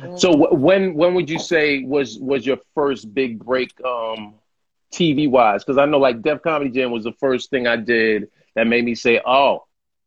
Mhm. 0.00 0.20
So 0.20 0.32
wh- 0.32 0.52
when 0.52 0.94
when 0.94 1.14
would 1.14 1.30
you 1.30 1.38
say 1.38 1.82
was 1.84 2.18
was 2.18 2.44
your 2.44 2.58
first 2.74 3.12
big 3.14 3.44
break 3.44 3.72
um 3.84 4.34
TV 4.92 5.28
wise? 5.28 5.64
Because 5.64 5.78
I 5.78 5.86
know 5.86 5.98
like 5.98 6.22
Def 6.22 6.42
Comedy 6.42 6.70
Jam 6.70 6.90
was 6.90 7.04
the 7.04 7.12
first 7.12 7.50
thing 7.50 7.66
I 7.66 7.76
did 7.76 8.28
that 8.54 8.66
made 8.66 8.84
me 8.84 8.94
say, 8.94 9.20
oh, 9.24 9.64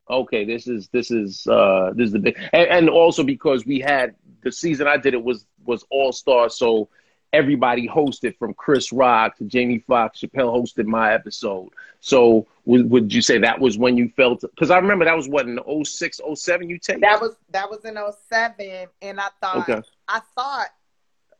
okay, 0.08 0.44
this 0.44 0.66
is 0.66 0.88
this 0.88 1.10
is 1.10 1.46
uh 1.46 1.92
this 1.94 2.06
is 2.08 2.12
the 2.12 2.18
big 2.18 2.38
and, 2.52 2.68
and 2.68 2.90
also 2.90 3.22
because 3.24 3.64
we 3.64 3.80
had 3.80 4.14
the 4.42 4.52
season 4.52 4.86
I 4.86 4.96
did 4.96 5.14
it 5.14 5.22
was 5.22 5.46
was 5.64 5.84
all 5.90 6.12
star, 6.12 6.48
so 6.48 6.88
everybody 7.32 7.88
hosted 7.88 8.36
from 8.38 8.54
Chris 8.54 8.92
Rock 8.92 9.36
to 9.38 9.44
Jamie 9.44 9.78
Foxx. 9.78 10.20
Chappelle 10.20 10.54
hosted 10.54 10.86
my 10.86 11.12
episode. 11.12 11.70
So 12.00 12.46
would, 12.64 12.90
would 12.90 13.12
you 13.12 13.22
say 13.22 13.38
that 13.38 13.60
was 13.60 13.78
when 13.78 13.96
you 13.96 14.08
felt? 14.16 14.40
Because 14.40 14.70
I 14.70 14.78
remember 14.78 15.04
that 15.04 15.16
was 15.16 15.28
what 15.28 15.46
in 15.46 15.58
06, 15.84 16.20
07 16.34 16.68
you 16.68 16.78
take. 16.78 17.00
That 17.00 17.20
was 17.20 17.36
that 17.50 17.68
was 17.70 17.84
in 17.84 17.96
07, 18.28 18.88
and 19.02 19.20
I 19.20 19.28
thought 19.40 19.68
Okay. 19.68 19.82
I 20.08 20.20
thought 20.34 20.68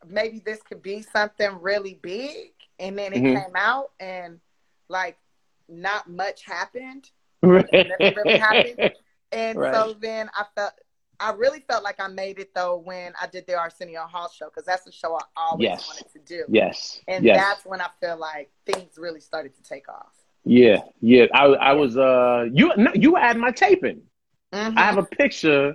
maybe 0.06 0.40
this 0.44 0.62
could 0.62 0.82
be 0.82 1.02
something 1.02 1.50
really 1.60 1.98
big, 2.02 2.52
and 2.78 2.98
then 2.98 3.12
it 3.12 3.22
Mhm. 3.22 3.44
came 3.44 3.56
out 3.56 3.90
and 4.00 4.40
like 4.88 5.18
not 5.68 6.08
much 6.10 6.44
happened, 6.44 7.10
nothing 7.42 8.14
really 8.16 8.38
happened, 8.38 8.90
and 9.32 9.58
Right. 9.58 9.74
so 9.74 9.92
then 9.94 10.30
I 10.34 10.44
felt 10.54 10.72
I 11.20 11.32
really 11.32 11.60
felt 11.68 11.84
like 11.84 12.00
I 12.00 12.08
made 12.08 12.38
it 12.38 12.54
though 12.54 12.78
when 12.78 13.12
I 13.20 13.26
did 13.26 13.46
the 13.46 13.54
Arsenio 13.54 14.02
Hall 14.02 14.30
show 14.34 14.46
because 14.46 14.64
that's 14.64 14.84
the 14.84 14.92
show 14.92 15.14
I 15.14 15.22
always 15.36 15.64
Yes. 15.64 15.86
wanted 15.86 16.12
to 16.12 16.18
do, 16.20 16.44
Yes. 16.48 17.00
and 17.06 17.24
yes. 17.24 17.36
that's 17.36 17.66
when 17.66 17.80
I 17.80 17.88
feel 18.00 18.16
like 18.16 18.50
things 18.66 18.96
really 18.96 19.20
started 19.20 19.54
to 19.56 19.62
take 19.62 19.88
off. 19.88 20.12
Yeah. 20.44 20.80
Yeah. 21.00 21.26
I 21.34 21.44
I 21.44 21.72
was 21.74 21.96
uh 21.98 22.46
you 22.52 22.72
no, 22.76 22.90
you 22.94 23.14
had 23.16 23.36
my 23.36 23.50
taping. 23.50 24.02
Mhm. 24.52 24.76
I 24.76 24.80
have 24.80 24.98
a 24.98 25.04
picture. 25.04 25.74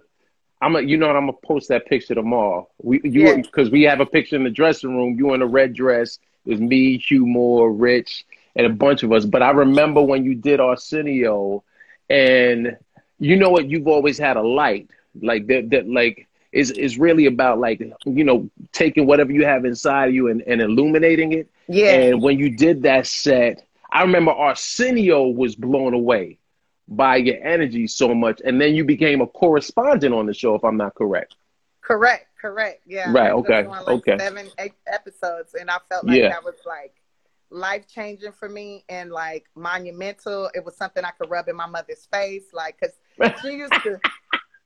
I'm 0.61 0.75
a, 0.75 0.81
you 0.81 0.97
know 0.97 1.07
what 1.07 1.15
I'm 1.15 1.27
gonna 1.27 1.37
post 1.45 1.69
that 1.69 1.85
picture 1.85 2.15
tomorrow. 2.15 2.67
We 2.81 2.99
you 3.03 3.27
Yeah. 3.27 3.35
because 3.37 3.69
we 3.69 3.83
have 3.83 3.99
a 3.99 4.05
picture 4.05 4.35
in 4.35 4.43
the 4.43 4.49
dressing 4.49 4.97
room. 4.97 5.15
You 5.19 5.33
in 5.35 5.41
a 5.43 5.47
red 5.47 5.73
dress. 5.73 6.17
It 6.45 6.49
was 6.49 6.59
me, 6.59 6.97
Hugh 6.97 7.25
Moore, 7.27 7.71
Rich, 7.71 8.25
and 8.55 8.65
a 8.65 8.69
bunch 8.69 9.03
of 9.03 9.11
us. 9.11 9.25
But 9.25 9.43
I 9.43 9.51
remember 9.51 10.01
when 10.01 10.23
you 10.25 10.33
did 10.35 10.59
Arsenio, 10.59 11.63
and 12.09 12.77
you 13.19 13.35
know 13.35 13.49
what? 13.49 13.69
You've 13.69 13.87
always 13.87 14.17
had 14.17 14.37
a 14.37 14.41
light 14.41 14.89
like 15.21 15.47
that. 15.47 15.69
That 15.71 15.87
like 15.89 16.27
is 16.51 16.71
is 16.71 16.97
really 16.97 17.25
about 17.25 17.59
like 17.59 17.81
you 18.05 18.23
know 18.23 18.49
taking 18.71 19.05
whatever 19.07 19.31
you 19.31 19.45
have 19.45 19.65
inside 19.65 20.09
of 20.09 20.15
you 20.15 20.27
and, 20.29 20.41
and 20.43 20.61
illuminating 20.61 21.33
it. 21.33 21.49
yeah, 21.67 21.91
And 21.91 22.21
when 22.21 22.39
you 22.39 22.49
did 22.55 22.83
that 22.83 23.07
set, 23.07 23.65
I 23.91 24.01
remember 24.01 24.31
Arsenio 24.31 25.27
was 25.27 25.55
blown 25.55 25.93
away 25.93 26.37
by 26.87 27.17
your 27.17 27.37
energy 27.43 27.87
so 27.87 28.13
much. 28.13 28.41
And 28.45 28.61
then 28.61 28.75
you 28.75 28.85
became 28.85 29.21
a 29.21 29.27
correspondent 29.27 30.13
on 30.13 30.27
the 30.27 30.33
show, 30.33 30.55
if 30.55 30.63
I'm 30.63 30.77
not 30.77 30.95
correct. 30.95 31.35
Correct, 31.81 32.27
correct. 32.39 32.81
Yeah. 32.85 33.11
Right, 33.11 33.31
I 33.31 33.35
ended 33.37 33.51
up 33.51 33.65
okay, 33.65 33.67
like, 33.67 33.87
okay. 33.87 34.17
Seven, 34.17 34.47
eight 34.59 34.73
episodes, 34.87 35.55
and 35.55 35.69
I 35.69 35.77
felt 35.89 36.05
like 36.05 36.17
Yeah. 36.17 36.29
that 36.29 36.43
was 36.43 36.55
like 36.65 36.93
life 37.49 37.87
changing 37.87 38.31
for 38.31 38.49
me 38.49 38.83
and 38.89 39.11
like 39.11 39.45
monumental. 39.55 40.49
It 40.53 40.63
was 40.65 40.75
something 40.75 41.03
I 41.03 41.11
could 41.11 41.29
rub 41.29 41.47
in 41.47 41.55
my 41.55 41.67
mother's 41.67 42.07
face, 42.11 42.45
like 42.53 42.79
because 42.79 42.95
she 43.41 43.51
used 43.57 43.73
to 43.83 43.99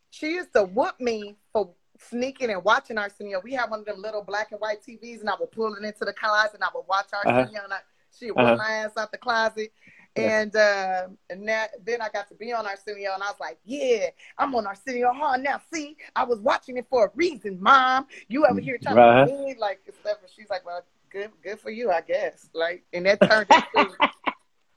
she 0.10 0.34
used 0.34 0.54
to 0.54 0.64
whoop 0.64 1.00
me 1.00 1.36
for 1.54 1.74
sneaking 2.00 2.50
and 2.50 2.64
watching 2.64 2.98
Arsenio. 2.98 3.42
We 3.44 3.54
had 3.54 3.70
one 3.70 3.80
of 3.82 3.86
them 3.86 4.02
little 4.02 4.24
black 4.24 4.52
and 4.52 4.60
white 4.62 4.82
TVs, 4.82 5.20
and 5.22 5.30
I 5.30 5.34
would 5.40 5.52
pull 5.52 5.74
it 5.76 5.84
into 5.84 6.06
the 6.06 6.14
closet 6.14 6.56
and 6.56 6.64
I 6.64 6.68
would 6.74 6.86
watch 6.88 7.08
Arsenio, 7.14 7.62
and 7.64 7.74
I, 7.74 7.80
she 8.18 8.32
would 8.32 8.40
Uh-huh. 8.40 8.56
my 8.58 8.72
ass 8.72 8.98
out 8.98 9.12
the 9.12 9.18
closet. 9.18 9.72
Yeah. 10.16 10.42
And 10.42 10.56
uh, 10.56 11.08
and 11.30 11.48
that, 11.48 11.86
then 11.86 12.02
I 12.02 12.10
got 12.10 12.28
to 12.30 12.36
be 12.36 12.52
on 12.52 12.66
Arsenio, 12.66 13.14
and 13.14 13.22
I 13.22 13.28
was 13.28 13.40
like, 13.40 13.60
"Yeah, 13.64 14.08
I'm 14.40 14.54
on 14.56 14.66
Arsenio 14.66 15.14
Hall 15.14 15.38
now. 15.38 15.62
See, 15.72 15.96
I 16.16 16.24
was 16.24 16.40
watching 16.40 16.78
it 16.78 16.88
for 16.90 17.06
a 17.06 17.12
reason, 17.16 17.62
Mom. 17.62 18.08
You 18.28 18.46
ever 18.46 18.60
here 18.60 18.80
trying 18.82 18.96
Right. 18.96 19.28
to 19.28 19.32
me 19.46 19.56
like 19.60 19.82
and 19.86 19.96
stuff?" 19.96 20.18
And 20.22 20.30
she's 20.36 20.50
like, 20.50 20.66
"Well, 20.66 20.84
good, 21.12 21.30
good 21.44 21.60
for 21.60 21.70
you, 21.70 21.92
I 21.92 22.02
guess." 22.02 22.50
Like, 22.54 22.84
and 22.92 23.06
that 23.06 23.22
turned 23.22 23.50
into 23.52 23.96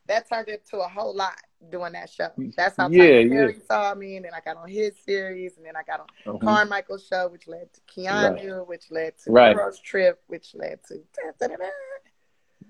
that 0.07 0.29
turned 0.29 0.49
into 0.49 0.79
a 0.79 0.89
whole 0.89 1.15
lot 1.15 1.37
doing 1.71 1.93
that 1.93 2.11
show. 2.11 2.29
That's 2.57 2.77
how 2.77 2.89
Yeah, 2.89 3.23
Tyler 3.23 3.51
yeah. 3.51 3.59
Saw 3.67 3.95
me, 3.95 4.17
and 4.17 4.25
then 4.25 4.33
I 4.35 4.41
got 4.41 4.57
on 4.57 4.69
his 4.69 4.99
series, 4.99 5.57
and 5.57 5.65
then 5.67 5.77
I 5.77 5.83
got 5.85 6.01
on 6.01 6.39
Mhm. 6.39 6.41
Carmichael's 6.41 7.07
show, 7.07 7.29
which 7.29 7.47
led 7.47 7.73
to 7.73 7.81
Keanu, 7.83 8.67
which 8.67 8.91
led 8.91 9.17
to 9.19 9.31
Right. 9.33 9.55
Girls 9.55 9.79
Trip, 9.81 10.21
which 10.27 10.55
led 10.55 10.83
to 10.85 10.99
da, 11.39 11.47
da, 11.49 11.57
da. 11.57 11.67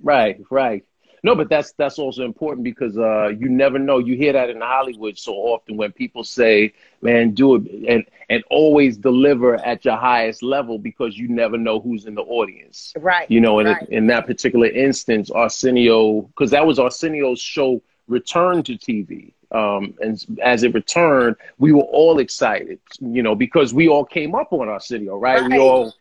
Right, 0.02 0.40
right. 0.50 0.84
No, 1.24 1.36
but 1.36 1.48
that's 1.48 1.72
that's 1.72 2.00
also 2.00 2.24
important 2.24 2.64
because 2.64 2.98
uh, 2.98 3.28
you 3.28 3.48
never 3.48 3.78
know. 3.78 3.98
You 3.98 4.16
hear 4.16 4.32
that 4.32 4.50
in 4.50 4.60
Hollywood 4.60 5.16
so 5.16 5.34
often 5.34 5.76
when 5.76 5.92
people 5.92 6.24
say, 6.24 6.72
"Man, 7.00 7.32
do 7.32 7.54
it," 7.56 7.62
and 7.86 8.04
and 8.28 8.42
always 8.50 8.96
deliver 8.96 9.54
at 9.54 9.84
your 9.84 9.96
highest 9.96 10.42
level 10.42 10.78
because 10.78 11.16
you 11.16 11.28
never 11.28 11.56
know 11.56 11.78
who's 11.78 12.06
in 12.06 12.16
the 12.16 12.22
audience. 12.22 12.92
right. 12.98 13.30
You 13.30 13.40
know, 13.40 13.60
in 13.60 13.66
right. 13.68 13.88
in 13.88 14.08
that 14.08 14.26
particular 14.26 14.66
instance, 14.66 15.30
Arsenio, 15.30 16.22
because 16.22 16.50
that 16.50 16.66
was 16.66 16.80
Arsenio's 16.80 17.40
show 17.40 17.80
return 18.08 18.64
to 18.64 18.72
TV. 18.72 19.32
Um, 19.52 19.94
and 20.00 20.40
as 20.42 20.62
it 20.62 20.74
returned, 20.74 21.36
we 21.58 21.72
were 21.72 21.82
all 21.82 22.18
excited, 22.18 22.80
you 23.00 23.22
know, 23.22 23.34
because 23.34 23.74
we 23.74 23.86
all 23.86 24.04
came 24.04 24.34
up 24.34 24.52
on 24.52 24.68
Arsenio, 24.68 25.18
right? 25.18 25.44
We 25.44 25.58
all, 25.58 25.94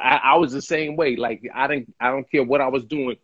I, 0.00 0.20
I 0.22 0.36
was 0.36 0.52
the 0.52 0.62
same 0.62 0.94
way. 0.94 1.16
Like 1.16 1.42
I 1.52 1.66
didn't, 1.66 1.92
I 1.98 2.10
don't 2.10 2.30
care 2.30 2.44
what 2.44 2.60
I 2.60 2.68
was 2.68 2.84
doing 2.84 3.16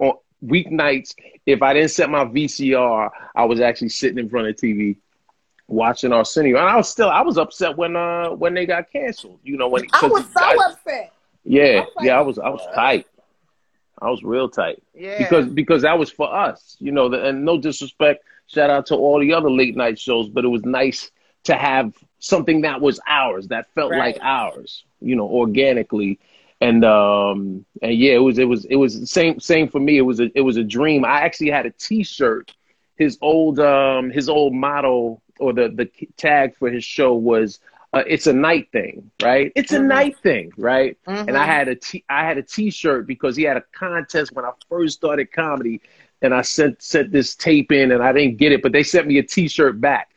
on 0.00 0.14
weeknights. 0.44 1.14
If 1.46 1.62
I 1.62 1.72
didn't 1.74 1.90
set 1.90 2.10
my 2.10 2.24
VCR, 2.24 3.10
I 3.34 3.44
was 3.44 3.60
actually 3.60 3.90
sitting 3.90 4.18
in 4.18 4.28
front 4.28 4.48
of 4.48 4.56
TV 4.56 4.96
watching 5.68 6.12
Arsenio, 6.12 6.58
and 6.58 6.68
I 6.68 6.76
was 6.76 6.88
still, 6.88 7.08
I 7.10 7.22
was 7.22 7.38
upset 7.38 7.76
when 7.76 7.96
uh 7.96 8.30
when 8.30 8.54
they 8.54 8.66
got 8.66 8.90
canceled. 8.92 9.40
You 9.42 9.56
know, 9.56 9.68
when 9.68 9.84
I 9.92 9.98
'cause 9.98 10.10
was 10.10 10.24
so 10.32 10.40
I- 10.44 10.56
upset. 10.70 11.12
yeah, 11.44 11.62
I 11.64 11.80
was 11.80 11.88
like, 11.96 12.06
yeah, 12.06 12.18
I 12.18 12.20
was 12.22 12.38
I 12.38 12.48
was 12.50 12.66
tight. 12.74 13.06
I 14.02 14.10
was 14.10 14.22
real 14.22 14.48
tight 14.48 14.82
Yeah. 14.94 15.18
because 15.18 15.46
because 15.46 15.82
that 15.82 15.98
was 15.98 16.10
for 16.10 16.32
us, 16.34 16.76
you 16.80 16.92
know. 16.92 17.08
The, 17.08 17.24
and 17.26 17.44
no 17.44 17.58
disrespect, 17.58 18.24
shout 18.46 18.68
out 18.68 18.86
to 18.86 18.96
all 18.96 19.20
the 19.20 19.32
other 19.32 19.50
late 19.50 19.76
night 19.76 19.98
shows, 19.98 20.28
but 20.28 20.44
it 20.44 20.48
was 20.48 20.64
nice 20.64 21.10
to 21.44 21.54
have 21.54 21.94
something 22.18 22.62
that 22.62 22.80
was 22.80 22.98
ours, 23.06 23.48
that 23.48 23.68
felt 23.74 23.90
Right. 23.92 24.14
like 24.14 24.18
ours, 24.22 24.84
you 25.00 25.14
know, 25.14 25.26
organically. 25.28 26.18
And 26.64 26.84
um 26.84 27.64
and 27.82 27.94
yeah, 27.94 28.14
it 28.14 28.22
was 28.28 28.38
it 28.38 28.48
was 28.48 28.64
it 28.66 28.76
was 28.76 29.00
the 29.00 29.06
same 29.06 29.40
same 29.40 29.68
for 29.68 29.80
me. 29.80 29.98
It 29.98 30.02
was 30.10 30.20
a 30.20 30.30
it 30.34 30.42
was 30.42 30.56
a 30.56 30.64
dream. 30.64 31.04
I 31.04 31.20
actually 31.20 31.50
had 31.50 31.66
a 31.66 31.70
T-shirt. 31.70 32.52
His 32.96 33.18
old 33.20 33.58
um 33.60 34.10
his 34.10 34.28
old 34.28 34.54
motto 34.54 35.20
or 35.38 35.52
the 35.52 35.68
the 35.68 35.88
tag 36.16 36.56
for 36.56 36.70
his 36.70 36.84
show 36.84 37.14
was 37.14 37.60
uh, 37.92 38.02
it's 38.06 38.26
a 38.26 38.32
night 38.32 38.70
thing, 38.72 39.10
right? 39.22 39.52
It's 39.56 39.72
a 39.72 39.78
Mhm. 39.78 39.86
night 39.86 40.16
thing, 40.22 40.52
right? 40.56 40.96
Mhm. 41.06 41.28
And 41.28 41.36
I 41.36 41.44
had 41.46 41.68
a 41.68 41.76
t 41.76 42.04
I 42.08 42.24
had 42.24 42.38
a 42.38 42.42
T-shirt 42.42 43.06
because 43.06 43.36
he 43.36 43.44
had 43.44 43.56
a 43.56 43.64
contest 43.72 44.32
when 44.32 44.44
I 44.44 44.52
first 44.68 44.96
started 44.96 45.32
comedy, 45.32 45.80
and 46.22 46.34
I 46.34 46.42
sent 46.42 46.82
sent 46.82 47.12
this 47.12 47.34
tape 47.36 47.72
in 47.72 47.92
and 47.92 48.02
I 48.02 48.12
didn't 48.12 48.38
get 48.38 48.52
it, 48.52 48.62
but 48.62 48.72
they 48.72 48.82
sent 48.84 49.06
me 49.06 49.18
a 49.18 49.22
T-shirt 49.22 49.80
back, 49.80 50.10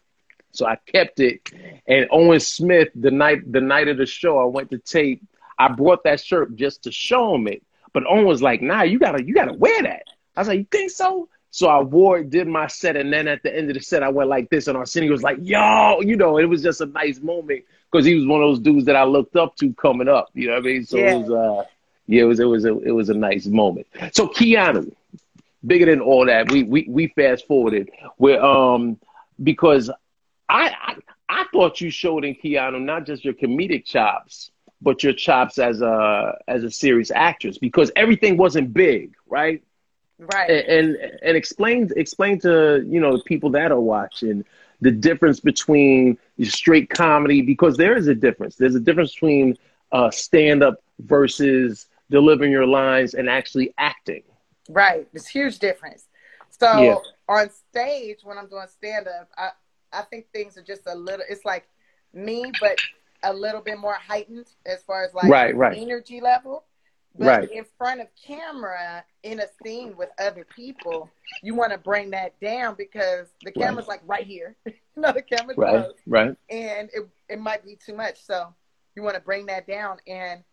so 0.52 0.66
I 0.66 0.78
kept 0.86 1.20
it. 1.20 1.42
And 1.88 2.08
Owen 2.12 2.40
Smith, 2.40 2.90
the 2.96 3.12
night 3.12 3.52
the 3.52 3.62
night 3.62 3.88
of 3.88 3.98
the 3.98 4.06
show, 4.06 4.40
I 4.40 4.46
went 4.46 4.70
to 4.72 4.78
tape. 4.80 5.22
I 5.58 5.70
brought 5.70 6.04
that 6.04 6.20
shirt 6.20 6.56
just 6.56 6.84
to 6.84 6.92
show 6.92 7.36
him 7.36 7.48
it, 7.48 7.64
but 7.94 8.04
Owen 8.08 8.26
was 8.26 8.42
like, 8.42 8.62
"Nah, 8.62 8.84
you 8.84 9.00
gotta 9.00 9.24
you 9.24 9.34
gotta 9.34 9.54
wear 9.54 9.82
that." 9.84 10.04
I 10.36 10.42
was 10.42 10.48
like, 10.48 10.60
"You 10.60 10.68
think 10.72 10.92
so?" 10.92 11.30
So 11.52 11.68
I 11.68 11.82
wore 11.82 12.20
it, 12.20 12.30
did 12.30 12.48
my 12.48 12.68
set, 12.68 12.96
and 12.96 13.12
then 13.12 13.28
at 13.28 13.42
the 13.44 13.56
end 13.56 13.70
of 13.70 13.76
the 13.76 13.82
set, 13.82 14.04
I 14.04 14.10
went 14.10 14.30
like 14.30 14.50
this, 14.50 14.68
and 14.68 14.78
Arsenio 14.78 15.12
was 15.12 15.24
like, 15.24 15.38
"Yo," 15.42 16.02
you 16.02 16.16
know, 16.16 16.38
it 16.38 16.46
was 16.46 16.62
just 16.62 16.82
a 16.82 16.86
nice 16.86 17.20
moment 17.22 17.64
because 17.92 18.06
he 18.06 18.16
was 18.16 18.26
one 18.26 18.42
of 18.42 18.50
those 18.50 18.60
dudes 18.60 18.86
that 18.86 18.96
I 18.96 19.04
looked 19.06 19.36
up 19.36 19.56
to 19.58 19.74
coming 19.74 20.08
up. 20.08 20.30
You 20.34 20.48
know 20.48 20.54
what 20.54 20.64
I 20.64 20.66
mean? 20.68 20.86
So 20.86 20.98
Yeah. 20.98 21.14
it 21.14 21.20
was, 21.20 21.32
uh, 21.32 21.64
yeah, 22.08 22.22
it 22.24 22.26
was, 22.26 22.40
it 22.40 22.46
was, 22.46 22.66
a, 22.66 22.78
it 22.82 22.92
was 22.92 23.10
a 23.10 23.14
nice 23.14 23.46
moment. 23.48 23.88
So 24.12 24.28
Keanu, 24.28 24.94
bigger 25.66 25.86
than 25.86 26.02
all 26.02 26.26
that, 26.26 26.52
we 26.52 26.64
we 26.64 26.86
we 26.90 27.08
fast 27.08 27.48
forwarded 27.48 27.90
where 28.18 28.44
um 28.44 28.98
because 29.42 29.90
I, 30.50 30.70
I 30.70 30.96
I 31.30 31.46
thought 31.52 31.82
you 31.82 31.90
showed 31.90 32.24
in 32.26 32.36
Keanu 32.36 32.82
not 32.82 33.06
just 33.06 33.26
your 33.26 33.34
comedic 33.34 33.86
chops, 33.86 34.52
but 34.82 35.04
your 35.04 35.14
chops 35.14 35.58
as 35.58 35.82
a 35.82 36.38
as 36.48 36.64
a 36.64 36.72
serious 36.72 37.12
actress 37.12 37.58
because 37.58 37.92
everything 37.96 38.38
wasn't 38.38 38.74
big, 38.74 39.16
right? 39.28 39.64
Right. 40.20 40.50
and 40.50 40.96
and, 40.96 40.98
and 41.24 41.38
explain 41.38 41.90
explain 41.96 42.40
to 42.42 42.84
you 42.88 43.00
know 43.00 43.18
the 43.18 43.24
people 43.24 43.50
that 43.52 43.72
are 43.72 43.80
watching 43.80 44.44
the 44.82 44.92
difference 44.92 45.40
between 45.40 46.18
straight 46.44 46.90
comedy 46.90 47.42
because 47.42 47.78
there 47.78 47.96
is 47.98 48.08
a 48.08 48.16
difference. 48.16 48.56
There's 48.56 48.76
a 48.76 48.80
difference 48.80 49.14
between 49.14 49.58
uh, 49.92 50.12
stand 50.12 50.64
up 50.64 50.82
versus 51.00 51.88
delivering 52.10 52.52
your 52.52 52.66
lines 52.66 53.14
and 53.14 53.30
actually 53.30 53.74
acting. 53.78 54.24
Right. 54.70 55.08
A 55.16 55.20
huge 55.30 55.60
difference. 55.60 56.08
So 56.50 56.68
Yeah. 56.68 56.96
on 57.28 57.50
stage 57.50 58.20
when 58.24 58.38
I'm 58.38 58.48
doing 58.48 58.68
stand 58.68 59.08
up, 59.08 59.30
I, 59.38 59.50
I 59.92 60.02
think 60.04 60.28
things 60.32 60.58
are 60.58 60.64
just 60.64 60.84
a 60.88 60.96
little 60.96 61.26
it's 61.30 61.46
like 61.46 61.68
me, 62.14 62.52
but 62.60 62.80
a 63.28 63.34
little 63.34 63.62
bit 63.62 63.78
more 63.78 63.94
heightened 63.94 64.48
as 64.66 64.82
far 64.84 65.04
as 65.04 65.14
like 65.14 65.30
Right, 65.30 65.56
right. 65.56 65.78
energy 65.78 66.22
level. 66.22 66.64
But 67.18 67.26
Right. 67.26 67.52
in 67.52 67.66
front 67.78 68.02
of 68.02 68.08
camera 68.16 69.04
in 69.24 69.40
a 69.40 69.48
scene 69.64 69.96
with 69.98 70.10
other 70.20 70.46
people, 70.46 71.12
you 71.42 71.56
want 71.56 71.72
to 71.72 71.78
bring 71.78 72.12
that 72.12 72.40
down 72.40 72.76
because 72.76 73.28
the 73.44 73.52
Right. 73.56 73.68
camera's 73.68 73.88
like 73.88 74.02
right 74.06 74.26
here. 74.26 74.56
you 74.66 74.74
know, 74.96 75.12
the 75.12 75.22
camera's 75.22 75.58
Right, 75.58 75.72
close 75.72 75.94
right, 76.06 76.36
and 76.50 76.90
it, 76.94 77.08
it 77.30 77.40
might 77.40 77.64
be 77.66 77.76
too 77.76 77.96
much. 77.96 78.24
So 78.24 78.54
you 78.96 79.04
want 79.04 79.16
to 79.16 79.22
bring 79.22 79.46
that 79.48 79.68
down 79.68 79.98
and 80.08 80.44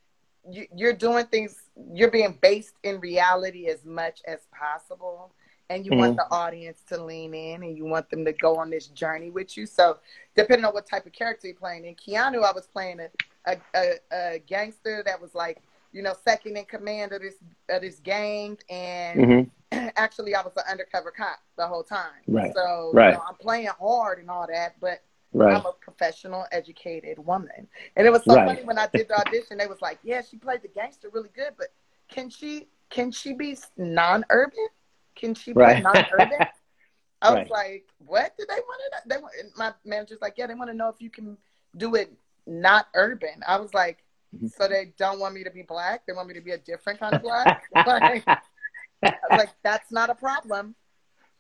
you, 0.50 0.66
you're 0.76 0.92
doing 0.92 1.26
things, 1.26 1.70
you're 1.92 2.10
being 2.10 2.38
based 2.42 2.74
in 2.82 3.00
reality 3.00 3.68
as 3.68 3.84
much 3.84 4.20
as 4.26 4.40
possible. 4.58 5.34
And 5.70 5.84
you 5.84 5.92
want 5.94 6.16
the 6.16 6.26
audience 6.30 6.82
to 6.88 7.02
lean 7.02 7.34
in 7.34 7.62
and 7.62 7.76
you 7.76 7.84
want 7.84 8.10
them 8.10 8.24
to 8.24 8.32
go 8.32 8.56
on 8.56 8.70
this 8.70 8.88
journey 8.88 9.30
with 9.30 9.56
you. 9.56 9.66
So 9.66 9.98
depending 10.34 10.64
on 10.64 10.72
what 10.74 10.86
type 10.86 11.06
of 11.06 11.12
character 11.12 11.46
you're 11.48 11.56
playing. 11.56 11.84
In 11.84 11.94
Keanu, 11.94 12.44
I 12.44 12.52
was 12.52 12.66
playing 12.66 13.00
a, 13.00 13.08
a, 13.46 13.56
a, 13.74 13.94
a 14.12 14.38
gangster 14.40 15.02
that 15.06 15.20
was 15.20 15.34
like, 15.34 15.62
you 15.92 16.02
know, 16.02 16.14
second 16.24 16.56
in 16.56 16.64
command 16.64 17.12
of 17.12 17.22
this 17.22 17.36
of 17.68 17.82
this 17.82 18.00
gang 18.00 18.58
and 18.70 19.24
hmm 19.24 19.40
actually 19.96 20.34
I 20.34 20.42
was 20.42 20.52
an 20.56 20.64
undercover 20.70 21.10
cop 21.10 21.38
the 21.56 21.66
whole 21.66 21.82
time. 21.82 22.22
Right. 22.26 22.52
So 22.54 22.90
Right. 22.92 23.08
You 23.08 23.12
know, 23.16 23.22
I'm 23.28 23.36
playing 23.36 23.68
hard 23.78 24.18
and 24.18 24.30
all 24.30 24.46
that, 24.46 24.78
but 24.80 25.02
right, 25.32 25.56
I'm 25.56 25.64
a 25.66 25.72
professional, 25.72 26.44
educated 26.52 27.18
woman. 27.18 27.68
And 27.96 28.06
it 28.06 28.10
was 28.10 28.24
so 28.24 28.34
Right. 28.36 28.46
funny 28.46 28.64
when 28.64 28.78
I 28.78 28.86
did 28.88 29.08
the 29.08 29.18
audition. 29.18 29.58
They 29.58 29.66
was 29.66 29.80
like, 29.82 29.98
"Yeah, 30.02 30.22
she 30.22 30.36
played 30.36 30.62
the 30.62 30.68
gangster 30.68 31.08
really 31.12 31.30
good, 31.34 31.54
but 31.56 31.68
can 32.08 32.28
she 32.28 32.68
can 32.90 33.10
she 33.10 33.32
be 33.32 33.56
non-urban? 33.76 34.68
Can 35.16 35.34
she 35.34 35.52
be 35.52 35.58
Right. 35.58 35.82
non-urban?" 35.82 36.38
I 37.22 37.30
was 37.30 37.48
Right. 37.48 37.50
like, 37.50 37.84
"What 37.98 38.36
did 38.36 38.48
they 38.48 38.54
want 38.54 38.82
to 38.84 38.90
know?" 38.90 39.16
They 39.16 39.22
want, 39.22 39.34
my 39.56 39.72
manager's 39.84 40.20
like, 40.20 40.34
"Yeah, 40.36 40.46
they 40.46 40.54
want 40.54 40.70
to 40.70 40.76
know 40.76 40.88
if 40.88 41.00
you 41.00 41.10
can 41.10 41.38
do 41.76 41.94
it 41.94 42.12
not 42.46 42.88
urban." 42.94 43.42
I 43.46 43.58
was 43.58 43.72
like, 43.72 44.04
Mhm. 44.34 44.50
"So 44.50 44.68
they 44.68 44.92
don't 44.98 45.20
want 45.20 45.34
me 45.34 45.44
to 45.44 45.50
be 45.50 45.62
black? 45.62 46.06
They 46.06 46.12
want 46.12 46.28
me 46.28 46.34
to 46.34 46.40
be 46.40 46.52
a 46.52 46.58
different 46.58 47.00
kind 47.00 47.14
of 47.14 47.22
black?" 47.22 47.62
like, 47.86 48.26
I 48.26 49.28
was 49.28 49.38
like, 49.38 49.50
"That's 49.62 49.90
not 49.90 50.10
a 50.10 50.14
problem." 50.14 50.74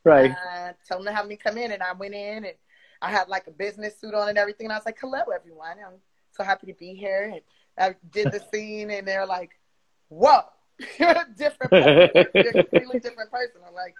right, 0.04 0.30
uh, 0.30 0.72
told 0.88 1.00
them 1.00 1.12
to 1.12 1.16
have 1.16 1.26
me 1.26 1.36
come 1.36 1.58
in, 1.58 1.72
and 1.72 1.82
I 1.82 1.92
went 1.92 2.14
in, 2.14 2.44
and 2.44 2.54
I 3.02 3.10
had 3.10 3.28
like 3.28 3.46
a 3.46 3.50
business 3.50 3.98
suit 4.00 4.14
on 4.14 4.28
and 4.28 4.38
everything. 4.38 4.66
And 4.66 4.72
I 4.72 4.76
was 4.76 4.86
like, 4.86 4.98
"Hello, 5.00 5.20
everyone! 5.34 5.76
I'm 5.84 6.00
so 6.32 6.44
happy 6.44 6.66
to 6.68 6.74
be 6.74 6.94
here." 6.94 7.30
And 7.32 7.42
I 7.78 7.96
did 8.10 8.30
the 8.30 8.40
scene, 8.40 8.90
and 8.90 9.06
they're 9.06 9.26
like, 9.26 9.58
"Whoa, 10.08 10.42
different, 11.36 11.36
person. 11.70 12.08
you're 12.34 12.48
a 12.48 12.52
completely 12.52 12.98
different 13.00 13.30
person." 13.30 13.60
I'm 13.66 13.74
like, 13.74 13.94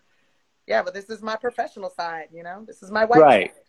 "Yeah, 0.67 0.83
but 0.83 0.95
this 0.95 1.11
is 1.11 1.23
my 1.23 1.37
professional 1.37 1.91
side, 1.91 2.29
you 2.33 2.43
know. 2.43 2.65
This 2.67 2.83
is 2.83 2.91
my 2.91 3.05
white 3.05 3.21
Right. 3.21 3.51
side." 3.51 3.61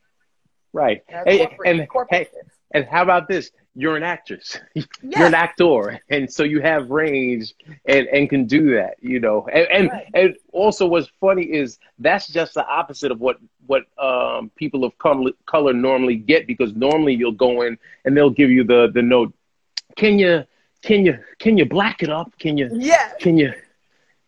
right. 0.73 1.03
Hey, 1.25 1.47
and 1.65 1.87
hey, 2.09 2.27
and 2.73 2.85
how 2.85 3.03
about 3.03 3.27
this? 3.27 3.51
You're 3.75 3.97
an 3.97 4.03
actress. 4.03 4.57
You're 5.01 5.27
an 5.27 5.33
actor, 5.33 5.99
and 6.09 6.31
so 6.31 6.43
you 6.43 6.61
have 6.61 6.89
range 6.89 7.53
and, 7.85 8.07
and 8.07 8.29
can 8.29 8.45
do 8.45 8.75
that, 8.75 8.95
you 9.01 9.19
know. 9.19 9.47
And 9.51 9.67
and, 9.67 9.91
Right. 9.91 10.09
and 10.13 10.35
also, 10.53 10.87
what's 10.87 11.09
funny 11.19 11.43
is 11.43 11.77
that's 11.99 12.27
just 12.27 12.53
the 12.53 12.65
opposite 12.65 13.11
of 13.11 13.19
what 13.19 13.37
what 13.67 13.83
um, 13.97 14.49
people 14.55 14.83
of 14.85 14.97
color, 14.97 15.31
color 15.45 15.73
normally 15.73 16.15
get 16.15 16.47
because 16.47 16.73
normally 16.73 17.13
you'll 17.13 17.31
go 17.33 17.61
in 17.63 17.77
and 18.05 18.15
they'll 18.15 18.29
give 18.29 18.49
you 18.49 18.63
the 18.63 18.91
the 18.93 19.01
note. 19.01 19.33
Can 19.97 20.19
you 20.19 20.43
can 20.81 21.05
you 21.05 21.17
can 21.39 21.57
you 21.57 21.65
black 21.65 22.03
it 22.03 22.09
up? 22.09 22.37
Can 22.39 22.57
you 22.57 22.69
yeah, 22.73 23.11
can 23.19 23.37
you 23.37 23.53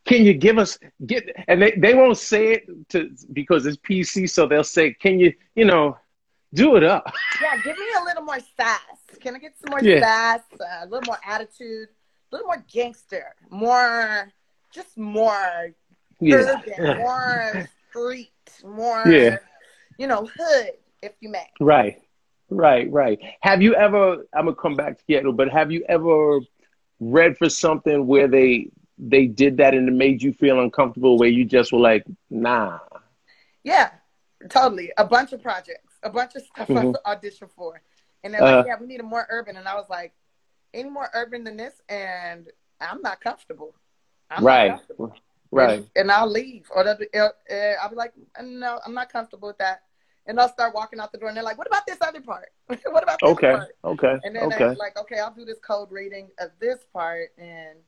can 0.05 0.23
you 0.23 0.33
give 0.33 0.57
us 0.57 0.77
get 1.05 1.23
and 1.47 1.61
they, 1.61 1.71
they 1.71 1.93
won't 1.93 2.17
say 2.17 2.53
it 2.53 2.89
to 2.89 3.11
because 3.33 3.65
it's 3.65 3.77
PC, 3.77 4.29
so 4.29 4.47
they'll 4.47 4.63
say, 4.63 4.93
Can 4.93 5.19
you, 5.19 5.33
you 5.55 5.65
know, 5.65 5.97
do 6.53 6.77
it 6.77 6.83
up? 6.83 7.11
yeah. 7.41 7.57
Give 7.61 7.77
me 7.77 7.85
a 8.01 8.03
little 8.05 8.23
more 8.23 8.39
sass. 8.55 8.79
Can 9.19 9.35
I 9.35 9.39
get 9.39 9.53
some 9.59 9.71
more 9.71 9.81
Yeah. 9.81 9.99
sass? 9.99 10.41
Uh, 10.59 10.85
a 10.85 10.85
little 10.85 11.05
more 11.05 11.17
attitude. 11.25 11.89
A 12.31 12.35
little 12.35 12.47
more 12.47 12.63
gangster. 12.71 13.35
More, 13.49 14.31
just 14.73 14.97
more 14.97 15.73
Yeah. 16.19 16.35
urban, 16.77 16.97
more 16.99 17.67
street, 17.89 18.31
more, 18.63 19.03
Yeah. 19.07 19.37
you 19.97 20.07
know, 20.07 20.25
hood, 20.37 20.71
if 21.01 21.13
you 21.19 21.29
may. 21.29 21.47
Right. 21.59 22.01
Right, 22.49 22.89
right. 22.91 23.19
Have 23.41 23.61
you 23.61 23.75
ever 23.75 24.25
I'm 24.33 24.45
gonna 24.45 24.55
come 24.55 24.75
back 24.75 24.97
to 24.97 25.03
Seattle, 25.05 25.33
but 25.33 25.49
have 25.49 25.71
you 25.71 25.83
ever 25.89 26.39
read 26.99 27.37
for 27.37 27.49
something 27.49 28.07
where 28.07 28.27
they 28.27 28.69
they 28.97 29.27
did 29.27 29.57
that 29.57 29.73
and 29.75 29.87
it 29.87 29.91
made 29.91 30.23
you 30.23 30.33
feel 30.33 30.59
uncomfortable 30.59 31.17
where 31.17 31.29
you 31.29 31.45
just 31.45 31.71
were 31.71 31.79
like, 31.79 32.03
nah. 32.29 32.79
Yeah, 33.63 33.91
totally. 34.49 34.91
A 34.97 35.05
bunch 35.05 35.33
of 35.33 35.41
projects, 35.43 35.93
a 36.01 36.09
bunch 36.09 36.35
of 36.35 36.43
stuff 36.43 36.67
Mhm. 36.67 36.95
I 37.05 37.15
auditioned 37.15 37.51
for. 37.51 37.81
And 38.23 38.33
they're 38.33 38.41
Uh, 38.41 38.57
like, 38.57 38.67
yeah, 38.67 38.75
we 38.79 38.87
need 38.87 38.99
a 38.99 39.03
more 39.03 39.27
urban. 39.29 39.55
And 39.57 39.67
I 39.67 39.75
was 39.75 39.87
like, 39.89 40.13
any 40.73 40.89
more 40.89 41.09
urban 41.13 41.43
than 41.43 41.57
this? 41.57 41.79
And 41.89 42.49
I'm 42.81 43.01
not 43.01 43.21
comfortable. 43.21 43.75
I'm 44.31 44.43
not 44.43 44.47
right. 44.49 44.69
comfortable. 44.71 45.15
Right. 45.51 45.79
And, 45.79 45.89
and 45.95 46.11
I'll 46.11 46.29
leave. 46.29 46.69
Or 46.73 46.87
uh, 46.87 46.95
uh, 46.95 47.53
I'll 47.81 47.89
be 47.89 47.95
like, 47.95 48.13
no, 48.41 48.79
I'm 48.85 48.93
not 48.93 49.11
comfortable 49.11 49.47
with 49.49 49.59
that. 49.59 49.83
And 50.27 50.39
I'll 50.39 50.49
start 50.49 50.75
walking 50.75 50.99
out 50.99 51.11
the 51.11 51.17
door 51.17 51.29
and 51.29 51.37
they're 51.37 51.43
like, 51.43 51.57
what 51.57 51.67
about 51.67 51.87
this 51.87 51.97
other 52.01 52.19
part? 52.21 52.49
what 52.67 53.01
about 53.03 53.19
this 53.21 53.31
Okay. 53.31 53.51
part? 53.51 53.75
Okay. 53.83 54.17
And 54.23 54.35
then 54.35 54.43
Okay. 54.43 54.57
they're 54.59 54.75
like, 54.75 54.97
okay, 54.99 55.19
I'll 55.19 55.33
do 55.33 55.45
this 55.45 55.57
cold 55.65 55.89
reading 55.91 56.29
of 56.39 56.51
this 56.59 56.79
part. 56.93 57.29
And 57.37 57.79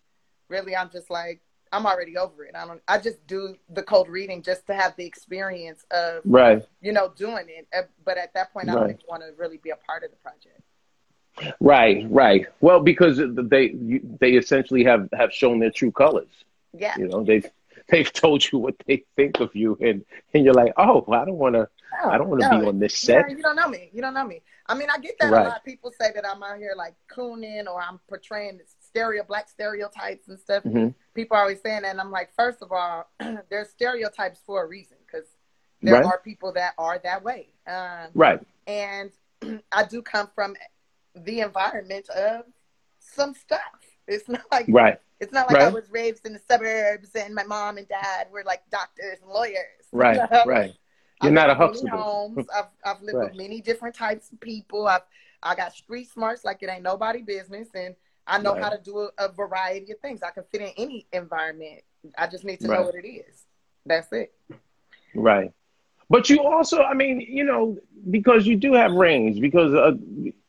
really, 0.48 0.76
I'm 0.76 0.90
just 0.90 1.10
like, 1.10 1.42
I'm 1.72 1.86
already 1.86 2.18
over 2.18 2.46
it. 2.46 2.56
I 2.56 2.66
don't, 2.66 2.82
I 2.88 2.98
just 2.98 3.26
do 3.28 3.56
the 3.70 3.84
cold 3.84 4.08
reading 4.08 4.42
just 4.42 4.66
to 4.68 4.74
have 4.74 4.96
the 4.96 5.06
experience 5.06 5.86
of, 5.92 6.22
Right. 6.26 6.66
you 6.82 6.94
know, 6.94 7.10
doing 7.16 7.46
it. 7.50 7.68
Uh, 7.78 7.84
But 8.06 8.18
at 8.18 8.34
that 8.34 8.54
point, 8.54 8.70
I 8.70 8.76
Right. 8.76 8.88
don't 8.98 9.04
want 9.08 9.22
to 9.24 9.34
really 9.38 9.58
be 9.58 9.70
a 9.72 9.76
part 9.76 10.04
of 10.04 10.10
the 10.10 10.18
project. 10.18 10.62
Right, 11.60 12.06
right. 12.10 12.48
Well, 12.60 12.80
because 12.80 13.18
they 13.18 13.70
they 14.20 14.32
essentially 14.32 14.84
have 14.84 15.08
have 15.14 15.32
shown 15.32 15.60
their 15.60 15.70
true 15.72 15.92
colors. 15.92 16.28
Yeah. 16.74 16.98
You 16.98 17.08
know, 17.08 17.24
they've 17.24 17.50
they've 17.92 18.12
told 18.12 18.50
you 18.52 18.60
what 18.60 18.76
they 18.88 19.04
think 19.16 19.40
of 19.40 19.56
you, 19.56 19.78
and 19.82 20.06
and 20.34 20.46
you're 20.46 20.54
like, 20.54 20.74
oh, 20.78 21.06
I 21.12 21.26
don't 21.26 21.38
want 21.38 21.56
to, 21.56 21.68
No, 22.04 22.10
I 22.10 22.18
don't 22.18 22.30
want 22.30 22.42
to 22.42 22.50
no, 22.50 22.60
be 22.62 22.68
on 22.68 22.80
this 22.80 22.98
set. 22.98 23.30
you 23.30 23.42
don't 23.42 23.56
know 23.56 23.68
me. 23.68 23.90
You 23.94 24.02
don't 24.02 24.14
know 24.14 24.26
me. 24.26 24.42
I 24.68 24.76
mean, 24.76 24.90
I 24.90 25.00
get 25.00 25.16
that 25.20 25.32
Right. 25.32 25.46
a 25.46 25.50
lot. 25.50 25.64
People 25.64 25.92
say 26.00 26.12
that 26.14 26.26
I'm 26.28 26.44
out 26.44 26.58
here 26.58 26.74
like 26.78 26.94
cooning 27.12 27.68
or 27.68 27.82
I'm 27.82 28.00
portraying 28.08 28.60
stereo 28.80 29.24
black 29.24 29.50
stereotypes 29.50 30.28
and 30.28 30.40
stuff. 30.40 30.64
Mhm. 30.64 30.94
People 31.14 31.38
are 31.38 31.42
always 31.42 31.62
saying 31.62 31.82
that, 31.84 31.92
and 31.92 32.02
I'm 32.02 32.12
like, 32.12 32.34
first 32.36 32.62
of 32.62 32.72
all, 32.72 33.10
there's 33.50 33.70
stereotypes 33.70 34.42
for 34.46 34.64
a 34.64 34.68
reason 34.68 34.98
because 35.06 35.28
there 35.82 35.96
Right. 35.96 36.06
are 36.06 36.20
people 36.20 36.52
that 36.54 36.74
are 36.78 37.00
that 37.00 37.24
way. 37.24 37.54
Um, 37.66 38.10
Right, 38.14 38.42
and 38.68 39.12
I 39.72 39.84
do 39.86 40.02
come 40.02 40.30
from 40.36 40.56
the 41.16 41.40
environment 41.42 42.08
of 42.10 42.44
some 43.00 43.34
stuff. 43.34 43.62
It's 44.08 44.28
not 44.30 44.44
like 44.52 44.66
right, 44.70 45.00
it's 45.20 45.34
not 45.34 45.48
like 45.48 45.60
I 45.60 45.70
was 45.70 45.90
raised 45.92 46.26
in 46.26 46.34
the 46.34 46.40
suburbs 46.40 47.10
and 47.16 47.34
my 47.36 47.44
mom 47.44 47.78
and 47.78 47.88
dad 47.88 48.28
were 48.32 48.44
like 48.46 48.62
doctors 48.72 49.20
and 49.22 49.30
lawyers. 49.32 49.56
right, 49.92 50.18
know? 50.32 50.44
right. 50.46 50.74
You're 51.22 51.32
I've 51.32 51.34
not 51.34 51.50
a 51.50 51.56
Huxtable. 51.56 51.98
homes. 52.04 52.48
I've 52.56 52.66
I've 52.86 53.02
lived 53.02 53.18
Right. 53.18 53.30
with 53.30 53.38
many 53.38 53.62
different 53.62 53.96
types 53.96 54.32
of 54.32 54.40
people. 54.40 54.88
I've 54.88 55.02
I 55.44 55.56
got 55.56 55.74
street 55.74 56.10
smarts 56.10 56.44
like 56.46 56.64
it 56.64 56.70
ain't 56.70 56.84
nobody 56.84 57.22
business, 57.22 57.70
and 57.74 57.96
I 58.28 58.40
know 58.40 58.54
Right. 58.54 58.64
how 58.64 58.70
to 58.70 58.78
do 58.82 59.00
a, 59.00 59.10
a 59.26 59.32
variety 59.32 59.92
of 59.92 60.00
things. 60.00 60.22
I 60.24 60.32
can 60.32 60.44
fit 60.52 60.62
in 60.62 60.72
any 60.78 61.08
environment. 61.12 61.82
I 62.18 62.28
just 62.28 62.46
need 62.46 62.60
to 62.62 62.68
Right. 62.68 62.80
know 62.80 62.84
what 62.86 62.96
it 62.96 63.08
is. 63.08 63.46
That's 63.86 64.12
it. 64.14 64.34
Right. 65.16 65.52
But 66.10 66.30
you 66.30 66.42
also, 66.44 66.82
I 66.82 66.94
mean, 66.94 67.22
you 67.22 67.44
know, 67.44 67.78
because 68.10 68.48
you 68.48 68.56
do 68.56 68.74
have 68.74 68.92
range, 68.94 69.40
because 69.42 69.74
uh, 69.74 69.92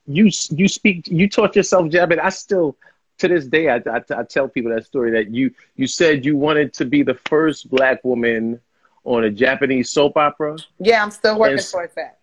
you 0.06 0.30
you 0.50 0.68
speak, 0.68 1.06
you 1.08 1.28
taught 1.28 1.54
yourself 1.56 1.88
Japanese. 1.90 2.22
I 2.24 2.30
still, 2.30 2.76
to 3.20 3.28
this 3.28 3.46
day, 3.46 3.68
I, 3.68 3.76
I, 3.76 4.02
I 4.16 4.22
tell 4.24 4.48
people 4.48 4.72
that 4.74 4.84
story 4.84 5.10
that 5.12 5.30
you 5.30 5.52
you 5.76 5.86
said 5.86 6.24
you 6.24 6.36
wanted 6.36 6.72
to 6.74 6.84
be 6.84 7.02
the 7.02 7.14
first 7.14 7.70
black 7.70 8.02
woman 8.04 8.60
on 9.04 9.24
a 9.24 9.30
Japanese 9.30 9.90
soap 9.90 10.16
opera. 10.16 10.56
Yeah, 10.78 11.02
I'm 11.02 11.10
still 11.10 11.38
working 11.38 11.58
and, 11.58 11.66
towards 11.66 11.94
that. 11.94 12.18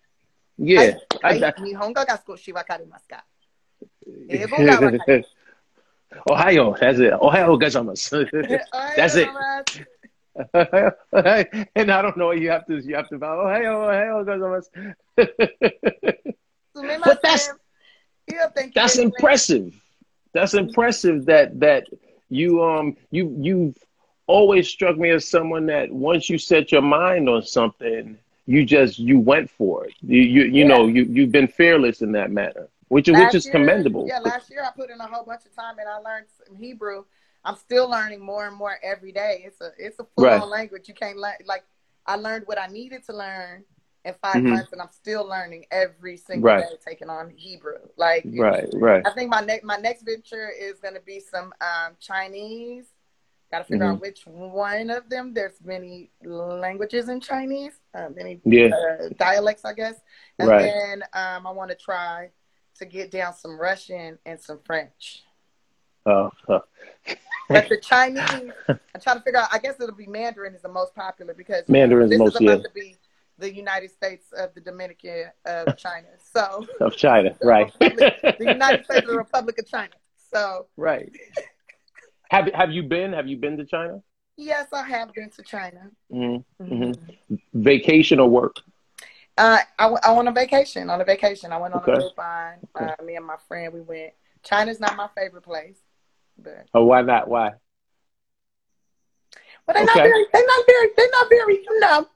Yeah. 0.58 0.98
I, 1.22 1.38
I, 1.38 1.48
I, 1.48 1.52
Ohayo, 6.28 6.78
that's 6.78 6.98
it. 6.98 7.12
Ohayo 7.12 7.58
gozaimasu. 7.60 8.26
that's 8.96 9.14
it. 9.14 9.28
and 11.74 11.90
I 11.90 12.02
don't 12.02 12.16
know. 12.16 12.30
You 12.32 12.50
have 12.50 12.66
to. 12.66 12.78
You 12.78 12.96
have 12.96 13.08
to. 13.10 13.18
Bow. 13.18 13.44
Ohayo, 13.44 13.90
hey, 13.92 14.08
gozaimasu. 14.24 14.94
but 17.04 17.22
that's 17.22 17.50
that's 18.74 18.98
impressive. 18.98 19.74
That's 20.32 20.54
impressive 20.54 21.26
that 21.26 21.58
that 21.60 21.88
you 22.28 22.62
um 22.62 22.96
you 23.10 23.34
you've 23.40 23.76
always 24.26 24.68
struck 24.68 24.96
me 24.98 25.10
as 25.10 25.26
someone 25.28 25.66
that 25.66 25.90
once 25.90 26.28
you 26.28 26.38
set 26.38 26.70
your 26.70 26.82
mind 26.82 27.28
on 27.28 27.42
something, 27.42 28.18
you 28.46 28.64
just 28.64 28.98
you 28.98 29.18
went 29.18 29.50
for 29.50 29.86
it. 29.86 29.94
You 30.02 30.20
you 30.22 30.42
you 30.44 30.64
know 30.64 30.86
you 30.86 31.04
you've 31.04 31.32
been 31.32 31.48
fearless 31.48 32.02
in 32.02 32.12
that 32.12 32.30
matter, 32.30 32.68
which 32.88 33.08
which 33.08 33.34
is 33.34 33.46
year- 33.46 33.52
commendable. 33.52 34.06
Yeah, 34.06 34.18
last 34.18 34.50
year 34.50 34.62
I 34.62 34.70
put 34.76 34.90
in 34.90 35.00
a 35.00 35.06
whole 35.06 35.24
bunch 35.24 35.46
of 35.46 35.54
time 35.56 35.78
and 35.78 35.88
I 35.88 35.96
learned 35.98 36.26
some 36.46 36.56
Hebrew. 36.56 37.04
I'm 37.44 37.56
still 37.56 37.88
learning 37.88 38.20
more 38.20 38.46
and 38.46 38.56
more 38.56 38.76
every 38.82 39.12
day. 39.12 39.42
It's 39.46 39.60
a 39.60 39.70
it's 39.78 39.98
a 39.98 40.04
full 40.04 40.24
Right. 40.26 40.42
on 40.42 40.50
language. 40.50 40.88
You 40.88 40.94
can't 40.94 41.16
learn 41.16 41.34
like 41.46 41.64
I 42.04 42.16
learned 42.16 42.44
what 42.46 42.58
I 42.60 42.66
needed 42.66 43.04
to 43.06 43.16
learn 43.16 43.64
in 44.04 44.14
5 44.14 44.42
Mhm. 44.42 44.48
months, 44.50 44.72
and 44.72 44.80
I'm 44.80 44.90
still 44.90 45.24
learning 45.26 45.66
every 45.70 46.16
single 46.16 46.48
Right. 46.48 46.68
day, 46.68 46.76
taking 46.84 47.10
on 47.10 47.30
Hebrew. 47.30 47.78
Like 47.96 48.24
Right, 48.26 48.68
right. 48.74 49.06
I 49.06 49.10
think 49.10 49.30
my 49.30 49.40
next 49.40 49.64
my 49.64 49.76
next 49.76 50.02
venture 50.02 50.50
is 50.50 50.80
going 50.80 50.94
to 50.94 51.00
be 51.00 51.20
some 51.20 51.52
um, 51.60 51.96
Chinese. 51.98 52.92
Got 53.50 53.58
to 53.60 53.64
figure 53.64 53.86
Mm-hmm. 53.86 53.94
out 53.94 54.00
which 54.00 54.26
one 54.26 54.90
of 54.90 55.08
them. 55.08 55.32
There's 55.32 55.60
many 55.64 56.10
languages 56.22 57.08
in 57.08 57.20
Chinese, 57.20 57.80
uh, 57.94 58.10
many 58.10 58.40
Yeah. 58.44 58.74
uh, 58.74 59.08
dialects, 59.16 59.64
I 59.64 59.72
guess. 59.72 60.00
And 60.38 60.48
Right. 60.48 60.62
then 60.62 61.02
um, 61.14 61.46
I 61.46 61.50
want 61.50 61.70
to 61.70 61.76
try 61.76 62.30
to 62.76 62.84
get 62.84 63.10
down 63.10 63.34
some 63.34 63.58
Russian 63.58 64.18
and 64.26 64.40
some 64.40 64.60
French. 64.60 65.24
Oh. 66.06 66.30
uh, 66.48 66.60
But 67.48 67.68
the 67.68 67.78
Chinese, 67.78 68.52
I'm 68.68 69.00
trying 69.00 69.16
to 69.16 69.22
figure 69.22 69.40
out. 69.40 69.48
I 69.52 69.58
guess 69.58 69.80
it'll 69.80 69.94
be 69.94 70.06
Mandarin 70.06 70.54
is 70.54 70.62
the 70.62 70.68
most 70.68 70.94
popular 70.94 71.32
because 71.34 71.66
Mandarin's 71.68 72.10
this 72.10 72.18
most 72.18 72.36
is 72.36 72.40
about 72.42 72.58
yeah 72.58 72.62
to 72.62 72.70
be 72.74 72.96
the 73.38 73.52
United 73.54 73.90
States 73.90 74.26
of 74.36 74.54
the 74.54 74.60
Dominican 74.60 75.26
of 75.46 75.76
China. 75.76 76.08
So 76.32 76.66
of 76.80 76.96
China, 76.96 77.36
right? 77.42 77.72
the 77.80 78.12
United 78.40 78.84
States 78.84 79.02
of 79.04 79.10
the 79.10 79.16
Republic 79.26 79.58
of 79.58 79.66
China. 79.66 79.92
So 80.32 80.66
right. 80.76 81.10
Have 82.30 82.46
have 82.52 82.70
you 82.70 82.82
been? 82.82 83.12
Have 83.14 83.26
you 83.26 83.36
been 83.38 83.56
to 83.56 83.64
China? 83.64 84.02
yes, 84.36 84.68
I 84.72 84.82
have 84.86 85.12
been 85.14 85.30
to 85.30 85.42
China. 85.42 85.90
hmm 86.10 86.36
Mhm. 86.60 86.98
Vacation 87.54 88.20
or 88.20 88.28
work? 88.28 88.56
Uh, 89.36 89.58
I, 89.78 89.86
I 89.86 90.12
went 90.12 90.28
on 90.28 90.34
vacation. 90.34 90.90
On 90.90 91.00
a 91.00 91.04
vacation, 91.04 91.52
I 91.52 91.58
went 91.58 91.72
on 91.72 91.82
Okay. 91.82 91.92
a 91.92 91.96
grapevine. 92.00 92.58
Uh, 92.74 93.02
me 93.04 93.16
and 93.16 93.24
my 93.26 93.36
friend, 93.46 93.72
we 93.72 93.80
went. 93.80 94.12
China's 94.42 94.80
not 94.80 94.96
my 94.96 95.08
favorite 95.16 95.42
place, 95.42 95.78
but 96.36 96.66
Or 96.74 96.84
why 96.86 97.02
not? 97.02 97.28
Why? 97.28 97.52
but 99.66 99.74
they're 99.74 99.84
not 99.84 99.96
very. 99.96 100.26
They're 100.32 100.46
not 100.46 100.66
very. 100.66 100.88
They're 100.96 101.10
not 101.12 101.28
very. 101.28 101.54
You 101.64 101.80
know, 101.80 102.06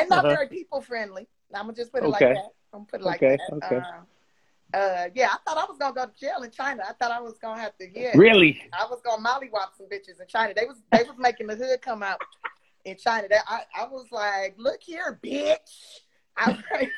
they're 0.00 0.08
not 0.08 0.24
Uh-huh. 0.24 0.34
very 0.34 0.48
people 0.48 0.80
friendly. 0.80 1.28
I'm 1.54 1.62
gonna 1.62 1.74
just 1.74 1.92
put 1.92 2.02
it 2.02 2.06
Okay. 2.06 2.26
like 2.26 2.34
that. 2.36 2.44
I'm 2.72 2.80
gonna 2.80 2.84
put 2.86 3.00
it 3.00 3.04
like 3.04 3.22
Okay, 3.22 3.36
that. 3.36 3.64
okay. 3.64 3.76
Uh, 3.76 4.76
uh, 4.76 5.08
yeah, 5.14 5.30
I 5.32 5.36
thought 5.46 5.56
I 5.56 5.64
was 5.64 5.78
gonna 5.78 5.94
go 5.94 6.04
to 6.06 6.12
jail 6.20 6.42
in 6.42 6.50
China. 6.50 6.82
I 6.86 6.92
thought 6.92 7.10
I 7.10 7.20
was 7.20 7.38
gonna 7.38 7.60
have 7.60 7.76
to. 7.78 7.88
Yeah, 7.90 8.12
Really? 8.16 8.60
I 8.72 8.84
was 8.86 9.00
gonna 9.02 9.22
mollywop 9.26 9.76
some 9.76 9.86
bitches 9.86 10.20
in 10.20 10.26
China. 10.26 10.52
They 10.54 10.66
was 10.66 10.76
they 10.92 11.04
was 11.04 11.16
making 11.18 11.46
the 11.46 11.56
hood 11.56 11.80
come 11.80 12.02
out 12.02 12.20
in 12.84 12.96
China. 12.96 13.28
That 13.28 13.44
I, 13.48 13.62
I 13.74 13.86
was 13.86 14.06
like, 14.12 14.54
look 14.58 14.82
here, 14.82 15.18
bitch. 15.24 16.00
I, 16.36 16.56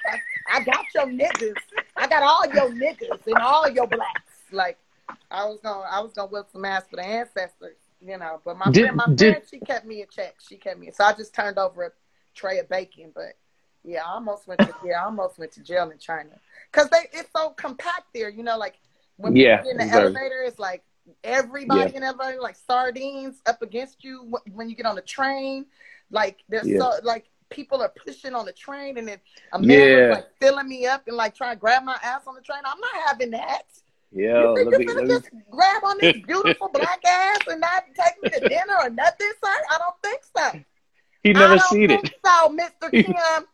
I 0.53 0.65
got 0.65 0.85
your 0.95 1.07
niggas. 1.07 1.55
I 1.97 2.07
got 2.09 2.23
all 2.25 2.45
your 2.53 2.71
niggas 2.73 3.25
and 3.27 3.37
all 3.37 3.69
your 3.71 3.87
blacks. 3.87 4.33
Like 4.51 4.77
I 5.31 5.45
was 5.47 5.61
gonna 5.63 5.87
I 5.89 6.01
was 6.01 6.13
gonna 6.13 6.29
whip 6.29 6.49
some 6.53 6.65
ass 6.65 6.83
for 6.91 6.97
the 6.97 7.05
ancestors, 7.07 7.77
you 8.01 8.19
know. 8.19 8.41
But 8.45 8.59
my 8.59 8.71
Did- 8.73 8.83
friend, 8.87 8.97
my 8.97 9.07
did- 9.15 9.35
friend, 9.35 9.45
she 9.49 9.61
kept 9.61 9.87
me 9.87 10.03
in 10.03 10.09
check. 10.11 10.35
She 10.47 10.57
kept 10.57 10.79
me. 10.81 10.91
So 10.93 11.05
I 11.05 11.13
just 11.13 11.33
turned 11.35 11.57
over 11.57 11.85
a 11.85 11.91
tray 12.35 12.59
of 12.59 12.69
bacon. 12.69 13.13
But 13.15 13.35
yeah, 13.85 14.03
I 14.07 14.13
almost 14.13 14.47
went 14.47 14.61
to 14.63 14.75
yeah, 14.85 15.01
I 15.01 15.05
almost 15.05 15.39
went 15.39 15.53
to 15.53 15.63
jail 15.63 15.91
in 15.91 15.99
China 15.99 16.31
because 16.71 16.89
they 16.91 17.07
it's 17.13 17.31
so 17.35 17.51
compact 17.51 18.07
there. 18.15 18.29
You 18.29 18.43
know, 18.43 18.59
like 18.59 18.79
when 19.17 19.37
Yeah, 19.37 19.63
in 19.69 19.77
the 19.77 19.85
very. 19.85 20.05
elevator, 20.07 20.43
it's 20.47 20.59
like 20.59 20.83
everybody 21.25 21.91
Yeah. 21.91 21.97
in 21.97 22.01
the 22.03 22.09
elevator 22.09 22.41
like 22.41 22.57
sardines 22.57 23.41
up 23.47 23.63
against 23.63 24.05
you 24.05 24.33
when 24.53 24.69
you 24.69 24.77
get 24.77 24.87
on 24.87 24.97
the 24.97 25.03
train. 25.03 25.67
Like 26.11 26.43
there's 26.49 26.67
Yeah. 26.69 26.79
so 26.79 26.93
like 27.03 27.27
people 27.49 27.83
are 27.83 27.89
pushing 28.05 28.35
on 28.35 28.47
the 28.47 28.53
train, 28.53 28.97
and 28.99 29.09
then 29.09 29.21
a 29.53 29.59
man 29.59 29.69
Yeah. 29.69 30.09
was 30.09 30.17
like 30.19 30.37
filling 30.39 30.69
me 30.69 30.87
up 30.87 31.07
and 31.09 31.17
like 31.17 31.35
trying 31.35 31.55
to 31.57 31.61
grab 31.61 31.83
my 31.85 31.99
ass 32.03 32.27
on 32.27 32.35
the 32.35 32.41
train. 32.41 32.61
I'm 32.65 32.79
not 32.81 32.95
having 33.07 33.31
that. 33.33 33.63
Yeah. 34.13 34.41
you 34.43 34.55
think 34.57 34.71
you're 34.73 34.85
gonna 34.95 35.03
me, 35.07 35.09
just 35.09 35.31
grab 35.51 35.85
on 35.85 35.97
this 35.99 36.17
beautiful 36.27 36.69
black 36.69 37.05
ass 37.05 37.41
and 37.47 37.61
not 37.61 37.85
take 37.95 38.21
me 38.23 38.29
to 38.31 38.41
dinner 38.49 38.75
or 38.83 38.91
nothing, 38.91 39.31
sir? 39.43 39.57
I 39.71 39.79
don't 39.79 40.03
think 40.03 40.21
so. 40.37 40.61
He 41.23 41.33
never 41.33 41.59
seen 41.59 41.91
it. 41.91 42.11
So, 42.25 42.49
Mr. 42.49 42.91
He- 42.93 43.03
Kim, 43.05 43.47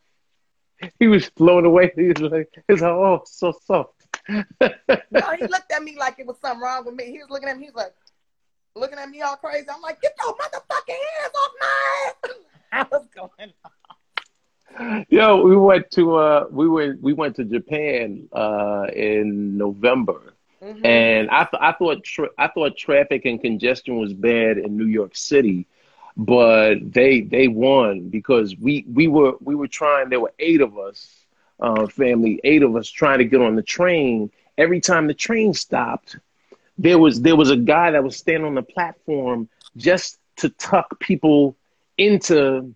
He 0.99 1.07
was 1.09 1.29
blown 1.31 1.65
away. 1.65 1.93
He 1.97 2.09
was 2.09 2.21
like, 2.21 2.49
"It's 2.69 2.83
oh, 2.83 3.23
so 3.25 3.53
soft." 3.65 3.93
no, 4.29 5.21
he 5.39 5.47
looked 5.49 5.73
at 5.73 5.83
me 5.83 5.97
like 5.99 6.19
it 6.19 6.27
was 6.27 6.39
something 6.41 6.61
wrong 6.61 6.85
with 6.85 6.95
me. 6.95 7.07
He 7.07 7.19
was 7.19 7.31
looking 7.31 7.49
at 7.49 7.57
me. 7.59 7.67
He's 7.67 7.75
like 7.75 7.95
looking 8.75 8.99
at 8.99 9.09
me 9.09 9.23
all 9.23 9.37
crazy. 9.37 9.67
I'm 9.73 9.81
like, 9.81 10.01
get 10.03 10.15
your 10.23 10.35
motherfucking 10.35 10.89
hands 10.89 11.35
off 11.35 11.51
my 11.61 12.07
ass. 12.09 12.31
I 12.73 12.87
was 12.91 13.07
going. 13.15 13.53
Yo, 15.09 15.43
we 15.43 15.57
went 15.57 15.91
to 15.93 16.17
uh, 16.17 16.47
we 16.51 16.69
went 16.69 17.01
we 17.01 17.13
went 17.13 17.37
to 17.37 17.45
Japan 17.45 18.29
uh 18.33 18.87
in 18.95 19.57
November, 19.57 20.35
Mhm. 20.63 20.85
and 20.85 21.31
I 21.31 21.45
th- 21.45 21.61
I 21.61 21.73
thought 21.73 22.05
tra- 22.05 22.31
I 22.39 22.49
thought 22.49 22.77
traffic 22.77 23.25
and 23.25 23.41
congestion 23.41 23.99
was 23.99 24.13
bad 24.13 24.59
in 24.59 24.77
New 24.77 24.87
York 24.87 25.17
City, 25.17 25.67
but 26.17 26.77
they 26.93 27.21
they 27.23 27.49
won 27.49 28.09
because 28.09 28.57
we 28.57 28.85
we 28.93 29.07
were 29.09 29.35
we 29.41 29.55
were 29.55 29.69
trying. 29.69 30.09
There 30.09 30.21
were 30.21 30.33
eight 30.39 30.61
of 30.61 30.79
us, 30.79 31.27
uh, 31.61 31.87
family, 31.87 32.41
eight 32.45 32.63
of 32.63 32.75
us 32.77 32.89
trying 32.89 33.19
to 33.19 33.25
get 33.25 33.43
on 33.43 33.57
the 33.57 33.63
train. 33.63 34.31
Every 34.59 34.81
time 34.81 35.07
the 35.07 35.15
train 35.15 35.53
stopped, 35.53 36.17
there 36.79 36.99
was 36.99 37.21
there 37.21 37.37
was 37.37 37.51
a 37.51 37.57
guy 37.57 37.91
that 37.91 38.03
was 38.03 38.17
standing 38.17 38.47
on 38.47 38.55
the 38.55 38.63
platform 38.63 39.49
just 39.77 40.19
to 40.37 40.49
tuck 40.51 40.99
people 41.01 41.57
into 41.99 42.75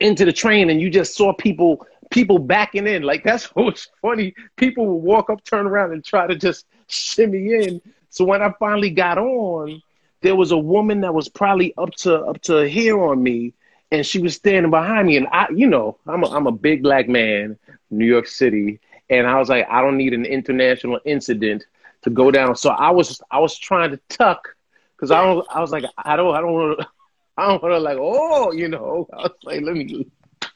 into 0.00 0.24
the 0.24 0.32
train 0.32 0.70
and 0.70 0.80
you 0.80 0.90
just 0.90 1.14
saw 1.14 1.32
people 1.32 1.86
people 2.10 2.38
backing 2.38 2.86
in 2.86 3.02
like 3.02 3.22
that's 3.24 3.44
what 3.54 3.66
was 3.66 3.88
funny 4.00 4.34
people 4.56 4.86
would 4.86 5.02
walk 5.02 5.30
up 5.30 5.42
turn 5.44 5.66
around 5.66 5.92
and 5.92 6.04
try 6.04 6.26
to 6.26 6.36
just 6.36 6.66
shimmy 6.88 7.52
in 7.52 7.80
so 8.10 8.24
when 8.24 8.42
i 8.42 8.50
finally 8.58 8.90
got 8.90 9.18
on 9.18 9.82
there 10.20 10.36
was 10.36 10.50
a 10.50 10.58
woman 10.58 11.00
that 11.02 11.14
was 11.14 11.28
probably 11.28 11.74
up 11.76 11.90
to 11.92 12.20
up 12.22 12.40
to 12.42 12.68
here 12.68 13.00
on 13.02 13.22
me 13.22 13.54
and 13.90 14.04
she 14.04 14.18
was 14.18 14.34
standing 14.34 14.70
behind 14.70 15.06
me 15.06 15.16
and 15.16 15.26
i 15.32 15.46
you 15.54 15.66
know 15.66 15.96
i'm 16.06 16.24
a, 16.24 16.28
I'm 16.28 16.46
a 16.46 16.52
big 16.52 16.82
black 16.82 17.08
man 17.08 17.58
new 17.90 18.06
york 18.06 18.26
city 18.26 18.80
and 19.10 19.26
i 19.26 19.38
was 19.38 19.48
like 19.48 19.66
i 19.70 19.80
don't 19.80 19.96
need 19.96 20.12
an 20.14 20.24
international 20.24 21.00
incident 21.04 21.64
to 22.02 22.10
go 22.10 22.30
down 22.30 22.56
so 22.56 22.70
i 22.70 22.90
was 22.90 23.20
i 23.30 23.38
was 23.38 23.56
trying 23.58 23.90
to 23.90 24.00
tuck 24.08 24.54
because 24.96 25.10
i 25.10 25.22
don't 25.22 25.46
i 25.50 25.60
was 25.60 25.70
like 25.70 25.84
i 25.98 26.16
don't 26.16 26.34
i 26.34 26.40
don't 26.40 26.52
want 26.52 26.78
to 26.78 26.88
I 27.38 27.46
don't 27.46 27.62
want 27.62 27.72
to 27.72 27.78
like, 27.78 27.98
oh, 28.00 28.50
you 28.50 28.68
know. 28.68 29.06
I 29.12 29.22
was 29.22 29.32
like, 29.44 29.62
let 29.62 29.76
me. 29.76 30.08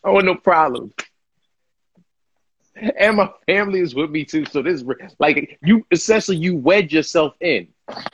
I 0.05 0.11
want 0.11 0.27
no 0.27 0.35
problem. 0.35 0.93
And 2.75 3.19
my 3.19 3.31
family 3.47 3.81
is 3.81 3.95
with 3.95 4.11
me 4.11 4.25
too, 4.25 4.47
so 4.47 4.63
this 4.63 4.83
like 5.19 5.59
you 5.63 5.87
essentially 5.93 6.39
you 6.39 6.57
wedge 6.57 6.93
yourself 6.93 7.35
in, 7.41 7.69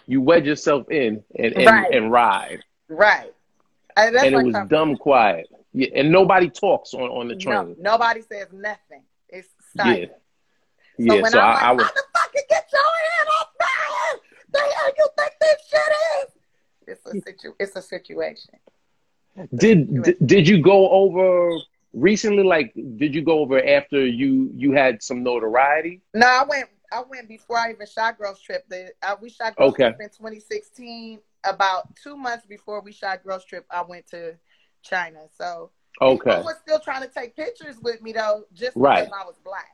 you 0.07 0.21
wedge 0.21 0.47
yourself 0.47 0.91
in 0.91 1.23
and 1.39 1.53
and, 1.55 1.67
Right. 1.67 1.95
and 1.95 2.11
ride, 2.13 2.65
Right. 2.89 3.33
And, 3.97 4.15
that's 4.15 4.25
and 4.27 4.35
it 4.35 4.45
was 4.45 4.55
some- 4.55 4.69
dumb 4.69 4.97
quiet, 4.97 5.49
yeah, 5.73 5.89
and 5.95 6.11
nobody 6.13 6.49
talks 6.51 6.95
on 6.95 7.03
on 7.03 7.29
the 7.29 7.35
No, 7.35 7.41
train. 7.41 7.77
nobody 7.79 8.23
says 8.23 8.49
nothing. 8.53 9.03
It's 9.29 9.49
yeah, 9.77 9.85
silent. 9.85 10.13
So 10.13 11.15
yeah. 11.15 11.23
when 11.23 11.31
So 11.33 11.39
I'm 11.41 11.45
I, 11.57 11.61
I 11.61 11.69
like, 11.71 11.79
was 11.79 11.87
motherfucker, 11.87 12.49
get 12.49 12.69
your 12.73 12.83
hand 13.11 13.29
off 13.41 13.49
my 13.59 13.67
hand. 13.89 14.21
The 14.53 14.59
hell 14.59 14.91
you 14.99 15.09
think 15.19 15.33
this 15.41 15.69
shit 15.69 15.93
is? 16.23 16.29
It's 16.89 17.07
a 17.07 17.13
situ- 17.31 17.55
It's 17.61 17.77
a 17.77 17.83
situation. 17.83 18.55
did 19.55 20.03
did- 20.03 20.27
did 20.27 20.49
you 20.49 20.63
go 20.63 20.91
over 20.91 21.57
recently? 21.93 22.43
Like, 22.45 22.73
did 22.97 23.15
you 23.15 23.23
go 23.23 23.41
over 23.41 23.63
after 23.65 24.05
you 24.07 24.51
you 24.55 24.73
had 24.73 25.03
some 25.03 25.23
notoriety? 25.23 26.01
No, 26.15 26.27
I 26.27 26.45
went. 26.49 26.69
I 26.93 27.03
went 27.09 27.29
before 27.29 27.59
I 27.59 27.71
even 27.71 27.87
shot 27.87 28.19
Girls 28.19 28.41
Trip. 28.41 28.65
The, 28.69 28.93
uh, 29.03 29.17
we 29.21 29.31
shot 29.31 29.57
Girls 29.57 29.75
Okay. 29.75 29.85
Trip 29.91 30.01
in 30.01 30.09
2016. 30.09 31.21
About 31.45 31.95
two 32.03 32.17
months 32.17 32.47
before 32.47 32.81
we 32.81 32.93
shot 32.93 33.23
Girls 33.25 33.45
Trip, 33.45 33.65
I 33.71 33.83
went 33.83 34.07
to 34.09 34.35
China. 34.83 35.21
So 35.37 35.71
Okay, 36.01 36.17
people 36.31 36.45
were 36.45 36.57
still 36.63 36.79
trying 36.81 37.03
to 37.03 37.09
take 37.09 37.35
pictures 37.37 37.77
with 37.83 38.01
me 38.03 38.13
though, 38.13 38.45
just 38.53 38.77
Right. 38.77 39.05
because 39.05 39.21
I 39.21 39.27
was 39.27 39.37
black. 39.45 39.67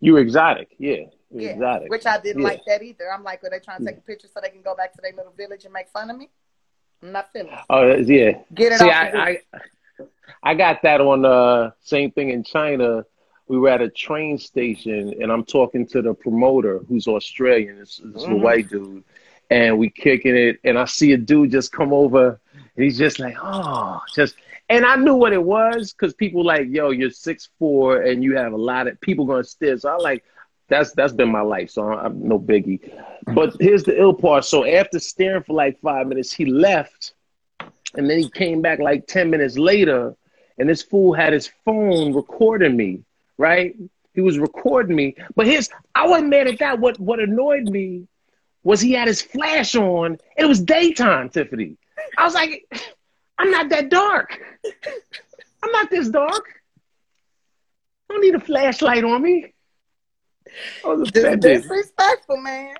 you 0.00 0.12
were 0.12 0.18
exotic. 0.20 0.74
Yeah, 0.78 0.94
you 0.96 1.08
were 1.30 1.40
Yeah, 1.40 1.50
exotic. 1.52 1.90
which 1.90 2.04
I 2.06 2.18
didn't 2.20 2.42
Yeah. 2.42 2.48
like 2.48 2.64
that 2.66 2.82
either. 2.82 3.10
I'm 3.10 3.24
like, 3.24 3.42
are 3.44 3.50
they 3.50 3.60
trying 3.60 3.78
to 3.80 3.84
take 3.86 3.96
a 3.96 4.00
picture 4.02 4.28
so 4.28 4.40
they 4.42 4.50
can 4.50 4.60
go 4.62 4.74
back 4.76 4.92
to 4.94 5.00
their 5.02 5.12
little 5.12 5.32
village 5.32 5.64
and 5.64 5.72
make 5.72 5.88
fun 5.88 6.10
of 6.10 6.16
me? 6.18 6.30
I'm 7.02 7.12
not 7.12 7.32
feeling. 7.32 7.52
it. 7.52 7.58
Oh 7.70 7.86
that's- 7.88 8.08
yeah. 8.08 8.42
Get 8.54 8.72
it 8.72 8.78
See, 8.78 8.84
off. 8.90 8.94
I, 8.94 9.40
I 10.00 10.06
I 10.42 10.54
got 10.54 10.82
that 10.82 11.00
on 11.00 11.24
uh 11.24 11.70
same 11.80 12.10
thing 12.10 12.28
in 12.30 12.42
China. 12.44 13.04
We 13.48 13.58
were 13.58 13.68
at 13.68 13.80
a 13.80 13.88
train 13.88 14.38
station 14.38 15.14
and 15.20 15.30
I'm 15.30 15.44
talking 15.44 15.86
to 15.88 16.02
the 16.02 16.14
promoter 16.14 16.80
who's 16.88 17.06
Australian. 17.06 17.78
This, 17.78 18.00
this 18.04 18.22
is 18.22 18.28
a 18.28 18.34
white 18.34 18.68
dude. 18.68 19.04
And 19.50 19.78
we 19.78 19.90
kicking 19.90 20.36
it 20.36 20.58
and 20.64 20.78
I 20.78 20.86
see 20.86 21.12
a 21.12 21.16
dude 21.16 21.52
just 21.52 21.70
come 21.72 21.92
over 21.92 22.40
and 22.52 22.84
he's 22.84 22.98
just 22.98 23.18
like, 23.20 23.36
oh, 23.40 24.00
just 24.14 24.34
and 24.68 24.84
I 24.84 24.96
knew 24.96 25.14
what 25.14 25.32
it 25.32 25.42
was 25.42 25.92
because 25.92 26.12
people 26.14 26.44
like, 26.44 26.66
yo, 26.68 26.90
you're 26.90 27.10
six 27.10 27.48
four 27.58 28.02
and 28.02 28.24
you 28.24 28.36
have 28.36 28.52
a 28.52 28.56
lot 28.56 28.88
of 28.88 29.00
people 29.00 29.24
gonna 29.24 29.44
stare. 29.44 29.78
So 29.78 29.90
I 29.90 29.96
like 29.96 30.24
that's 30.68 30.92
that's 30.92 31.12
been 31.12 31.30
my 31.30 31.42
life, 31.42 31.70
so 31.70 31.84
I'm 31.84 32.26
no 32.26 32.40
biggie. 32.40 32.80
But 33.32 33.54
here's 33.60 33.84
the 33.84 33.96
ill 33.96 34.14
part. 34.14 34.44
So 34.44 34.64
after 34.64 34.98
staring 34.98 35.44
for 35.44 35.54
like 35.54 35.80
five 35.80 36.08
minutes, 36.08 36.32
he 36.32 36.46
left 36.46 37.14
and 37.96 38.08
then 38.08 38.18
he 38.18 38.28
came 38.28 38.62
back 38.62 38.78
like 38.78 39.06
10 39.06 39.30
minutes 39.30 39.58
later, 39.58 40.14
and 40.58 40.68
this 40.68 40.82
fool 40.82 41.14
had 41.14 41.32
his 41.32 41.50
phone 41.64 42.14
recording 42.14 42.76
me, 42.76 43.00
right? 43.38 43.74
He 44.14 44.20
was 44.20 44.38
recording 44.38 44.96
me. 44.96 45.16
But 45.34 45.46
his 45.46 45.68
I 45.94 46.06
wasn't 46.06 46.30
mad 46.30 46.48
at 46.48 46.58
that. 46.60 46.78
What 46.78 46.98
what 46.98 47.20
annoyed 47.20 47.68
me 47.68 48.08
was 48.62 48.80
he 48.80 48.92
had 48.92 49.08
his 49.08 49.22
flash 49.22 49.76
on, 49.76 50.06
and 50.06 50.20
it 50.36 50.46
was 50.46 50.60
daytime, 50.60 51.28
Tiffany. 51.28 51.76
I 52.18 52.24
was 52.24 52.34
like, 52.34 52.66
I'm 53.38 53.50
not 53.50 53.68
that 53.68 53.90
dark. 53.90 54.40
I'm 55.62 55.72
not 55.72 55.90
this 55.90 56.08
dark. 56.08 56.44
I 58.08 58.14
don't 58.14 58.22
need 58.22 58.34
a 58.34 58.40
flashlight 58.40 59.04
on 59.04 59.22
me. 59.22 59.52
I 60.84 60.88
was 60.88 61.08
offended. 61.08 61.40
disrespectful, 61.40 62.38
man. 62.38 62.74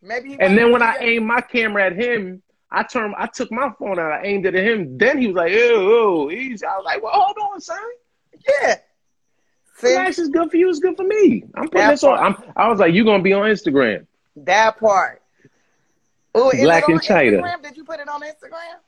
Maybe. 0.00 0.36
And 0.40 0.56
then 0.56 0.72
when 0.72 0.82
I 0.82 0.96
aimed 1.00 1.26
my 1.26 1.40
camera 1.40 1.86
at 1.86 1.96
him, 1.96 2.42
I 2.70 2.82
turned, 2.84 3.14
I 3.16 3.26
took 3.26 3.52
my 3.52 3.70
phone 3.78 3.98
out, 3.98 4.12
I 4.12 4.24
aimed 4.24 4.46
it 4.46 4.54
at 4.54 4.64
him. 4.64 4.96
Then 4.96 5.18
he 5.18 5.28
was 5.28 5.36
like, 5.36 5.52
"Ew, 5.52 5.58
ew, 5.58 6.30
easy." 6.30 6.64
I 6.64 6.76
was 6.76 6.84
like, 6.84 7.02
"Well, 7.02 7.12
hold 7.12 7.36
on, 7.52 7.60
son. 7.60 7.78
yeah. 8.48 8.76
See 9.82 10.22
is 10.22 10.28
good 10.28 10.50
for 10.50 10.56
you. 10.56 10.68
It's 10.68 10.78
good 10.78 10.96
for 10.96 11.04
me. 11.04 11.44
I'm 11.54 11.64
putting 11.64 11.80
That 11.80 11.90
this 11.90 12.04
on. 12.04 12.18
I'm, 12.18 12.36
I 12.56 12.68
was 12.68 12.78
like, 12.78 12.94
you're 12.94 13.04
gonna 13.04 13.22
be 13.22 13.32
on 13.32 13.42
Instagram? 13.42 14.06
that 14.36 14.78
part. 14.78 15.22
Oh, 16.34 16.50
Black 16.52 16.88
in 16.88 16.98
China. 17.00 17.42
Did 17.62 17.76
you 17.76 17.84
put 17.84 18.00
it 18.00 18.08
on 18.08 18.22
Instagram? 18.22 18.78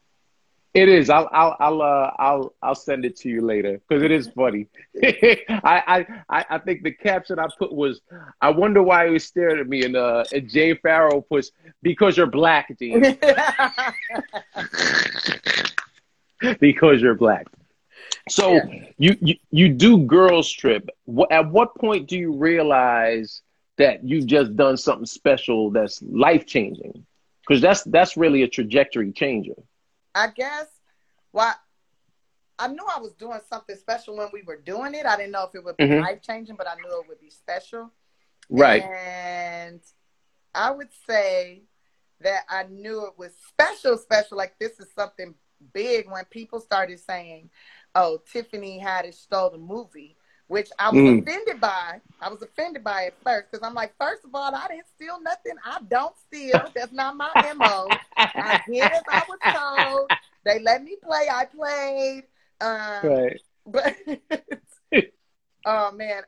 It 0.72 0.88
is. 0.88 1.11
I'll, 1.11 1.28
I'll, 1.30 1.57
I'll, 1.61 1.82
uh, 1.82 2.11
I'll, 2.18 2.55
I'll 2.61 2.74
send 2.74 3.05
it 3.05 3.16
to 3.18 3.28
you 3.28 3.42
later 3.42 3.80
because 3.86 4.03
it 4.03 4.11
is 4.11 4.28
funny. 4.34 4.66
I, 5.03 6.05
I, 6.28 6.45
I, 6.51 6.59
think 6.59 6.82
the 6.82 6.90
caption 6.90 7.38
I 7.38 7.47
put 7.57 7.72
was, 7.72 8.01
"I 8.40 8.51
wonder 8.51 8.82
why 8.82 9.07
he 9.07 9.12
was 9.12 9.24
staring 9.24 9.61
at 9.61 9.68
me," 9.68 9.84
and 9.84 9.95
uh, 9.95 10.24
and 10.32 10.51
Jay 10.51 10.74
Pharoah 10.74 11.22
puts, 11.22 11.53
"Because 11.82 12.16
you're 12.16 12.26
black, 12.26 12.76
Dean. 12.76 13.03
because 16.61 17.01
you're 17.01 17.14
black." 17.14 17.47
So 18.28 18.55
Yeah. 18.55 18.88
you, 18.98 19.16
you 19.20 19.34
you 19.50 19.68
do 19.68 19.98
girls 19.98 20.50
trip. 20.50 20.88
At 21.30 21.50
what 21.50 21.74
point 21.76 22.09
do 22.09 22.16
you 22.16 22.32
realize 22.32 23.42
that 23.76 24.05
you've 24.05 24.26
just 24.26 24.57
done 24.57 24.76
something 24.76 25.07
special 25.07 25.70
that's 25.70 26.02
life 26.02 26.46
changing? 26.46 27.05
Because 27.46 27.61
that's 27.61 27.82
that's 27.84 28.16
really 28.16 28.42
a 28.42 28.48
trajectory 28.48 29.12
changer. 29.12 29.55
I 30.14 30.28
guess. 30.28 30.68
Well, 31.32 31.55
I 32.59 32.68
knew 32.68 32.84
I 32.96 33.00
was 33.00 33.12
doing 33.14 33.40
something 33.50 33.76
special 33.76 34.16
when 34.16 34.28
we 34.32 34.42
were 34.42 34.57
doing 34.57 34.94
it. 34.94 35.05
I 35.05 35.16
didn't 35.16 35.32
know 35.32 35.44
if 35.44 35.55
it 35.55 35.64
would 35.64 35.76
be 35.76 35.84
Mhm. 35.84 36.00
life 36.00 36.22
changing, 36.22 36.57
but 36.57 36.68
I 36.68 36.76
knew 36.76 37.00
it 37.00 37.09
would 37.09 37.20
be 37.20 37.30
special. 37.30 37.90
Right. 38.48 38.82
And 38.82 39.80
I 40.55 40.70
would 40.70 40.90
say 41.07 41.64
that 42.20 42.44
I 42.48 42.62
knew 42.64 43.07
it 43.07 43.18
was 43.18 43.36
special, 43.48 43.98
special. 43.98 44.36
Like 44.38 44.57
this 44.59 44.78
is 44.78 44.86
something 44.94 45.34
big 45.72 46.09
when 46.11 46.24
people 46.26 46.61
started 46.61 47.00
saying, 47.00 47.50
"Oh, 47.95 48.20
Tiffany 48.30 48.80
Haddish 48.80 49.14
stole 49.14 49.51
the 49.51 49.59
movie," 49.59 50.16
which 50.49 50.70
I 50.78 50.90
was 50.90 50.99
Mm. 50.99 51.18
offended 51.20 51.61
by. 51.61 52.01
I 52.20 52.28
was 52.28 52.42
offended 52.42 52.84
by 52.84 53.03
it 53.03 53.18
first 53.24 53.51
because 53.51 53.66
I'm 53.66 53.74
like, 53.74 53.95
first 53.99 54.24
of 54.24 54.34
all, 54.34 54.55
I 54.55 54.68
didn't 54.68 54.88
steal 54.88 55.20
nothing. 55.20 55.55
I 55.64 55.78
don't 55.88 56.16
steal. 56.18 56.70
That's 56.74 56.92
not 56.92 57.16
my 57.16 57.34
mo. 57.55 58.01
I 58.38 58.55
did 58.66 58.92
as 58.92 59.05
I 59.09 59.24
was 59.28 59.40
told. 59.53 60.11
They 60.45 60.59
let 60.61 60.82
me 60.82 60.97
play. 61.03 61.28
I 61.30 61.45
played. 61.47 62.24
Um, 62.61 63.11
Right. 63.11 63.40
but 63.66 63.95
oh 65.64 65.92
man, 65.92 66.22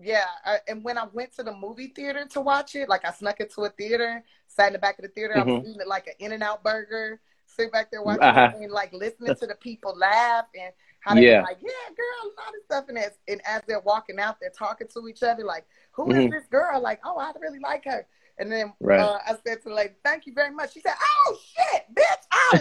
yeah. 0.00 0.24
I, 0.44 0.58
and 0.68 0.84
when 0.84 0.98
I 0.98 1.04
went 1.12 1.34
to 1.36 1.42
the 1.42 1.52
movie 1.54 1.88
theater 1.88 2.26
to 2.30 2.40
watch 2.40 2.74
it, 2.74 2.88
like 2.88 3.04
I 3.04 3.12
snuck 3.12 3.40
into 3.40 3.62
a 3.62 3.70
theater, 3.70 4.22
sat 4.48 4.68
in 4.68 4.72
the 4.74 4.78
back 4.78 4.98
of 4.98 5.02
the 5.04 5.08
theater. 5.10 5.36
I 5.36 5.42
was 5.42 5.56
eating 5.62 5.80
it 5.80 5.88
like 5.88 6.06
an 6.06 6.14
In 6.18 6.32
and 6.32 6.42
Out 6.42 6.62
burger, 6.64 7.20
sit 7.46 7.72
back 7.72 7.90
there 7.90 8.02
watching 8.02 8.22
Uh-huh. 8.22 8.40
it 8.40 8.52
and 8.54 8.70
like 8.72 8.92
listening 8.92 9.34
to 9.36 9.46
the 9.46 9.54
people 9.56 9.96
laugh 9.96 10.46
and 10.58 10.72
how 11.00 11.14
they 11.14 11.26
Yeah. 11.30 11.42
like, 11.42 11.58
yeah, 11.60 11.94
girl, 11.96 12.24
a 12.24 12.40
lot 12.40 12.48
of 12.54 12.64
stuff. 12.64 12.84
And 12.88 12.98
as, 12.98 13.12
and 13.28 13.40
as 13.46 13.62
they're 13.66 13.80
walking 13.80 14.18
out, 14.18 14.36
they're 14.40 14.50
talking 14.50 14.86
to 14.88 15.08
each 15.08 15.22
other 15.22 15.44
like, 15.44 15.64
"Who 15.92 16.10
is 16.10 16.16
Mhm. 16.16 16.30
this 16.30 16.46
girl? 16.48 16.80
Like, 16.80 17.00
oh, 17.04 17.16
I 17.18 17.32
really 17.40 17.58
like 17.58 17.84
her. 17.86 18.06
And 18.38 18.50
then 18.50 18.72
Right. 18.80 19.00
uh, 19.00 19.18
I 19.26 19.36
said 19.46 19.62
to 19.62 19.68
the 19.68 19.74
lady, 19.74 19.94
thank 20.04 20.26
you 20.26 20.32
very 20.34 20.50
much. 20.50 20.72
She 20.72 20.80
said, 20.80 20.94
oh, 21.26 21.38
shit, 21.54 21.84
bitch, 21.94 22.24
I 22.30 22.56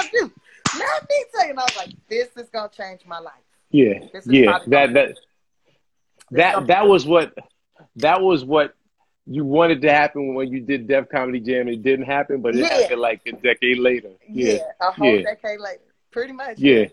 love 0.00 0.10
you. 0.12 0.32
Let 0.78 1.08
me 1.08 1.24
tell 1.32 1.44
you. 1.44 1.50
And 1.50 1.60
I 1.60 1.62
was 1.62 1.76
like, 1.76 1.90
this 2.08 2.28
is 2.36 2.48
going 2.50 2.68
to 2.70 2.76
change 2.76 3.04
my 3.06 3.18
life. 3.18 3.34
Yeah. 3.70 4.00
Yeah. 4.26 4.58
That 4.66 4.92
that 4.94 5.18
that 6.32 6.66
that 6.66 6.86
was 6.86 7.06
what 7.06 7.34
that 7.96 8.20
was 8.20 8.44
what 8.44 8.74
you 9.26 9.44
wanted 9.44 9.80
to 9.82 9.90
happen 9.92 10.34
when 10.34 10.48
you 10.48 10.60
did 10.60 10.88
Def 10.88 11.08
Comedy 11.08 11.40
Jam. 11.40 11.68
It 11.68 11.82
didn't 11.82 12.06
happen, 12.06 12.40
but 12.42 12.54
it 12.56 12.60
Yeah. 12.60 12.68
happened 12.82 13.00
like 13.00 13.20
a 13.26 13.32
decade 13.32 13.78
later. 13.78 14.10
Yeah, 14.28 14.54
Yeah. 14.54 14.58
a 14.80 14.90
whole 14.90 15.06
yeah. 15.18 15.22
decade 15.22 15.60
later. 15.60 15.82
Pretty 16.10 16.32
much. 16.32 16.58
Yeah. 16.58 16.86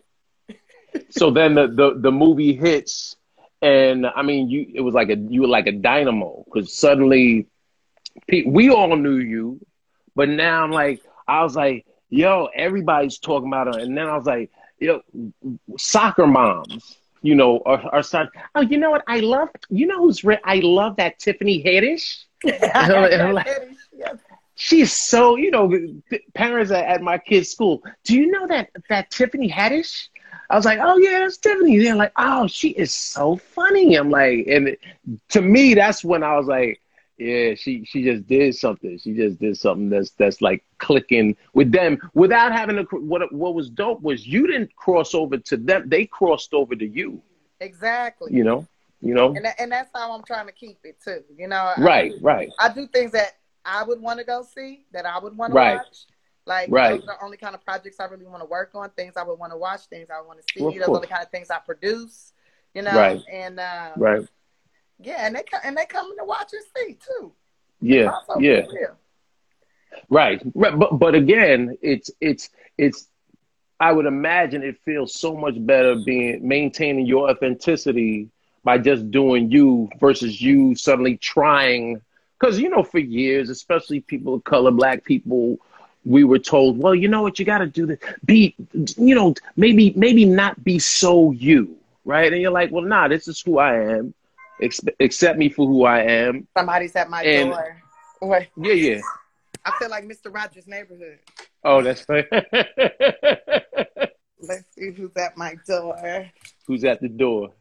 So 1.09 1.31
then 1.31 1.55
the, 1.55 1.67
the 1.67 1.93
the 1.99 2.11
movie 2.11 2.53
hits, 2.53 3.15
and 3.61 4.05
I 4.05 4.21
mean, 4.21 4.49
you 4.49 4.65
it 4.73 4.81
was 4.81 4.93
like 4.93 5.09
a 5.09 5.15
you 5.17 5.41
were 5.41 5.47
like 5.47 5.67
a 5.67 5.71
dynamo 5.71 6.43
because 6.45 6.73
suddenly, 6.73 7.47
pe- 8.27 8.43
we 8.45 8.69
all 8.69 8.95
knew 8.95 9.17
you, 9.17 9.59
but 10.15 10.29
now 10.29 10.63
I'm 10.63 10.71
like, 10.71 11.01
I 11.27 11.43
was 11.43 11.55
like, 11.55 11.85
yo, 12.09 12.49
everybody's 12.55 13.17
talking 13.19 13.47
about 13.47 13.67
her, 13.73 13.79
and 13.81 13.97
then 13.97 14.07
I 14.07 14.15
was 14.17 14.25
like, 14.25 14.49
yo, 14.79 15.01
soccer 15.77 16.27
moms. 16.27 16.95
You 17.21 17.35
know, 17.35 17.61
are, 17.65 17.81
are 17.95 18.01
start. 18.01 18.29
Oh, 18.55 18.61
you 18.61 18.77
know 18.77 18.91
what? 18.91 19.03
I 19.07 19.19
love. 19.19 19.49
You 19.69 19.87
know 19.87 19.99
who's? 19.99 20.23
Re- 20.23 20.39
I 20.43 20.61
love 20.63 20.95
that 20.97 21.19
Tiffany 21.19 21.61
Haddish. 21.63 22.23
I'm 22.73 23.33
like- 23.33 23.47
Yes. 23.95 24.15
She's 24.55 24.91
so, 24.93 25.35
you 25.37 25.51
know, 25.51 25.71
parents 26.33 26.71
at, 26.71 26.85
at 26.85 27.01
my 27.01 27.17
kid's 27.17 27.49
school. 27.49 27.81
Do 28.05 28.15
you 28.15 28.29
know 28.31 28.47
that 28.47 28.69
that 28.89 29.09
Tiffany 29.09 29.49
Haddish? 29.49 30.07
I 30.49 30.55
was 30.55 30.65
like, 30.65 30.79
oh 30.81 30.97
yeah, 30.97 31.19
that's 31.19 31.37
Tiffany. 31.37 31.77
They're 31.79 31.95
like, 31.95 32.13
oh, 32.17 32.47
she 32.47 32.69
is 32.69 32.93
so 32.93 33.35
funny. 33.37 33.95
I'm 33.95 34.09
like, 34.09 34.47
and 34.47 34.75
to 35.29 35.41
me, 35.41 35.75
that's 35.75 36.03
when 36.03 36.23
I 36.23 36.35
was 36.37 36.47
like, 36.47 36.81
yeah, 37.17 37.53
she 37.55 37.83
she 37.85 38.03
just 38.03 38.27
did 38.27 38.55
something. 38.55 38.97
She 38.97 39.13
just 39.13 39.39
did 39.39 39.57
something 39.57 39.89
that's 39.89 40.11
that's 40.11 40.41
like 40.41 40.63
clicking 40.77 41.35
with 41.53 41.71
them 41.71 41.99
without 42.13 42.51
having 42.53 42.77
to. 42.77 42.83
What 42.97 43.31
what 43.33 43.53
was 43.53 43.69
dope 43.69 44.01
was 44.01 44.25
you 44.25 44.47
didn't 44.47 44.75
cross 44.75 45.13
over 45.13 45.37
to 45.37 45.57
them; 45.57 45.89
they 45.89 46.05
crossed 46.05 46.53
over 46.53 46.75
to 46.75 46.87
you. 46.87 47.21
Exactly. 47.59 48.33
You 48.33 48.45
know, 48.45 48.65
you 49.01 49.13
know, 49.13 49.35
And, 49.35 49.45
and 49.59 49.71
that's 49.71 49.91
how 49.93 50.13
I'm 50.13 50.23
trying 50.23 50.47
to 50.47 50.53
keep 50.53 50.77
it 50.83 50.97
too. 51.03 51.23
You 51.37 51.47
know, 51.49 51.57
I- 51.57 51.81
right, 51.81 52.13
right, 52.21 52.49
I 52.59 52.71
do 52.73 52.87
things 52.87 53.11
that 53.11 53.33
I 53.65 53.83
would 53.83 54.01
want 54.01 54.19
to 54.19 54.25
go 54.25 54.41
see, 54.43 54.85
that 54.93 55.05
I 55.05 55.19
would 55.19 55.37
want 55.37 55.51
to 55.51 55.55
watch. 55.55 56.05
Like 56.49 56.69
Right. 56.71 56.99
those 56.99 57.07
are 57.07 57.15
the 57.15 57.23
only 57.23 57.37
kind 57.37 57.53
of 57.53 57.63
projects 57.63 57.99
I 57.99 58.05
really 58.05 58.25
want 58.25 58.41
to 58.41 58.47
work 58.49 58.71
on, 58.73 58.89
things 58.89 59.15
I 59.15 59.21
would 59.23 59.37
want 59.37 59.53
to 59.53 59.57
watch, 59.57 59.81
things 59.81 60.09
I 60.09 60.19
want 60.21 60.39
to 60.39 60.45
see. 60.51 60.63
Well, 60.63 60.73
those 60.73 60.89
are 60.89 60.99
the 60.99 61.07
kind 61.07 61.21
of 61.23 61.29
things 61.29 61.51
I 61.51 61.59
produce. 61.59 62.33
You 62.73 62.81
know, 62.81 62.91
Right. 62.95 63.21
and 63.31 63.59
uh, 63.59 63.91
right. 63.97 64.27
yeah, 64.99 65.27
and 65.27 65.35
they 65.35 65.43
and 65.63 65.77
they 65.77 65.85
come 65.85 66.17
to 66.17 66.25
watch 66.25 66.51
and 66.53 66.63
see 66.75 66.93
too. 66.95 67.33
Yeah, 67.81 68.11
yeah. 68.39 68.61
Right. 70.09 70.41
right. 70.55 70.79
But 70.79 70.97
but 70.97 71.13
again, 71.13 71.77
it's 71.83 72.09
it's 72.19 72.49
it's 72.79 73.07
I 73.79 73.91
would 73.91 74.07
imagine 74.07 74.63
it 74.63 74.77
feels 74.83 75.13
so 75.13 75.35
much 75.35 75.53
better 75.65 75.95
being 76.03 76.47
maintaining 76.47 77.05
your 77.05 77.29
authenticity 77.29 78.29
by 78.63 78.79
just 78.79 79.11
doing 79.11 79.51
you 79.51 79.89
versus 79.99 80.41
you 80.41 80.75
suddenly 80.75 81.17
trying 81.17 82.01
because 82.39 82.59
you 82.59 82.69
know 82.69 82.83
for 82.83 82.99
years, 82.99 83.49
especially 83.49 83.99
people 83.99 84.33
of 84.35 84.43
color, 84.43 84.71
black 84.71 85.03
people, 85.03 85.59
we 86.09 86.23
were 86.23 86.39
told, 86.39 86.79
well, 86.79 86.95
you 86.95 87.07
know 87.07 87.21
what, 87.21 87.37
you 87.37 87.45
got 87.45 87.59
to 87.59 87.67
do 87.67 87.85
this. 87.85 87.99
Be, 88.25 88.55
you 88.97 89.13
know, 89.13 89.35
maybe 89.55 89.93
maybe 89.95 90.25
not 90.25 90.61
be 90.63 90.79
so 90.79 91.29
you, 91.31 91.77
right? 92.03 92.33
And 92.33 92.41
you're 92.41 92.51
like, 92.51 92.71
well, 92.71 92.83
nah, 92.83 93.07
this 93.07 93.27
is 93.27 93.39
who 93.41 93.59
I 93.59 93.75
am. 93.79 94.15
Ex- 94.59 94.81
accept 94.99 95.37
me 95.37 95.49
for 95.49 95.67
who 95.67 95.85
I 95.85 95.99
am. 96.01 96.47
Somebody's 96.57 96.95
at 96.95 97.09
my 97.11 97.21
And- 97.23 97.51
door. 97.51 97.77
Wait, 98.21 98.47
Yeah, 98.57 98.73
yeah. 98.73 99.01
I 99.63 99.71
feel 99.77 99.89
like 99.89 100.03
Mr. 100.05 100.33
Rogers' 100.33 100.65
neighborhood. 100.67 101.19
Oh, 101.63 101.81
that's 101.83 102.03
right. 102.09 102.25
Let's 104.41 104.63
see 104.75 104.91
who's 104.91 105.15
at 105.15 105.37
my 105.37 105.55
door. 105.67 106.25
Who's 106.65 106.83
at 106.85 107.01
the 107.01 107.09
door? 107.09 107.51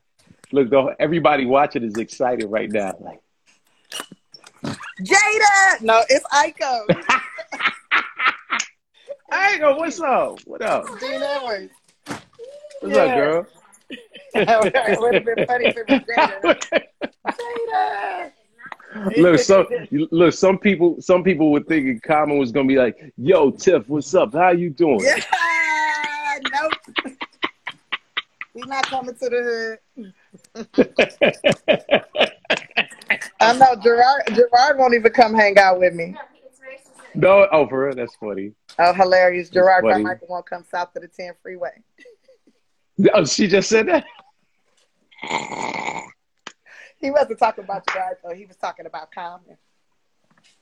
Look, 0.52 0.70
though, 0.70 0.94
everybody 0.98 1.44
watching 1.44 1.82
is 1.84 1.96
excited 1.98 2.46
right 2.46 2.70
now. 2.70 2.94
Like, 2.98 3.20
Jada! 5.02 5.82
No, 5.82 6.02
it's 6.08 6.24
Iko. 6.32 6.86
I 9.30 9.58
go, 9.58 9.76
what's 9.76 10.00
up? 10.00 10.40
What 10.44 10.62
up? 10.62 10.86
Dean 11.00 11.20
Edwards. 11.22 11.72
What's 12.80 12.96
Yeah. 12.96 13.02
up, 13.02 13.16
girl? 13.16 13.46
it 14.34 15.00
would 15.00 15.14
have 15.14 15.24
been 15.24 15.46
funny 15.46 15.66
if 15.66 15.76
it 15.76 15.88
was 15.88 16.00
Jada. 16.02 16.82
Look, 19.16 19.38
some 19.40 19.66
look, 20.10 20.32
some 20.34 20.58
people, 20.58 21.00
some 21.00 21.22
people 21.22 21.52
were 21.52 21.60
thinking 21.60 22.00
Common 22.00 22.38
was 22.38 22.50
gonna 22.52 22.66
be 22.68 22.76
like, 22.76 23.12
"Yo, 23.16 23.50
Tiff, 23.50 23.88
what's 23.88 24.14
up? 24.14 24.32
How 24.32 24.50
you 24.50 24.70
doing?" 24.70 25.00
Yeah, 25.00 25.20
nope. 26.52 26.72
He's 28.54 28.66
not 28.66 28.86
coming 28.86 29.14
to 29.14 29.28
the 29.28 29.78
hood. 29.94 30.12
I 33.40 33.52
know 33.52 33.74
Jerrod. 33.76 34.24
Jerrod 34.28 34.78
won't 34.78 34.94
even 34.94 35.12
come 35.12 35.34
hang 35.34 35.58
out 35.58 35.78
with 35.80 35.94
me. 35.94 36.16
no, 37.14 37.46
oh, 37.52 37.66
for 37.68 37.84
real, 37.86 37.94
that's 37.94 38.14
funny. 38.16 38.52
Oh, 38.78 38.92
hilarious! 38.92 39.50
Jerrod 39.50 39.82
funny. 39.82 40.04
Carmichael 40.04 40.28
won't 40.28 40.46
come 40.46 40.64
south 40.70 40.94
of 40.94 41.02
the 41.02 41.08
10 41.08 41.32
freeway. 41.42 41.82
Oh, 43.12 43.24
she 43.24 43.46
just 43.46 43.68
said 43.68 43.86
that. 43.88 44.04
He 47.00 47.12
wasn't 47.12 47.38
talking 47.38 47.62
about 47.62 47.86
Jerrod 47.86 48.16
though. 48.24 48.34
He 48.34 48.44
was 48.44 48.56
talking 48.56 48.84
about 48.84 49.12
Common. 49.12 49.56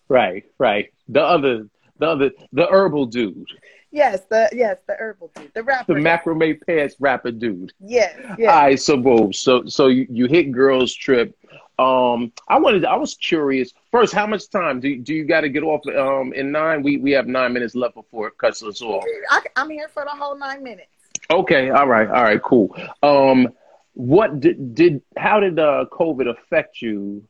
Right, 0.06 0.44
right. 0.58 0.92
The 1.08 1.22
other, 1.22 1.68
the 1.98 2.06
other, 2.06 2.30
the 2.52 2.66
herbal 2.70 3.06
dude, 3.06 3.46
Yes, 3.90 4.22
the 4.28 4.48
yes 4.52 4.76
the 4.86 4.94
herbal 4.94 5.30
dude, 5.34 5.54
the 5.54 5.62
rapper. 5.62 5.94
the 5.94 6.00
macrame 6.00 6.60
pants 6.66 6.96
rapper 7.00 7.30
dude. 7.30 7.72
Yes, 7.80 8.14
yes. 8.38 8.46
right, 8.46 8.78
so 8.78 8.96
boom, 8.98 9.32
so 9.32 9.64
so 9.66 9.86
you, 9.86 10.06
you 10.10 10.26
hit 10.26 10.52
girls 10.52 10.92
trip. 10.94 11.34
Um, 11.78 12.32
I 12.48 12.58
wanted, 12.58 12.84
I 12.86 12.96
was 12.96 13.14
curious. 13.14 13.72
First, 13.90 14.14
how 14.14 14.26
much 14.26 14.48
time 14.48 14.80
do 14.80 14.96
do 14.96 15.14
you 15.14 15.24
got 15.24 15.42
to 15.42 15.50
get 15.50 15.62
off? 15.62 15.86
Um, 15.86 16.32
in 16.32 16.50
nine, 16.50 16.82
we 16.82 16.96
we 16.96 17.12
have 17.12 17.26
nine 17.26 17.52
minutes 17.52 17.74
left 17.74 17.94
before 17.94 18.28
it 18.28 18.38
cuts 18.38 18.62
us 18.62 18.80
off. 18.80 19.04
I, 19.28 19.42
I'm 19.56 19.68
here 19.68 19.88
for 19.88 20.04
the 20.04 20.10
whole 20.10 20.38
nine 20.38 20.62
minutes. 20.62 20.88
Okay, 21.30 21.70
all 21.70 21.86
right, 21.86 22.08
all 22.08 22.22
right, 22.22 22.42
cool. 22.42 22.74
Um, 23.02 23.48
what 23.92 24.40
did 24.40 24.74
did 24.74 25.02
how 25.16 25.40
did 25.40 25.58
uh 25.58 25.84
COVID 25.92 26.30
affect 26.30 26.80
you 26.80 27.24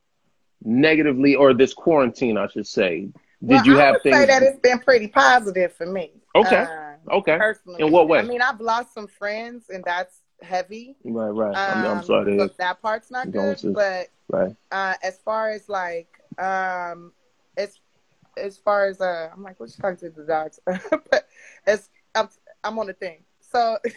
negatively, 0.65 1.35
or 1.35 1.53
this 1.53 1.75
quarantine, 1.75 2.39
I 2.39 2.47
should 2.47 2.67
say? 2.67 3.01
Did 3.01 3.15
well, 3.41 3.67
you 3.67 3.81
I 3.81 3.85
have 3.85 3.95
would 3.95 4.03
things? 4.03 4.17
say 4.17 4.27
that 4.27 4.43
it's 4.43 4.61
been 4.61 4.79
pretty 4.79 5.09
positive 5.09 5.73
for 5.73 5.87
me. 5.87 6.13
Okay. 6.35 6.67
Uh, 6.69 7.17
okay, 7.17 7.37
personally. 7.37 7.83
In 7.83 7.91
what 7.91 8.09
way? 8.09 8.21
I 8.21 8.23
mean, 8.23 8.43
I've 8.43 8.61
lost 8.61 8.95
some 8.95 9.09
friends, 9.09 9.71
and 9.71 9.83
that's 9.85 10.17
heavy. 10.43 10.97
right, 11.05 11.30
right. 11.30 11.57
I'm, 11.66 11.84
I'm 11.84 11.99
Um, 11.99 12.03
sorry 12.03 12.39
so 12.39 12.49
that 12.59 12.82
part's 12.82 13.11
not 13.11 13.26
good. 13.32 13.32
Condolences. 13.32 13.74
But 13.74 14.09
Right. 14.28 14.57
uh, 14.70 14.95
as 15.03 15.20
far 15.22 15.51
as 15.51 15.68
like, 15.68 16.20
um, 16.39 17.12
as 17.57 17.78
as 18.37 18.59
far 18.59 18.87
as 18.87 19.01
uh, 19.01 19.30
I'm 19.32 19.43
like, 19.43 19.59
what 19.61 19.70
you 19.70 19.76
talking 19.80 19.97
to 19.99 20.11
the 20.11 20.24
dogs? 20.26 20.59
but 20.66 21.28
as 21.66 21.91
I'm, 22.14 22.28
I'm 22.64 22.78
on 22.78 22.87
the 22.87 22.93
thing. 22.95 23.24
So 23.41 23.78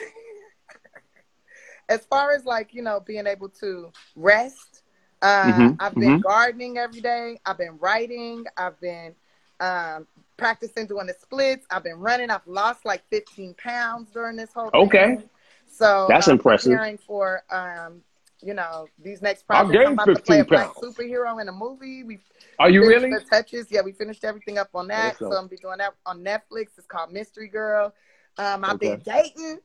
as 1.90 2.06
far 2.06 2.32
as 2.32 2.46
like 2.46 2.74
you 2.74 2.82
know, 2.82 3.00
being 3.00 3.28
able 3.28 3.50
to 3.50 3.92
rest, 4.16 4.84
uh, 5.22 5.52
Mhm, 5.52 5.76
I've 5.80 6.00
been 6.00 6.18
mhm. 6.18 6.20
gardening 6.20 6.78
every 6.78 7.02
day. 7.02 7.40
I've 7.46 7.58
been 7.58 7.78
writing. 7.80 8.46
I've 8.58 8.80
been 8.80 9.16
um, 9.60 10.08
practicing 10.38 10.88
doing 10.88 11.08
the 11.08 11.14
splits. 11.14 11.66
I've 11.70 11.84
been 11.84 12.00
running. 12.00 12.30
I've 12.30 12.48
lost 12.48 12.86
like 12.86 13.04
15 13.10 13.56
pounds 13.56 14.12
during 14.12 14.38
this 14.38 14.54
whole 14.54 14.72
thing. 14.72 15.30
Okay. 15.70 15.76
So 15.78 16.06
That's 16.10 16.28
I'm 16.28 16.34
impressive. 16.34 16.72
Preparing 16.72 16.98
for 16.98 17.44
um, 17.50 18.02
you 18.42 18.54
know, 18.54 18.88
these 19.04 19.22
next 19.22 19.46
projects. 19.46 19.76
I'm 19.76 19.84
gained 19.84 19.94
about 19.94 20.16
to 20.16 20.22
play 20.22 20.40
a 20.40 20.44
15 20.44 20.46
black 20.46 20.74
pounds. 20.74 20.98
superhero 20.98 21.42
in 21.42 21.50
a 21.50 21.52
movie. 21.52 22.04
We 22.04 22.20
Are 22.58 22.70
you 22.70 22.88
really? 22.88 23.10
the 23.10 23.22
touches? 23.22 23.68
Yeah, 23.70 23.82
we 23.82 23.92
finished 23.92 24.24
everything 24.24 24.58
up 24.58 24.70
on 24.74 24.88
that. 24.88 25.16
Awesome. 25.16 25.32
So 25.32 25.38
I'm 25.38 25.48
be 25.48 25.58
doing 25.58 25.78
that 25.80 25.94
on 26.06 26.24
Netflix. 26.24 26.78
It's 26.78 26.88
called 26.88 27.12
Mystery 27.12 27.48
Girl. 27.48 27.94
Um, 28.38 28.64
I've 28.64 28.80
been 28.80 29.02
dating, 29.04 29.60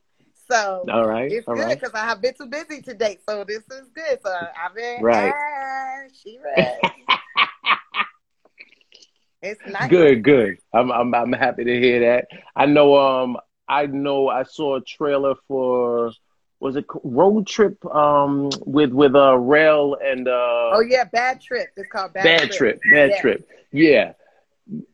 so 0.49 0.85
All 0.91 1.07
right, 1.07 1.31
it's 1.31 1.47
all 1.47 1.55
good 1.55 1.67
right. 1.67 1.81
because 1.81 1.95
I 1.95 2.01
have 2.01 2.21
been 2.21 2.35
too 2.35 2.47
busy 2.47 2.83
to 2.83 2.95
date. 2.95 3.21
So 3.29 3.45
this 3.45 3.63
is 3.71 3.89
good. 3.95 4.19
So 4.25 4.33
I've 4.33 4.75
been 4.75 5.03
Right. 5.03 5.33
ah, 5.33 6.03
she 6.13 6.39
ready. 6.45 7.07
it's 9.43 9.61
nice. 9.65 9.91
Good, 9.91 10.25
good. 10.25 10.59
I'm, 10.73 10.91
I'm 10.91 11.15
I'm 11.15 11.33
happy 11.33 11.65
to 11.65 11.81
hear 11.81 12.01
that. 12.01 12.27
I 12.57 12.67
know. 12.67 12.97
Um, 12.97 13.37
I 13.69 13.87
know. 13.87 14.29
I 14.29 14.43
saw 14.45 14.77
a 14.77 14.81
trailer 14.81 15.35
for 15.49 16.13
was 16.61 16.77
it 16.77 16.85
Road 17.03 17.47
Trip? 17.47 17.85
Um, 17.87 18.51
with 18.65 18.93
with 18.93 19.15
uh 19.15 19.37
Rail 19.39 19.97
and 20.03 20.27
uh 20.29 20.71
Oh 20.75 20.81
yeah, 20.87 21.05
bad 21.05 21.41
trip. 21.41 21.69
It's 21.77 21.91
called 21.91 22.13
bad, 22.15 22.25
Bad 22.25 22.51
Trip. 22.53 22.81
Bad 22.93 23.11
Yeah. 23.11 23.21
Trip. 23.21 23.49
Yeah. 23.73 24.13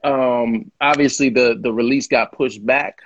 Um, 0.03 0.71
obviously 0.81 1.31
the 1.31 1.59
the 1.61 1.73
release 1.73 2.09
got 2.09 2.33
pushed 2.33 2.65
back. 2.65 2.99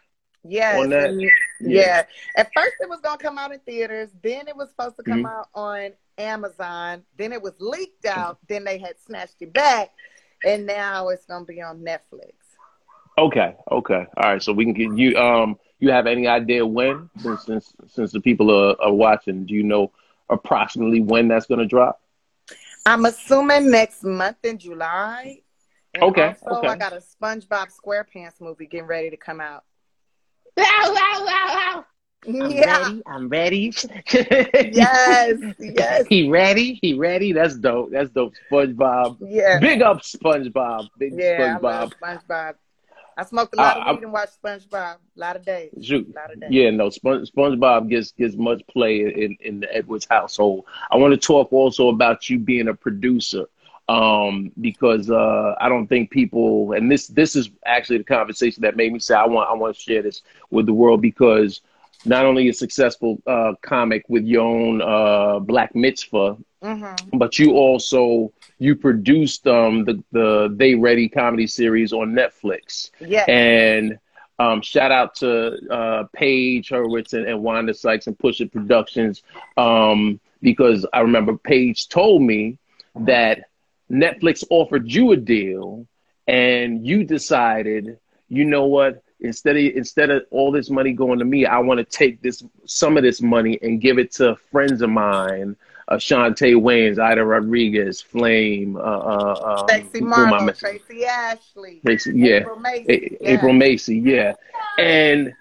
Yes. 0.46 0.78
on 0.78 0.90
that? 0.90 1.14
Yeah. 1.14 1.28
Yeah. 1.60 2.02
At 2.36 2.50
first, 2.54 2.74
it 2.80 2.88
was 2.88 3.00
gonna 3.00 3.18
come 3.18 3.38
out 3.38 3.52
in 3.52 3.60
theaters. 3.60 4.10
Then 4.22 4.46
it 4.48 4.56
was 4.56 4.68
supposed 4.70 4.96
to 4.96 5.02
come 5.02 5.24
Mhm. 5.24 5.30
out 5.30 5.48
on 5.54 5.92
Amazon. 6.18 7.02
Then 7.16 7.32
it 7.32 7.40
was 7.42 7.54
leaked 7.58 8.04
out. 8.04 8.38
Then 8.46 8.64
they 8.64 8.78
had 8.78 8.98
snatched 9.00 9.40
it 9.40 9.52
back, 9.54 9.90
and 10.44 10.66
now 10.66 11.08
it's 11.08 11.24
gonna 11.24 11.46
be 11.46 11.62
on 11.62 11.80
Netflix. 11.80 12.32
Okay. 13.16 13.54
Okay. 13.70 14.06
All 14.16 14.32
right. 14.32 14.42
So 14.42 14.52
we 14.52 14.64
can 14.64 14.74
get 14.74 14.96
you. 14.96 15.16
Um, 15.16 15.56
you 15.78 15.90
have 15.90 16.06
any 16.06 16.26
idea 16.26 16.64
when? 16.66 17.10
Since 17.18 17.44
since 17.44 17.74
since 17.88 18.12
the 18.12 18.20
people 18.20 18.50
are, 18.50 18.76
are 18.80 18.92
watching, 18.92 19.46
do 19.46 19.54
you 19.54 19.62
know 19.62 19.92
approximately 20.30 21.00
when 21.00 21.28
that's 21.28 21.46
going 21.46 21.60
to 21.60 21.66
drop? 21.66 22.00
I'm 22.86 23.04
assuming 23.06 23.70
next 23.70 24.02
month 24.04 24.38
in 24.44 24.58
July. 24.58 25.40
And 25.94 26.02
Okay, 26.04 26.34
Also, 26.42 26.58
okay. 26.58 26.68
I 26.68 26.76
got 26.76 26.92
a 26.92 26.96
SpongeBob 27.00 27.68
SquarePants 27.72 28.40
movie 28.40 28.66
getting 28.66 28.86
ready 28.86 29.10
to 29.10 29.16
come 29.16 29.40
out. 29.40 29.64
Wow! 30.56 30.64
Wow! 30.84 31.24
Wow! 31.24 31.84
Wow! 32.26 32.48
yeah. 32.48 32.90
I'm 33.06 33.28
ready. 33.28 33.72
Yes. 34.12 35.38
Yes. 35.58 36.06
He 36.08 36.28
ready? 36.30 36.78
He 36.82 36.94
ready? 36.94 37.32
That's 37.32 37.54
dope. 37.56 37.90
That's 37.92 38.10
dope. 38.10 38.32
SpongeBob. 38.50 39.18
Yeah. 39.20 39.58
Big 39.60 39.82
up 39.82 40.00
SpongeBob. 40.02 40.88
Big 40.98 41.12
Yeah. 41.16 41.56
I 41.56 41.60
SpongeBob. 41.60 41.62
love 41.62 41.92
SpongeBob. 42.02 42.54
I 43.16 43.24
smoked 43.24 43.54
a 43.54 43.56
lot 43.56 43.76
I- 43.76 43.80
of 43.80 43.86
I- 43.86 43.92
weed 43.92 44.02
and 44.02 44.12
watched 44.12 44.42
SpongeBob. 44.42 44.96
A 45.16 45.20
lot 45.20 45.36
of 45.36 45.44
days. 45.44 45.70
Shoot. 45.82 46.08
A 46.14 46.18
lot 46.20 46.32
of 46.32 46.40
days. 46.40 46.50
Yeah, 46.50 46.70
no, 46.70 46.90
Sponge, 46.90 47.30
SpongeBob 47.30 47.88
gets 47.88 48.12
gets 48.12 48.36
much 48.36 48.62
play 48.68 49.00
in, 49.00 49.36
in 49.40 49.60
the 49.60 49.74
Edwards 49.74 50.06
household. 50.10 50.64
I 50.90 50.96
want 50.96 51.12
to 51.12 51.18
talk 51.18 51.52
also 51.52 51.88
about 51.88 52.28
you 52.28 52.38
being 52.38 52.68
a 52.68 52.74
producer, 52.74 53.46
um, 53.88 54.50
because 54.60 55.10
uh, 55.10 55.54
I 55.60 55.68
don't 55.68 55.86
think 55.86 56.10
people, 56.10 56.72
and 56.72 56.90
this 56.90 57.06
this 57.08 57.36
is 57.36 57.50
actually 57.66 57.98
the 57.98 58.04
conversation 58.04 58.62
that 58.62 58.76
made 58.76 58.92
me 58.92 58.98
say 58.98 59.14
I 59.14 59.26
want 59.26 59.48
I 59.50 59.54
want 59.54 59.76
to 59.76 59.80
share 59.80 60.02
this 60.02 60.22
with 60.50 60.66
the 60.66 60.74
world 60.74 61.00
because 61.02 61.60
not 62.06 62.26
only 62.26 62.48
a 62.48 62.52
successful 62.52 63.22
uh, 63.26 63.52
comic 63.62 64.04
with 64.08 64.24
your 64.24 64.42
own 64.42 64.82
uh, 64.82 65.38
Black 65.40 65.74
Mitzvah, 65.74 66.36
Mm-hmm. 66.62 67.18
but 67.18 67.38
you 67.38 67.52
also 67.52 68.32
you 68.64 68.74
produced 68.74 69.46
um, 69.46 69.84
the 69.84 70.02
the 70.10 70.54
They 70.56 70.74
Ready 70.74 71.08
comedy 71.08 71.46
series 71.46 71.92
on 71.92 72.12
Netflix. 72.12 72.90
Yeah. 72.98 73.24
And 73.28 73.98
um, 74.38 74.62
shout 74.62 74.90
out 74.90 75.14
to 75.16 75.58
uh, 75.70 76.04
Paige 76.14 76.70
Hurwitz 76.70 77.12
and, 77.12 77.26
and 77.26 77.42
Wanda 77.42 77.74
Sykes 77.74 78.06
and 78.06 78.18
Push 78.18 78.40
It 78.40 78.52
Productions 78.52 79.22
um, 79.58 80.18
because 80.40 80.86
I 80.94 81.00
remember 81.00 81.36
Paige 81.36 81.88
told 81.88 82.22
me 82.22 82.58
that 83.00 83.50
Netflix 83.90 84.42
offered 84.48 84.90
you 84.90 85.12
a 85.12 85.16
deal 85.16 85.86
and 86.26 86.86
you 86.86 87.04
decided, 87.04 87.98
you 88.28 88.44
know 88.46 88.64
what? 88.64 89.02
Instead 89.20 89.56
of 89.56 89.64
instead 89.76 90.08
of 90.10 90.24
all 90.30 90.50
this 90.50 90.70
money 90.70 90.92
going 90.92 91.18
to 91.18 91.24
me, 91.24 91.44
I 91.44 91.58
want 91.58 91.78
to 91.78 91.84
take 91.84 92.22
this 92.22 92.42
some 92.64 92.96
of 92.96 93.02
this 93.02 93.20
money 93.20 93.58
and 93.60 93.80
give 93.80 93.98
it 93.98 94.12
to 94.12 94.36
friends 94.50 94.80
of 94.80 94.90
mine, 94.90 95.54
uh, 95.88 95.96
Chaunté 95.96 96.54
Wayans, 96.54 96.98
Ida 96.98 97.24
Rodriguez, 97.24 98.00
Flame, 98.00 98.76
uh, 98.76 98.80
uh, 98.80 99.64
um, 99.70 99.88
Marlo. 100.02 100.58
Tracey 100.58 101.04
Ashley, 101.04 101.80
Tracy- 101.84 102.12
yeah. 102.14 102.36
April 102.36 102.56
Macie. 102.56 102.88
A- 102.88 103.18
yeah. 103.20 103.30
April 103.30 103.52
Macie, 103.52 104.04
yeah. 104.04 104.34
And 104.78 105.32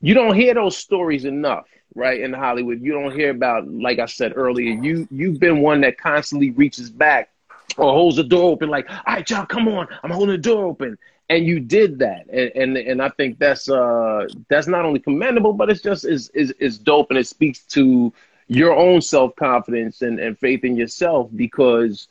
you 0.00 0.14
don't 0.14 0.34
hear 0.34 0.54
those 0.54 0.76
stories 0.76 1.24
enough, 1.24 1.66
right? 1.94 2.20
In 2.20 2.32
Hollywood, 2.32 2.80
you 2.80 2.92
don't 2.92 3.12
hear 3.12 3.30
about, 3.30 3.68
like 3.68 3.98
I 3.98 4.06
said 4.06 4.32
earlier, 4.36 4.74
you 4.74 5.08
you've 5.10 5.40
been 5.40 5.60
one 5.60 5.80
that 5.82 5.98
constantly 5.98 6.50
reaches 6.50 6.90
back 6.90 7.30
or 7.76 7.92
holds 7.92 8.16
the 8.16 8.24
door 8.24 8.50
open, 8.50 8.68
like, 8.68 8.88
all 8.90 9.00
right, 9.06 9.28
y'all, 9.28 9.46
come 9.46 9.68
on, 9.68 9.86
I'm 10.02 10.10
holding 10.10 10.34
the 10.34 10.38
door 10.38 10.64
open. 10.66 10.98
And 11.30 11.44
you 11.46 11.60
did 11.60 11.98
that, 11.98 12.26
and 12.32 12.50
and, 12.54 12.76
and 12.78 13.02
I 13.02 13.10
think 13.10 13.38
that's 13.38 13.68
uh 13.68 14.26
that's 14.48 14.66
not 14.66 14.86
only 14.86 14.98
commendable, 14.98 15.52
but 15.52 15.68
it's 15.68 15.82
just 15.82 16.06
is 16.06 16.30
is 16.30 16.52
is 16.52 16.78
dope, 16.78 17.10
and 17.10 17.18
it 17.18 17.26
speaks 17.26 17.58
to 17.64 18.10
your 18.48 18.74
own 18.74 19.00
self 19.00 19.36
confidence 19.36 20.02
and, 20.02 20.18
and 20.18 20.38
faith 20.38 20.64
in 20.64 20.76
yourself 20.76 21.30
because 21.34 22.08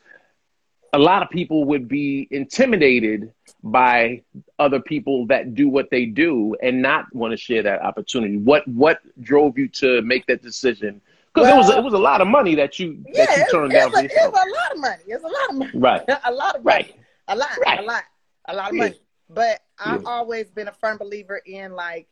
a 0.92 0.98
lot 0.98 1.22
of 1.22 1.28
people 1.30 1.64
would 1.64 1.88
be 1.88 2.26
intimidated 2.30 3.32
by 3.62 4.22
other 4.58 4.80
people 4.80 5.26
that 5.26 5.54
do 5.54 5.68
what 5.68 5.90
they 5.90 6.06
do 6.06 6.56
and 6.62 6.80
not 6.80 7.12
want 7.14 7.32
to 7.32 7.36
share 7.36 7.62
that 7.62 7.82
opportunity. 7.82 8.38
What 8.38 8.66
what 8.68 9.00
drove 9.20 9.58
you 9.58 9.68
to 9.68 10.00
make 10.02 10.26
that 10.26 10.42
decision? 10.42 11.00
Because 11.34 11.48
well, 11.48 11.54
it 11.54 11.58
was 11.58 11.70
it 11.70 11.84
was 11.84 11.94
a 11.94 11.98
lot 11.98 12.20
of 12.20 12.28
money 12.28 12.54
that 12.54 12.78
you 12.78 13.04
yeah, 13.12 13.26
that 13.26 13.38
you 13.38 13.46
turned 13.50 13.72
down. 13.72 13.94
A, 13.94 14.04
it 14.04 14.12
was 14.14 14.46
a 14.46 14.50
lot 14.50 14.72
of 14.72 14.78
money. 14.78 15.02
It's 15.06 15.24
a 15.24 15.26
lot 15.26 15.50
of 15.50 15.56
money. 15.56 15.70
Right. 15.74 16.04
a 16.24 16.32
lot 16.32 16.56
of 16.56 16.64
money. 16.64 16.76
Right. 16.76 16.94
A 17.28 17.36
lot. 17.36 17.50
Right. 17.64 17.80
A 17.80 17.82
lot. 17.82 18.02
A 18.46 18.54
lot 18.54 18.70
of 18.70 18.76
money. 18.76 19.00
But 19.28 19.60
I've 19.78 20.02
yeah. 20.02 20.08
always 20.08 20.50
been 20.50 20.68
a 20.68 20.72
firm 20.72 20.96
believer 20.96 21.40
in 21.44 21.72
like 21.72 22.08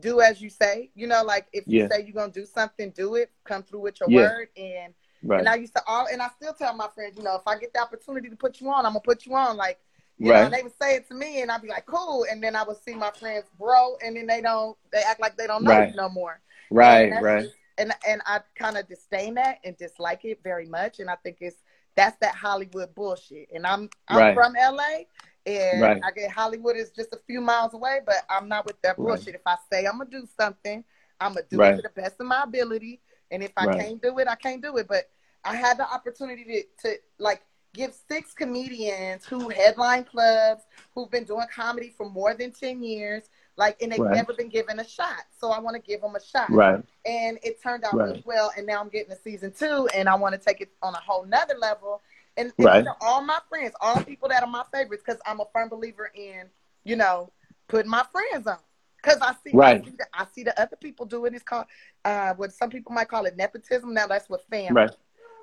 do 0.00 0.20
as 0.20 0.40
you 0.40 0.50
say. 0.50 0.90
You 0.94 1.06
know, 1.06 1.22
like 1.22 1.46
if 1.52 1.64
you 1.66 1.82
yeah. 1.82 1.88
say 1.88 2.04
you're 2.04 2.14
gonna 2.14 2.32
do 2.32 2.44
something, 2.44 2.90
do 2.90 3.14
it. 3.14 3.30
Come 3.44 3.62
through 3.62 3.80
with 3.80 4.00
your 4.00 4.10
yeah. 4.10 4.20
word. 4.22 4.48
And 4.56 4.94
right. 5.22 5.40
and 5.40 5.48
I 5.48 5.56
used 5.56 5.74
to 5.74 5.82
all 5.86 6.06
and 6.10 6.20
I 6.20 6.28
still 6.40 6.52
tell 6.52 6.74
my 6.74 6.88
friends, 6.94 7.16
you 7.16 7.22
know, 7.22 7.36
if 7.36 7.42
I 7.46 7.58
get 7.58 7.72
the 7.72 7.80
opportunity 7.80 8.28
to 8.28 8.36
put 8.36 8.60
you 8.60 8.68
on, 8.68 8.86
I'm 8.86 8.92
gonna 8.92 9.00
put 9.00 9.26
you 9.26 9.34
on. 9.34 9.56
Like 9.56 9.78
you 10.18 10.30
right. 10.30 10.44
know, 10.44 10.56
they 10.56 10.62
would 10.62 10.72
say 10.80 10.96
it 10.96 11.08
to 11.08 11.14
me, 11.14 11.42
and 11.42 11.50
I'd 11.50 11.60
be 11.60 11.68
like, 11.68 11.84
"Cool," 11.84 12.24
and 12.30 12.42
then 12.42 12.56
I 12.56 12.62
would 12.62 12.82
see 12.82 12.94
my 12.94 13.10
friends 13.10 13.44
grow, 13.60 13.96
and 14.02 14.16
then 14.16 14.26
they 14.26 14.40
don't, 14.40 14.76
they 14.90 15.02
act 15.02 15.20
like 15.20 15.36
they 15.36 15.46
don't 15.46 15.62
know 15.62 15.72
right. 15.72 15.94
no 15.94 16.08
more. 16.08 16.40
Right, 16.70 17.12
and 17.12 17.22
right. 17.22 17.42
Just, 17.42 17.54
and 17.76 17.92
and 18.08 18.22
I 18.24 18.40
kind 18.54 18.78
of 18.78 18.88
disdain 18.88 19.34
that 19.34 19.58
and 19.62 19.76
dislike 19.76 20.24
it 20.24 20.40
very 20.42 20.66
much, 20.66 21.00
and 21.00 21.10
I 21.10 21.16
think 21.16 21.38
it's 21.40 21.58
that's 21.96 22.16
that 22.20 22.34
Hollywood 22.34 22.94
bullshit. 22.94 23.50
And 23.54 23.66
I'm 23.66 23.90
I'm 24.08 24.18
right. 24.18 24.34
from 24.34 24.54
LA, 24.54 25.04
and 25.46 25.80
right. 25.80 26.02
I 26.04 26.10
get 26.10 26.30
Hollywood 26.30 26.76
is 26.76 26.90
just 26.90 27.12
a 27.12 27.18
few 27.26 27.40
miles 27.40 27.72
away, 27.72 28.00
but 28.04 28.16
I'm 28.28 28.48
not 28.48 28.66
with 28.66 28.80
that 28.82 28.96
bullshit. 28.96 29.26
Right. 29.26 29.34
If 29.36 29.40
I 29.46 29.56
say 29.72 29.86
I'm 29.86 29.98
gonna 29.98 30.10
do 30.10 30.26
something, 30.38 30.84
I'm 31.20 31.34
gonna 31.34 31.46
do 31.48 31.62
it 31.62 31.76
to 31.76 31.82
the 31.82 32.00
best 32.00 32.16
of 32.20 32.26
my 32.26 32.42
ability, 32.42 33.00
and 33.30 33.42
if 33.42 33.52
I 33.56 33.66
can't 33.74 34.02
do 34.02 34.18
it, 34.18 34.28
I 34.28 34.34
can't 34.34 34.62
do 34.62 34.76
it. 34.76 34.88
But 34.88 35.08
I 35.44 35.54
had 35.54 35.78
the 35.78 35.88
opportunity 35.88 36.44
to 36.44 36.88
to 36.88 36.96
like 37.18 37.42
give 37.76 37.94
six 38.08 38.32
comedians 38.32 39.24
who 39.26 39.50
headline 39.50 40.02
clubs, 40.04 40.62
who've 40.94 41.10
been 41.10 41.24
doing 41.24 41.46
comedy 41.54 41.92
for 41.94 42.08
more 42.08 42.32
than 42.34 42.50
10 42.50 42.82
years, 42.82 43.24
like, 43.56 43.80
and 43.82 43.92
they've 43.92 43.98
right. 43.98 44.14
never 44.14 44.32
been 44.32 44.48
given 44.48 44.80
a 44.80 44.88
shot. 44.88 45.24
So 45.38 45.50
I 45.50 45.60
want 45.60 45.76
to 45.76 45.82
give 45.82 46.00
them 46.00 46.16
a 46.16 46.24
shot. 46.24 46.50
Right. 46.50 46.82
And 47.04 47.38
it 47.42 47.62
turned 47.62 47.84
out 47.84 47.94
right. 47.94 48.06
really 48.06 48.22
well. 48.24 48.50
And 48.56 48.66
now 48.66 48.80
I'm 48.80 48.88
getting 48.88 49.12
a 49.12 49.16
season 49.16 49.52
two, 49.52 49.88
and 49.94 50.08
I 50.08 50.14
want 50.14 50.34
to 50.34 50.40
take 50.40 50.62
it 50.62 50.70
on 50.82 50.94
a 50.94 51.00
whole 51.00 51.26
nother 51.26 51.56
level. 51.60 52.00
And, 52.36 52.52
right. 52.58 52.84
all 53.00 53.22
my 53.22 53.38
friends, 53.48 53.72
all 53.80 54.02
people 54.02 54.28
that 54.28 54.42
are 54.42 54.48
my 54.48 54.64
favorites, 54.72 55.02
because 55.04 55.20
I'm 55.26 55.40
a 55.40 55.46
firm 55.52 55.68
believer 55.68 56.10
in, 56.14 56.44
you 56.84 56.96
know, 56.96 57.32
putting 57.68 57.90
my 57.90 58.04
friends 58.12 58.46
on. 58.46 58.58
Because 59.02 59.20
I 59.22 59.34
see, 59.44 59.54
right. 59.54 59.80
I 59.80 59.84
see, 59.84 59.96
the, 59.96 60.06
I 60.12 60.26
see 60.34 60.42
the 60.42 60.60
other 60.60 60.76
people 60.76 61.06
do 61.06 61.24
it. 61.24 61.34
It's 61.34 61.42
called, 61.42 61.66
uh, 62.04 62.34
what 62.34 62.52
some 62.52 62.70
people 62.70 62.92
might 62.92 63.08
call 63.08 63.24
it 63.24 63.36
nepotism. 63.36 63.94
Now 63.94 64.06
that's 64.06 64.28
what 64.28 64.44
family. 64.50 64.72
Right. 64.72 64.90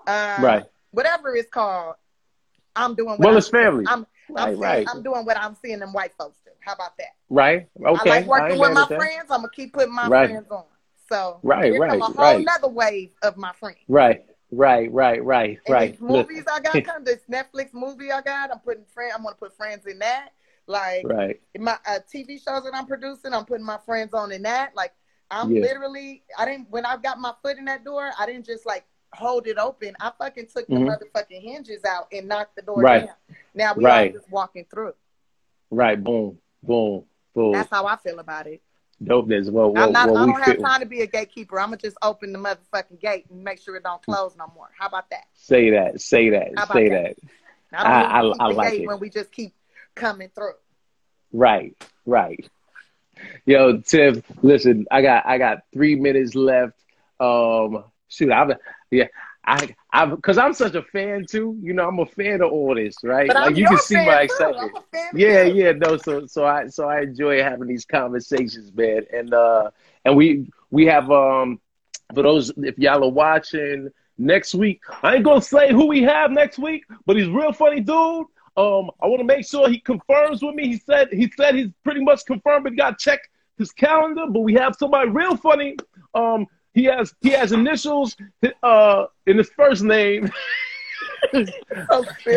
Uh, 0.05 0.41
right. 0.43 0.63
Whatever 0.91 1.35
it's 1.35 1.49
called. 1.49 1.95
I'm 2.75 2.95
doing. 2.95 3.17
well, 3.19 3.31
I'm, 3.31 3.37
it's 3.37 3.49
family. 3.49 3.85
I'm, 3.87 4.05
right, 4.29 4.53
I'm, 4.53 4.59
right. 4.59 4.87
I'm 4.89 5.03
doing 5.03 5.25
what 5.25 5.37
I'm 5.37 5.55
seeing 5.63 5.79
them 5.79 5.93
white 5.93 6.11
folks 6.17 6.39
do. 6.43 6.51
How 6.59 6.73
about 6.73 6.97
that? 6.97 7.15
Right. 7.29 7.67
Okay. 7.79 8.09
I 8.09 8.15
like 8.15 8.27
working 8.27 8.57
I 8.57 8.59
with 8.59 8.73
my 8.73 8.87
friends. 8.87 9.25
I'm 9.29 9.41
gonna 9.41 9.49
keep 9.55 9.73
putting 9.73 9.93
my 9.93 10.07
right. 10.07 10.29
friends 10.29 10.47
on. 10.49 10.63
So 11.09 11.39
right, 11.43 11.77
right, 11.77 11.99
a 11.99 12.03
whole 12.03 12.13
right. 12.15 12.39
Another 12.39 12.69
wave 12.69 13.11
of 13.21 13.37
my 13.37 13.53
friends. 13.53 13.79
Right. 13.87 14.25
Right, 14.55 14.91
right, 14.91 15.23
right, 15.23 15.59
and 15.65 15.73
right. 15.73 16.01
movies 16.01 16.43
I 16.51 16.59
got 16.59 16.83
come 16.83 17.03
this 17.03 17.21
Netflix 17.31 17.73
movie 17.73 18.11
I 18.11 18.21
got. 18.21 18.51
I'm 18.51 18.59
putting 18.59 18.85
friends. 18.85 19.13
I'm 19.15 19.23
gonna 19.23 19.35
put 19.35 19.55
friends 19.55 19.85
in 19.87 19.99
that. 19.99 20.29
Like 20.67 21.05
right. 21.05 21.41
my 21.57 21.77
uh, 21.85 21.99
TV 22.13 22.41
shows 22.41 22.63
that 22.63 22.71
I'm 22.73 22.85
producing, 22.85 23.33
I'm 23.33 23.45
putting 23.45 23.65
my 23.65 23.79
friends 23.85 24.13
on 24.13 24.31
in 24.31 24.43
that. 24.43 24.75
Like 24.75 24.93
I'm 25.31 25.51
yeah. 25.51 25.61
literally. 25.61 26.23
I 26.37 26.45
didn't 26.45 26.69
when 26.69 26.85
I 26.85 26.97
got 26.97 27.19
my 27.19 27.33
foot 27.41 27.57
in 27.57 27.65
that 27.65 27.83
door. 27.83 28.11
I 28.17 28.25
didn't 28.25 28.45
just 28.45 28.65
like 28.65 28.85
hold 29.13 29.47
it 29.47 29.57
open. 29.57 29.95
I 29.99 30.11
fucking 30.17 30.47
took 30.53 30.67
the 30.67 30.75
mm-hmm. 30.75 30.89
motherfucking 30.89 31.41
hinges 31.41 31.83
out 31.85 32.07
and 32.11 32.27
knocked 32.27 32.55
the 32.55 32.61
door 32.61 32.81
right. 32.81 33.07
down. 33.07 33.15
Now 33.53 33.73
we 33.75 33.83
right. 33.83 34.11
are 34.11 34.19
just 34.19 34.31
walking 34.31 34.65
through. 34.69 34.93
Right. 35.71 36.01
Boom. 36.01 36.37
Boom. 36.61 37.05
Boom. 37.33 37.53
That's 37.53 37.69
how 37.69 37.85
I 37.85 37.97
feel 37.97 38.19
about 38.19 38.47
it. 38.47 38.61
Dopeness. 39.01 39.49
Well, 39.49 39.73
well, 39.73 39.85
I'm 39.85 39.91
not, 39.91 40.09
well, 40.09 40.17
I 40.17 40.25
don't 40.25 40.41
have 40.41 40.61
time 40.61 40.79
to 40.81 40.85
be 40.85 41.01
a 41.01 41.07
gatekeeper. 41.07 41.59
I'm 41.59 41.67
gonna 41.67 41.77
just 41.77 41.97
open 42.01 42.31
the 42.31 42.39
motherfucking 42.39 42.99
gate 42.99 43.25
and 43.29 43.43
make 43.43 43.59
sure 43.59 43.75
it 43.75 43.83
don't 43.83 44.01
close 44.01 44.35
no 44.37 44.51
more. 44.55 44.69
How 44.77 44.87
about 44.87 45.09
that? 45.09 45.25
Say 45.33 45.71
that. 45.71 46.01
Say 46.01 46.29
that. 46.29 46.49
Say 46.71 46.89
that. 46.89 47.15
that. 47.71 47.85
I, 47.85 48.03
I, 48.03 48.21
I, 48.21 48.33
I 48.39 48.47
like 48.51 48.73
it 48.73 48.87
when 48.87 48.99
we 48.99 49.09
just 49.09 49.31
keep 49.31 49.53
coming 49.95 50.29
through. 50.33 50.53
Right. 51.31 51.75
Right. 52.05 52.47
Yo, 53.45 53.79
Tiff, 53.79 54.23
listen, 54.41 54.85
I 54.91 55.01
got 55.01 55.25
I 55.25 55.37
got 55.37 55.59
three 55.73 55.95
minutes 55.95 56.35
left. 56.35 56.73
Um, 57.19 57.85
shoot, 58.07 58.31
I'm 58.31 58.53
yeah, 58.91 59.07
I 59.45 59.75
I 59.91 60.05
because 60.05 60.37
I'm 60.37 60.53
such 60.53 60.75
a 60.75 60.83
fan 60.83 61.25
too. 61.29 61.57
You 61.61 61.73
know, 61.73 61.87
I'm 61.87 61.99
a 61.99 62.05
fan 62.05 62.41
of 62.41 62.51
all 62.51 62.75
this, 62.75 62.95
right? 63.03 63.27
But 63.27 63.35
like 63.35 63.51
I'm 63.51 63.55
you 63.55 63.65
can 63.67 63.77
see 63.77 63.95
my 63.95 64.21
excitement. 64.21 64.71
Yeah, 65.13 65.43
yeah, 65.43 65.71
no. 65.73 65.97
So 65.97 66.25
so 66.25 66.45
I 66.45 66.67
so 66.67 66.87
I 66.87 67.01
enjoy 67.01 67.41
having 67.41 67.67
these 67.67 67.85
conversations, 67.85 68.73
man. 68.73 69.05
And 69.11 69.33
uh 69.33 69.71
and 70.05 70.15
we 70.15 70.51
we 70.71 70.85
have 70.85 71.09
um 71.11 71.59
for 72.13 72.23
those 72.23 72.51
if 72.57 72.77
y'all 72.77 73.03
are 73.03 73.09
watching 73.09 73.89
next 74.17 74.55
week, 74.55 74.81
I 75.01 75.15
ain't 75.15 75.23
gonna 75.23 75.41
say 75.41 75.71
who 75.71 75.87
we 75.87 76.03
have 76.03 76.31
next 76.31 76.57
week, 76.59 76.85
but 77.05 77.15
he's 77.17 77.27
real 77.27 77.53
funny 77.53 77.81
dude. 77.81 78.27
Um, 78.55 78.91
I 79.01 79.07
want 79.07 79.19
to 79.19 79.25
make 79.25 79.47
sure 79.47 79.67
he 79.67 79.79
confirms 79.79 80.43
with 80.43 80.55
me. 80.55 80.67
He 80.67 80.77
said 80.77 81.09
he 81.11 81.31
said 81.35 81.55
he's 81.55 81.69
pretty 81.83 82.03
much 82.03 82.25
confirmed, 82.25 82.65
but 82.65 82.75
got 82.75 82.99
to 82.99 83.03
check 83.03 83.19
his 83.57 83.71
calendar. 83.71 84.25
But 84.29 84.41
we 84.41 84.53
have 84.53 84.75
somebody 84.75 85.09
real 85.09 85.35
funny. 85.35 85.75
Um, 86.13 86.45
he 86.73 86.85
has 86.85 87.13
he 87.21 87.29
has 87.29 87.51
initials 87.51 88.15
uh, 88.61 89.05
in 89.27 89.37
his 89.37 89.49
first 89.49 89.83
name. 89.83 90.31
and 91.33 91.49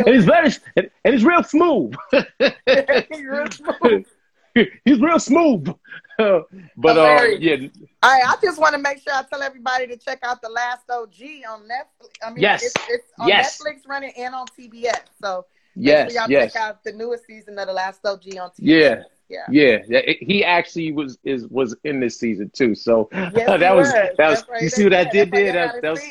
he's 0.07 0.25
very 0.25 0.51
and, 0.77 0.91
and 1.05 1.15
he's 1.15 1.25
real 1.25 1.43
smooth. 1.43 1.95
he's 2.13 3.25
real 3.25 3.51
smooth. 3.51 4.07
he's 4.85 5.01
real 5.01 5.19
smooth. 5.19 5.75
but 6.19 6.99
uh, 6.99 7.25
yeah. 7.39 7.69
I 8.03 8.21
I 8.23 8.37
just 8.43 8.61
want 8.61 8.75
to 8.75 8.81
make 8.81 9.03
sure 9.03 9.13
I 9.13 9.23
tell 9.23 9.43
everybody 9.43 9.87
to 9.89 9.97
check 9.97 10.19
out 10.23 10.41
the 10.43 10.49
Last 10.49 10.89
OG 10.91 11.15
on 11.51 11.63
Netflix. 11.63 12.11
I 12.25 12.31
mean, 12.31 12.41
yes. 12.41 12.63
it's, 12.63 12.75
it's 12.89 13.13
on 13.19 13.29
yes. 13.29 13.61
Netflix 13.61 13.89
running 13.89 14.13
and 14.17 14.35
on 14.35 14.47
TBS. 14.49 15.01
So 15.21 15.47
yes, 15.75 16.13
sure 16.13 16.23
y'all 16.23 16.31
yes. 16.31 16.53
check 16.53 16.63
out 16.63 16.85
the 16.85 16.93
newest 16.93 17.27
season 17.27 17.59
of 17.59 17.67
the 17.67 17.73
Last 17.73 18.05
OG 18.05 18.37
on 18.39 18.51
TBS. 18.51 18.53
Yeah. 18.59 19.03
Yeah. 19.29 19.47
Yeah, 19.89 20.13
he 20.21 20.45
actually 20.45 20.93
was 20.93 21.19
is 21.25 21.47
was 21.49 21.77
in 21.85 22.01
this 22.01 22.19
season 22.19 22.51
too. 22.51 22.75
So 22.75 23.09
yes, 23.13 23.33
that 23.35 23.75
was, 23.75 23.89
was 23.89 23.93
that 23.93 24.31
was 24.31 24.45
right. 24.49 24.63
you 24.63 24.69
see 24.69 24.85
what 24.85 24.95
I 24.95 25.05
did 25.05 25.31
there? 25.31 25.53
That, 25.53 25.83
that 25.83 25.91
was 25.91 26.03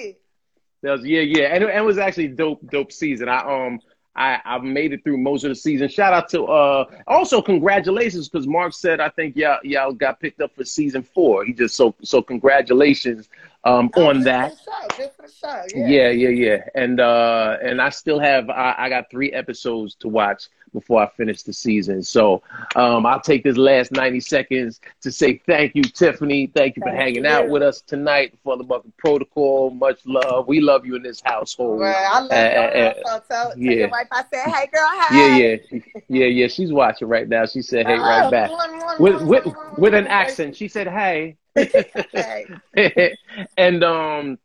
that 0.84 0.92
was 0.92 1.06
yeah 1.06 1.22
yeah 1.22 1.56
and, 1.56 1.64
and 1.64 1.78
it 1.78 1.86
was 1.86 1.98
actually 1.98 2.28
dope 2.30 2.60
dope 2.70 2.92
season. 2.92 3.30
I 3.30 3.40
um 3.40 3.80
I 4.16 4.40
I 4.44 4.58
made 4.60 4.94
it 4.94 5.04
through 5.04 5.18
most 5.18 5.44
of 5.44 5.50
the 5.50 5.56
season. 5.56 5.88
Shout 5.88 6.14
out 6.14 6.30
to 6.30 6.46
uh 6.46 6.86
also 7.08 7.42
congratulations 7.42 8.28
because 8.28 8.48
Mark 8.48 8.74
said 8.74 9.00
I 9.00 9.10
think 9.10 9.36
y'all 9.36 9.60
y'all 9.64 9.94
got 9.94 10.20
picked 10.20 10.42
up 10.42 10.54
for 10.56 10.66
season 10.66 11.04
four. 11.04 11.46
He 11.46 11.54
just 11.54 11.76
so 11.76 11.96
so 12.02 12.22
congratulations 12.22 13.30
um 13.64 13.90
oh, 13.96 14.08
on 14.08 14.22
that. 14.22 14.54
Show, 14.98 15.10
show, 15.28 15.64
yeah. 15.74 15.88
yeah 15.88 16.10
yeah 16.10 16.30
yeah 16.30 16.64
and 16.76 17.00
uh 17.00 17.58
and 17.62 17.82
I 17.82 17.90
still 17.90 18.20
have 18.20 18.50
I, 18.50 18.76
I 18.78 18.90
got 18.90 19.10
three 19.10 19.32
episodes 19.32 19.96
to 19.96 20.10
watch 20.10 20.50
before 20.76 21.02
I 21.02 21.10
finish 21.18 21.42
the 21.42 21.54
season. 21.54 22.04
So 22.04 22.44
um, 22.76 23.06
I'll 23.08 23.20
take 23.20 23.44
this 23.44 23.58
last 23.58 23.92
90 23.92 24.20
seconds 24.20 24.80
to 25.02 25.12
say 25.12 25.42
thank 25.48 25.74
you, 25.74 25.82
Tiffany. 25.82 26.48
Thank 26.48 26.78
you 26.78 26.84
for 26.84 26.90
hanging 26.90 27.24
you. 27.24 27.30
out 27.30 27.50
with 27.50 27.64
us 27.64 27.82
tonight 27.82 28.38
for 28.44 28.58
the 28.58 28.64
Bucket 28.64 28.96
Protocol. 28.98 29.72
Much 29.72 30.00
love. 30.06 30.48
We 30.48 30.62
love 30.62 30.86
you 30.86 30.96
in 30.96 31.02
this 31.02 31.22
household. 31.26 31.80
Well, 31.80 31.96
I 31.96 32.20
love 32.20 32.32
uh, 32.32 32.78
you. 32.78 33.10
Uh, 33.10 33.20
tell, 33.22 33.58
yeah. 33.58 33.72
your 33.72 33.90
wife 33.90 34.08
I 34.12 34.24
said, 34.32 34.46
hey, 34.52 34.68
girl, 34.68 34.84
hi. 34.84 35.18
Yeah, 35.18 35.38
yeah. 35.38 35.80
Yeah, 36.08 36.26
yeah. 36.28 36.48
She's 36.48 36.72
watching 36.72 37.08
right 37.08 37.28
now. 37.28 37.48
She 37.48 37.64
said, 37.64 37.88
hey, 37.88 37.98
right 37.98 38.30
back. 38.30 38.52
with, 39.00 39.24
with, 39.24 39.48
with 39.78 39.94
an 39.96 40.06
accent. 40.06 40.56
She 40.56 40.68
said, 40.68 40.88
hey. 40.88 41.38
and 43.58 43.82
um 43.82 44.38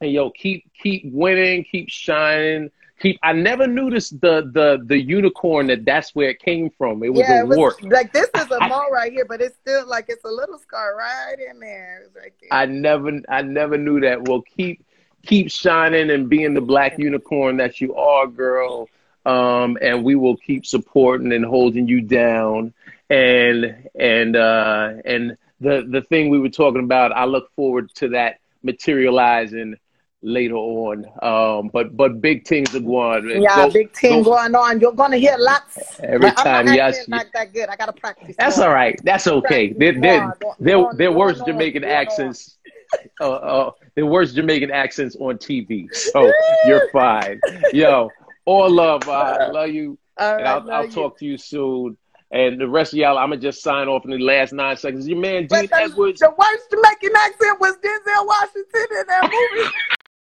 and 0.00 0.10
yo 0.10 0.30
keep 0.30 0.70
keep 0.82 1.04
winning 1.12 1.64
keep 1.70 1.88
shining 1.88 2.70
keep. 3.00 3.18
I 3.22 3.32
never 3.32 3.66
knew 3.66 3.90
this 3.90 4.10
the 4.10 4.50
the 4.52 4.82
the 4.84 5.00
unicorn 5.00 5.66
that 5.68 5.84
that's 5.84 6.14
where 6.14 6.30
it 6.30 6.40
came 6.40 6.70
from. 6.70 7.02
It 7.02 7.12
was 7.12 7.26
yeah, 7.28 7.42
a 7.42 7.46
wart. 7.46 7.82
Like 7.82 8.12
this 8.12 8.28
is 8.34 8.50
a 8.50 8.58
mole 8.68 8.90
right 8.90 9.12
here, 9.12 9.24
but 9.24 9.40
it's 9.40 9.56
still 9.56 9.86
like 9.86 10.06
it's 10.08 10.24
a 10.24 10.30
little 10.30 10.58
scar 10.58 10.96
right 10.96 11.36
in 11.50 11.60
there. 11.60 12.06
Right 12.14 12.32
there. 12.40 12.48
I 12.52 12.66
never 12.66 13.20
I 13.28 13.42
never 13.42 13.76
knew 13.76 14.00
that. 14.00 14.26
Well, 14.28 14.42
keep 14.42 14.84
keep 15.24 15.50
shining 15.50 16.10
and 16.10 16.28
being 16.28 16.54
the 16.54 16.60
black 16.60 16.98
unicorn 16.98 17.56
that 17.58 17.80
you 17.80 17.94
are, 17.94 18.26
girl. 18.26 18.88
Um, 19.24 19.76
and 19.82 20.04
we 20.04 20.14
will 20.14 20.36
keep 20.36 20.64
supporting 20.64 21.32
and 21.32 21.44
holding 21.44 21.88
you 21.88 22.00
down. 22.00 22.72
And 23.10 23.88
and 23.98 24.36
uh, 24.36 24.94
and 25.04 25.36
the 25.60 25.86
the 25.88 26.02
thing 26.02 26.30
we 26.30 26.38
were 26.38 26.48
talking 26.48 26.82
about, 26.82 27.12
I 27.12 27.24
look 27.24 27.52
forward 27.54 27.92
to 27.96 28.10
that 28.10 28.40
materializing 28.62 29.76
later 30.22 30.56
on. 30.56 31.04
Um, 31.22 31.70
but 31.72 31.96
but 31.96 32.20
big 32.20 32.46
things 32.46 32.74
are 32.74 32.80
going. 32.80 33.42
Yeah, 33.42 33.56
go, 33.56 33.70
big 33.70 33.94
thing 33.94 34.22
go, 34.22 34.34
going 34.34 34.54
on. 34.54 34.80
You're 34.80 34.92
gonna 34.92 35.16
hear 35.16 35.36
lots. 35.38 36.00
Every 36.00 36.30
time, 36.32 36.68
yes. 36.68 37.08
Not 37.08 37.26
that 37.34 37.52
good. 37.52 37.68
I 37.68 37.76
gotta 37.76 37.92
practice. 37.92 38.36
That's 38.38 38.58
more. 38.58 38.68
all 38.68 38.74
right. 38.74 38.98
That's 39.04 39.26
okay. 39.26 39.72
They're 39.72 39.98
they're 40.00 40.32
they're, 40.58 40.86
they're 40.94 41.12
worse 41.12 41.40
Jamaican 41.40 41.84
accents. 41.84 42.58
uh, 43.20 43.30
uh, 43.30 43.70
the 43.94 44.06
worst 44.06 44.36
Jamaican 44.36 44.70
accents 44.70 45.16
on 45.16 45.38
TV. 45.38 45.92
So 45.94 46.32
you're 46.66 46.88
fine. 46.90 47.40
Yo, 47.72 48.10
all 48.44 48.70
love. 48.70 49.08
I 49.08 49.48
love 49.48 49.70
you. 49.70 49.98
All 50.18 50.34
and 50.34 50.46
I'll, 50.46 50.58
love 50.58 50.70
I'll 50.70 50.86
you. 50.86 50.92
talk 50.92 51.18
to 51.18 51.24
you 51.24 51.36
soon. 51.36 51.96
And 52.32 52.60
the 52.60 52.68
rest 52.68 52.92
of 52.92 52.98
y'all, 52.98 53.18
I'm 53.18 53.30
gonna 53.30 53.40
just 53.40 53.62
sign 53.62 53.86
off 53.86 54.04
in 54.04 54.10
the 54.10 54.18
last 54.18 54.52
nine 54.52 54.76
seconds. 54.76 55.06
Your 55.06 55.18
man 55.18 55.46
the, 55.48 55.68
Edwards. 55.72 56.20
the 56.20 56.30
worst 56.36 56.70
Jamaican 56.70 57.16
accent 57.16 57.60
was 57.60 57.76
Denzel 57.76 58.26
Washington 58.26 58.86
in 58.98 59.06
that 59.06 59.30
movie. 59.30 59.70